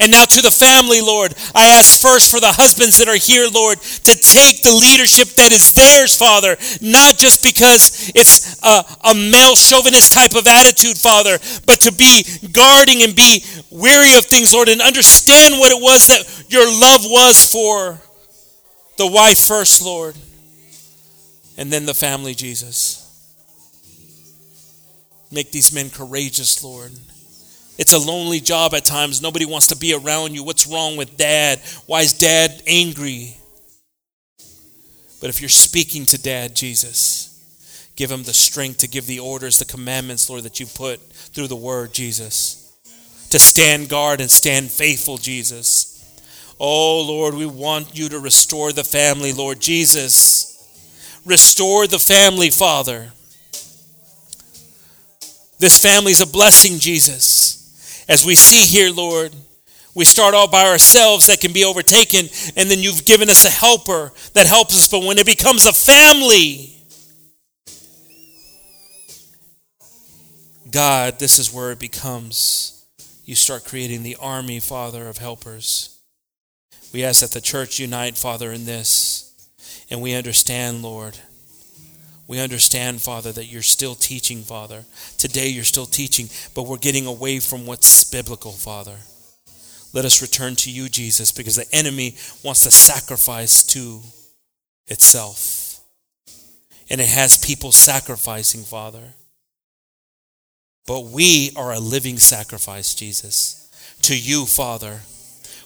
And 0.00 0.12
now 0.12 0.24
to 0.24 0.42
the 0.42 0.50
family, 0.50 1.00
Lord, 1.00 1.34
I 1.54 1.66
ask 1.78 2.00
first 2.00 2.30
for 2.30 2.40
the 2.40 2.52
husbands 2.52 2.98
that 2.98 3.08
are 3.08 3.16
here, 3.16 3.48
Lord, 3.48 3.80
to 3.80 4.14
take 4.14 4.62
the 4.62 4.72
leadership 4.72 5.28
that 5.36 5.52
is 5.52 5.72
theirs, 5.72 6.16
Father, 6.16 6.56
not 6.82 7.16
just 7.16 7.42
because 7.42 8.12
it's 8.14 8.60
a, 8.62 8.84
a, 9.08 9.14
male 9.14 9.56
chauvinist 9.56 10.12
type 10.12 10.34
of 10.34 10.46
attitude, 10.46 10.98
Father, 10.98 11.38
but 11.64 11.80
to 11.80 11.92
be 11.92 12.24
guarding 12.52 13.02
and 13.02 13.16
be 13.16 13.42
weary 13.70 14.14
of 14.14 14.24
things, 14.26 14.52
Lord, 14.52 14.68
and 14.68 14.82
understand 14.82 15.58
what 15.58 15.72
it 15.72 15.80
was 15.80 16.06
that 16.08 16.52
your 16.52 16.66
love 16.66 17.00
was 17.04 17.50
for 17.50 17.98
the 18.98 19.06
wife 19.06 19.38
first, 19.38 19.82
Lord, 19.82 20.14
and 21.56 21.72
then 21.72 21.86
the 21.86 21.94
family, 21.94 22.34
Jesus. 22.34 23.02
Make 25.32 25.52
these 25.52 25.72
men 25.72 25.90
courageous, 25.90 26.62
Lord. 26.62 26.92
It's 27.78 27.92
a 27.92 27.98
lonely 27.98 28.40
job 28.40 28.74
at 28.74 28.84
times. 28.84 29.20
Nobody 29.20 29.44
wants 29.44 29.66
to 29.68 29.76
be 29.76 29.94
around 29.94 30.34
you. 30.34 30.42
What's 30.42 30.66
wrong 30.66 30.96
with 30.96 31.16
dad? 31.16 31.60
Why 31.86 32.00
is 32.00 32.16
dad 32.16 32.62
angry? 32.66 33.36
But 35.20 35.30
if 35.30 35.40
you're 35.40 35.48
speaking 35.48 36.06
to 36.06 36.22
dad, 36.22 36.54
Jesus, 36.54 37.90
give 37.96 38.10
him 38.10 38.22
the 38.22 38.34
strength 38.34 38.78
to 38.78 38.88
give 38.88 39.06
the 39.06 39.20
orders, 39.20 39.58
the 39.58 39.64
commandments, 39.64 40.28
Lord, 40.30 40.44
that 40.44 40.60
you 40.60 40.66
put 40.66 41.00
through 41.00 41.48
the 41.48 41.56
word, 41.56 41.92
Jesus. 41.92 42.62
To 43.30 43.38
stand 43.38 43.88
guard 43.88 44.20
and 44.20 44.30
stand 44.30 44.70
faithful, 44.70 45.18
Jesus. 45.18 45.92
Oh, 46.58 47.02
Lord, 47.02 47.34
we 47.34 47.44
want 47.44 47.96
you 47.96 48.08
to 48.08 48.18
restore 48.18 48.72
the 48.72 48.84
family, 48.84 49.32
Lord 49.32 49.60
Jesus. 49.60 50.52
Restore 51.24 51.86
the 51.86 51.98
family, 51.98 52.50
Father. 52.50 53.12
This 55.58 55.82
family 55.82 56.12
is 56.12 56.20
a 56.20 56.26
blessing, 56.26 56.78
Jesus. 56.78 57.45
As 58.08 58.24
we 58.24 58.34
see 58.34 58.64
here, 58.64 58.92
Lord, 58.92 59.32
we 59.94 60.04
start 60.04 60.34
all 60.34 60.48
by 60.48 60.66
ourselves 60.66 61.26
that 61.26 61.40
can 61.40 61.52
be 61.52 61.64
overtaken, 61.64 62.28
and 62.54 62.70
then 62.70 62.80
you've 62.80 63.04
given 63.04 63.30
us 63.30 63.44
a 63.44 63.50
helper 63.50 64.12
that 64.34 64.46
helps 64.46 64.76
us. 64.76 64.88
But 64.88 65.02
when 65.02 65.18
it 65.18 65.26
becomes 65.26 65.66
a 65.66 65.72
family, 65.72 66.72
God, 70.70 71.18
this 71.18 71.38
is 71.38 71.52
where 71.52 71.72
it 71.72 71.78
becomes. 71.78 72.84
You 73.24 73.34
start 73.34 73.64
creating 73.64 74.02
the 74.02 74.16
army, 74.20 74.60
Father, 74.60 75.08
of 75.08 75.18
helpers. 75.18 75.98
We 76.92 77.02
ask 77.02 77.22
that 77.22 77.32
the 77.32 77.40
church 77.40 77.78
unite, 77.80 78.16
Father, 78.16 78.52
in 78.52 78.66
this. 78.66 79.32
And 79.90 80.00
we 80.00 80.14
understand, 80.14 80.82
Lord, 80.82 81.18
we 82.28 82.40
understand, 82.40 83.00
Father, 83.02 83.30
that 83.32 83.46
you're 83.46 83.62
still 83.62 83.94
teaching, 83.94 84.42
Father. 84.42 84.84
Today 85.16 85.48
you're 85.48 85.64
still 85.64 85.86
teaching, 85.86 86.28
but 86.54 86.66
we're 86.66 86.76
getting 86.76 87.06
away 87.06 87.38
from 87.38 87.66
what's 87.66 88.04
biblical, 88.04 88.52
Father. 88.52 88.96
Let 89.92 90.04
us 90.04 90.20
return 90.20 90.56
to 90.56 90.70
you, 90.70 90.88
Jesus, 90.88 91.30
because 91.30 91.56
the 91.56 91.66
enemy 91.72 92.16
wants 92.42 92.64
to 92.64 92.70
sacrifice 92.70 93.62
to 93.68 94.00
itself. 94.88 95.80
And 96.90 97.00
it 97.00 97.08
has 97.08 97.44
people 97.44 97.72
sacrificing, 97.72 98.62
Father. 98.62 99.14
But 100.86 101.06
we 101.06 101.50
are 101.56 101.72
a 101.72 101.80
living 101.80 102.18
sacrifice, 102.18 102.94
Jesus, 102.94 103.70
to 104.02 104.16
you, 104.16 104.46
Father. 104.46 105.00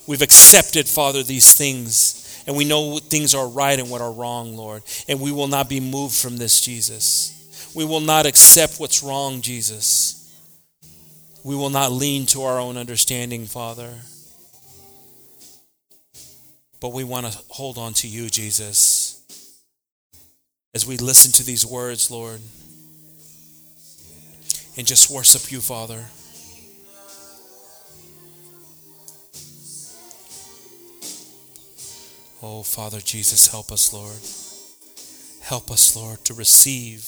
We've 0.07 0.23
accepted, 0.23 0.89
Father, 0.89 1.23
these 1.23 1.57
things 1.57 2.20
and 2.51 2.56
we 2.56 2.64
know 2.64 2.81
what 2.81 3.05
things 3.05 3.32
are 3.32 3.47
right 3.47 3.78
and 3.78 3.89
what 3.89 4.01
are 4.01 4.10
wrong, 4.10 4.56
Lord. 4.56 4.82
And 5.06 5.20
we 5.20 5.31
will 5.31 5.47
not 5.47 5.68
be 5.68 5.78
moved 5.78 6.16
from 6.16 6.36
this, 6.36 6.60
Jesus. 6.60 7.70
We 7.77 7.85
will 7.85 8.01
not 8.01 8.27
accept 8.27 8.81
what's 8.81 9.05
wrong, 9.05 9.40
Jesus. 9.40 10.36
We 11.44 11.55
will 11.55 11.70
not 11.70 11.93
lean 11.93 12.27
to 12.27 12.43
our 12.43 12.59
own 12.59 12.77
understanding, 12.77 13.47
Father. 13.47 13.94
But 16.81 16.89
we 16.89 17.05
want 17.05 17.27
to 17.27 17.39
hold 17.51 17.78
on 17.78 17.93
to 17.94 18.09
you, 18.09 18.28
Jesus. 18.28 19.22
As 20.74 20.85
we 20.85 20.97
listen 20.97 21.31
to 21.35 21.44
these 21.44 21.64
words, 21.64 22.10
Lord, 22.10 22.40
and 24.77 24.89
just 24.89 25.09
worship 25.09 25.52
you, 25.52 25.60
Father. 25.60 26.06
Oh, 32.43 32.62
Father 32.62 33.01
Jesus, 33.01 33.49
help 33.49 33.71
us, 33.71 33.93
Lord. 33.93 34.17
Help 35.43 35.71
us, 35.71 35.95
Lord, 35.95 36.25
to 36.25 36.33
receive. 36.33 37.03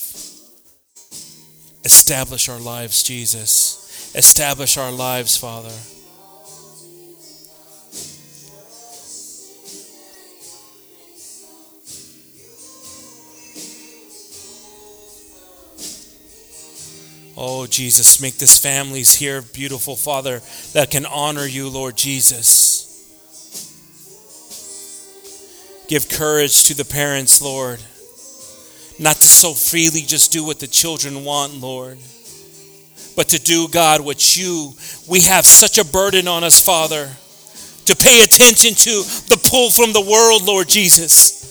Establish 1.84 2.50
our 2.50 2.60
lives, 2.60 3.02
Jesus. 3.02 4.12
Establish 4.14 4.76
our 4.76 4.92
lives, 4.92 5.36
Father. 5.36 5.72
Oh, 17.34 17.66
Jesus, 17.66 18.20
make 18.20 18.36
this 18.36 18.58
families 18.58 19.14
here 19.14 19.40
beautiful, 19.40 19.96
Father, 19.96 20.42
that 20.74 20.90
can 20.90 21.06
honor 21.06 21.46
you, 21.46 21.70
Lord 21.70 21.96
Jesus. 21.96 22.71
Give 25.92 26.08
courage 26.08 26.64
to 26.64 26.74
the 26.74 26.86
parents, 26.86 27.42
Lord, 27.42 27.78
not 28.98 29.16
to 29.16 29.28
so 29.28 29.52
freely 29.52 30.00
just 30.00 30.32
do 30.32 30.42
what 30.42 30.58
the 30.58 30.66
children 30.66 31.22
want, 31.22 31.52
Lord, 31.60 31.98
but 33.14 33.28
to 33.28 33.38
do, 33.38 33.68
God, 33.68 34.00
what 34.00 34.34
you, 34.34 34.72
we 35.06 35.20
have 35.20 35.44
such 35.44 35.76
a 35.76 35.84
burden 35.84 36.28
on 36.28 36.44
us, 36.44 36.64
Father, 36.64 37.10
to 37.84 37.94
pay 37.94 38.22
attention 38.22 38.72
to 38.72 39.02
the 39.28 39.38
pull 39.50 39.68
from 39.68 39.92
the 39.92 40.00
world, 40.00 40.44
Lord 40.44 40.66
Jesus. 40.66 41.44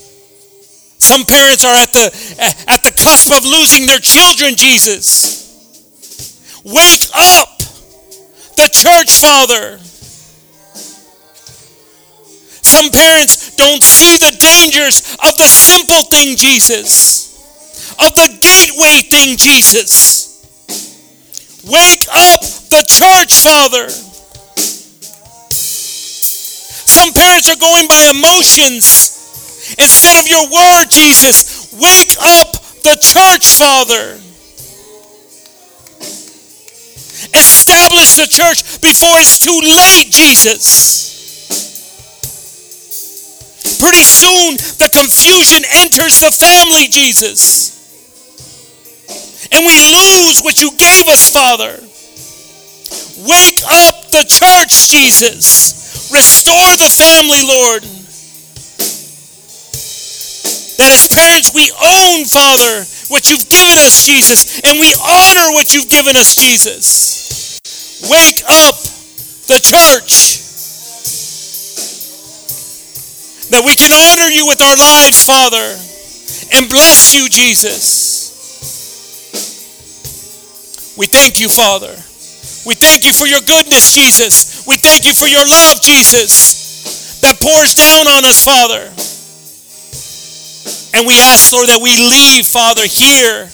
Some 0.97 1.23
parents 1.23 1.63
are 1.63 1.75
at 1.75 1.93
the 1.93 2.05
at 2.67 2.83
the 2.83 2.93
cusp 2.93 3.31
of 3.37 3.45
losing 3.45 3.85
their 3.85 3.99
children, 3.99 4.55
Jesus. 4.55 5.53
Wake 6.65 7.05
up 7.13 7.59
the 8.57 8.67
church, 8.73 9.11
Father. 9.19 9.77
Some 12.71 12.89
parents 12.89 13.53
don't 13.57 13.83
see 13.83 14.15
the 14.15 14.31
dangers 14.39 15.01
of 15.27 15.35
the 15.35 15.43
simple 15.43 16.03
thing, 16.03 16.37
Jesus, 16.37 17.35
of 17.99 18.15
the 18.15 18.37
gateway 18.39 19.01
thing, 19.11 19.35
Jesus. 19.35 20.39
Wake 21.67 22.07
up 22.07 22.39
the 22.71 22.81
church, 22.87 23.35
Father. 23.43 23.89
Some 26.87 27.11
parents 27.11 27.51
are 27.51 27.59
going 27.59 27.87
by 27.87 28.09
emotions 28.09 29.75
instead 29.77 30.17
of 30.17 30.29
your 30.29 30.47
word, 30.47 30.85
Jesus. 30.89 31.73
Wake 31.73 32.15
up 32.23 32.53
the 32.87 32.95
church, 33.03 33.45
Father. 33.45 34.15
Establish 37.35 38.15
the 38.15 38.27
church 38.31 38.79
before 38.79 39.19
it's 39.19 39.39
too 39.39 39.59
late, 39.59 40.09
Jesus. 40.09 41.10
Pretty 43.79 44.03
soon, 44.03 44.57
the 44.77 44.89
confusion 44.91 45.63
enters 45.83 46.19
the 46.21 46.31
family, 46.31 46.87
Jesus. 46.87 47.81
And 49.51 49.65
we 49.65 49.75
lose 49.77 50.41
what 50.41 50.61
you 50.61 50.71
gave 50.77 51.07
us, 51.07 51.29
Father. 51.29 51.77
Wake 53.27 53.61
up 53.69 54.11
the 54.11 54.23
church, 54.23 54.89
Jesus. 54.89 56.09
Restore 56.11 56.75
the 56.77 56.89
family, 56.89 57.41
Lord. 57.45 57.83
That 60.77 60.91
as 60.93 61.07
parents, 61.07 61.53
we 61.53 61.69
own, 61.71 62.25
Father, 62.25 62.85
what 63.09 63.29
you've 63.29 63.47
given 63.49 63.77
us, 63.77 64.05
Jesus, 64.05 64.59
and 64.61 64.79
we 64.79 64.93
honor 64.97 65.53
what 65.53 65.73
you've 65.73 65.89
given 65.89 66.15
us, 66.15 66.35
Jesus. 66.35 67.59
Wake 68.09 68.41
up 68.47 68.75
the 69.47 69.59
church. 69.61 70.50
That 73.51 73.67
we 73.67 73.75
can 73.75 73.91
honor 73.91 74.31
you 74.31 74.47
with 74.47 74.63
our 74.63 74.77
lives, 74.79 75.27
Father, 75.27 75.75
and 76.55 76.71
bless 76.71 77.11
you, 77.11 77.27
Jesus. 77.27 78.31
We 80.95 81.05
thank 81.05 81.43
you, 81.43 81.51
Father. 81.51 81.91
We 82.63 82.79
thank 82.79 83.03
you 83.03 83.11
for 83.11 83.27
your 83.27 83.43
goodness, 83.43 83.91
Jesus. 83.91 84.63
We 84.63 84.77
thank 84.77 85.03
you 85.03 85.11
for 85.13 85.27
your 85.27 85.43
love, 85.43 85.83
Jesus, 85.83 87.19
that 87.19 87.43
pours 87.43 87.75
down 87.75 88.07
on 88.07 88.23
us, 88.23 88.39
Father. 88.39 88.87
And 90.95 91.03
we 91.03 91.19
ask, 91.19 91.51
Lord, 91.51 91.67
that 91.67 91.83
we 91.83 91.91
leave, 91.91 92.47
Father, 92.47 92.87
here 92.87 93.51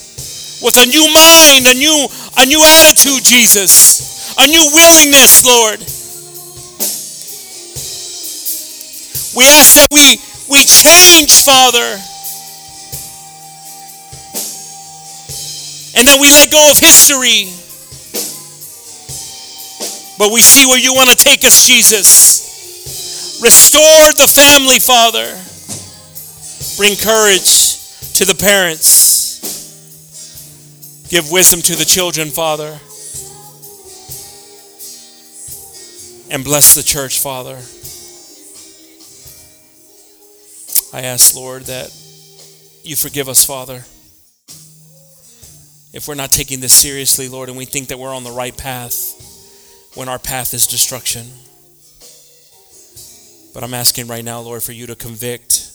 with 0.61 0.78
a 0.78 0.86
new 0.86 1.10
mind, 1.10 1.65
a 1.65 1.74
new, 1.74 2.06
a 2.38 2.45
new 2.45 2.61
attitude, 2.61 3.26
Jesus, 3.26 4.38
a 4.38 4.45
new 4.45 4.69
willingness, 4.78 5.41
Lord 5.41 5.82
We 9.38 9.45
ask 9.45 9.76
that 9.76 9.88
we, 9.91 10.18
we 10.49 10.65
change, 10.65 11.31
Father. 11.45 11.77
And 15.95 16.07
that 16.07 16.18
we 16.19 16.31
let 16.31 16.49
go 16.49 16.72
of 16.72 16.80
history. 16.80 17.45
But 20.18 20.34
we 20.34 20.41
see 20.41 20.65
where 20.65 20.80
you 20.80 20.95
want 20.95 21.11
to 21.11 21.15
take 21.15 21.45
us, 21.45 21.68
Jesus. 21.68 23.39
Restore 23.43 24.14
the 24.18 24.27
family, 24.27 24.80
Father. 24.80 25.30
Bring 26.77 26.95
courage 26.97 27.77
to 28.15 28.26
the 28.26 28.34
parents. 28.34 29.38
Give 31.09 31.31
wisdom 31.31 31.61
to 31.61 31.76
the 31.76 31.85
children, 31.85 32.30
Father. 32.30 32.80
And 36.34 36.43
bless 36.43 36.73
the 36.73 36.81
church, 36.81 37.19
Father. 37.19 37.59
I 40.93 41.01
ask, 41.01 41.35
Lord, 41.35 41.64
that 41.64 41.93
you 42.84 42.95
forgive 42.95 43.27
us, 43.27 43.45
Father. 43.45 43.84
If 45.93 46.07
we're 46.07 46.15
not 46.15 46.31
taking 46.31 46.59
this 46.59 46.73
seriously, 46.73 47.27
Lord, 47.27 47.49
and 47.49 47.57
we 47.57 47.65
think 47.65 47.89
that 47.89 47.99
we're 47.99 48.14
on 48.14 48.23
the 48.23 48.31
right 48.31 48.55
path 48.55 49.91
when 49.95 50.07
our 50.07 50.19
path 50.19 50.53
is 50.53 50.68
destruction. 50.68 51.26
But 53.53 53.64
I'm 53.64 53.73
asking 53.73 54.07
right 54.07 54.23
now, 54.23 54.39
Lord, 54.41 54.61
for 54.61 54.72
you 54.72 54.85
to 54.88 54.95
convict 54.95 55.72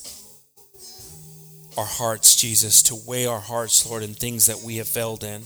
our 1.76 1.84
hearts, 1.84 2.36
Jesus, 2.36 2.82
to 2.84 2.96
weigh 3.06 3.26
our 3.26 3.40
hearts, 3.40 3.88
Lord, 3.88 4.02
in 4.02 4.14
things 4.14 4.46
that 4.46 4.62
we 4.62 4.76
have 4.76 4.88
failed 4.88 5.24
in, 5.24 5.42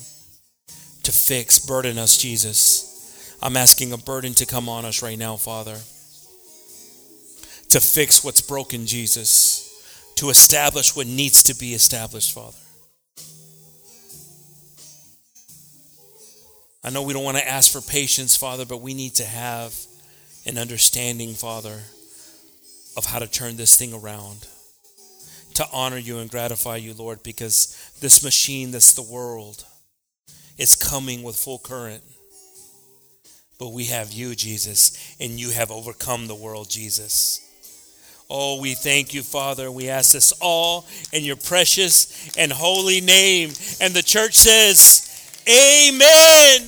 to 1.05 1.12
fix, 1.12 1.59
burden 1.59 1.98
us, 1.98 2.16
Jesus. 2.16 3.38
I'm 3.40 3.56
asking 3.56 3.93
a 3.93 3.97
burden 3.97 4.34
to 4.34 4.47
come 4.47 4.68
on 4.68 4.84
us 4.84 5.02
right 5.02 5.18
now, 5.18 5.36
Father, 5.36 5.76
to 7.70 7.80
fix 7.80 8.22
what's 8.22 8.40
broken, 8.40 8.86
Jesus, 8.86 9.56
to 10.16 10.30
establish 10.30 10.97
what 10.97 11.06
needs 11.06 11.43
to 11.44 11.55
be 11.55 11.74
established, 11.74 12.32
Father. 12.32 12.56
I 16.82 16.90
know 16.90 17.02
we 17.02 17.12
don't 17.12 17.24
want 17.24 17.36
to 17.36 17.48
ask 17.48 17.72
for 17.72 17.80
patience, 17.80 18.36
Father, 18.36 18.64
but 18.64 18.80
we 18.80 18.94
need 18.94 19.14
to 19.16 19.24
have 19.24 19.74
an 20.47 20.56
understanding, 20.56 21.34
Father, 21.34 21.80
of 22.97 23.06
how 23.06 23.18
to 23.18 23.26
turn 23.26 23.56
this 23.56 23.76
thing 23.76 23.93
around, 23.93 24.47
to 25.55 25.66
honor 25.72 25.98
you 25.98 26.18
and 26.18 26.30
gratify 26.30 26.76
you, 26.76 26.94
Lord, 26.94 27.22
because 27.22 27.76
this 28.01 28.22
machine 28.22 28.70
that's 28.70 28.94
the 28.94 29.02
world 29.02 29.64
is 30.59 30.76
coming 30.76 31.22
with 31.22 31.36
full 31.36 31.59
current. 31.59 32.02
But 33.59 33.72
we 33.72 33.86
have 33.86 34.12
you, 34.12 34.34
Jesus, 34.34 35.16
and 35.18 35.40
you 35.40 35.51
have 35.51 35.70
overcome 35.70 36.26
the 36.26 36.34
world, 36.34 36.70
Jesus. 36.70 37.45
Oh, 38.28 38.61
we 38.61 38.74
thank 38.74 39.15
you, 39.15 39.23
Father. 39.23 39.70
We 39.70 39.89
ask 39.89 40.12
this 40.12 40.32
all 40.40 40.86
in 41.12 41.23
your 41.23 41.36
precious 41.36 42.36
and 42.36 42.51
holy 42.51 43.01
name. 43.01 43.51
And 43.81 43.94
the 43.94 44.03
church 44.03 44.35
says, 44.35 45.43
Amen. 45.48 46.62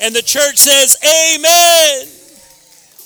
And 0.00 0.14
the 0.14 0.22
church 0.22 0.56
says, 0.56 0.96
Amen. 1.04 2.08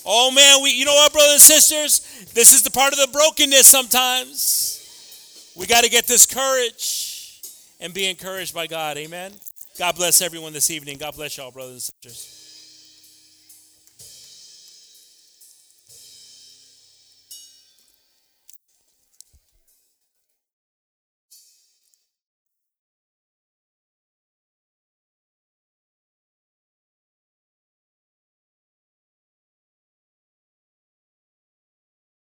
Oh 0.06 0.31
man, 0.31 0.62
we 0.62 0.70
you 0.70 0.86
know 0.86 0.94
what, 0.94 1.12
brothers 1.12 1.32
and 1.32 1.40
sisters? 1.40 2.32
This 2.32 2.55
is 2.55 2.62
the 2.62 2.70
part 2.70 2.93
of 2.93 2.98
the 2.98 3.09
brokenness 3.12 3.66
sometimes. 3.66 5.52
We 5.56 5.66
got 5.66 5.85
to 5.85 5.90
get 5.90 6.06
this 6.06 6.24
courage 6.27 7.43
and 7.81 7.93
be 7.93 8.09
encouraged 8.09 8.55
by 8.55 8.66
God. 8.66 8.97
Amen. 8.97 9.32
God 9.78 9.97
bless 9.97 10.22
everyone 10.22 10.52
this 10.52 10.70
evening. 10.70 10.97
God 10.98 11.16
bless 11.16 11.36
y'all, 11.36 11.51
brothers 11.51 11.93
and 12.05 12.12
sisters. 12.12 12.39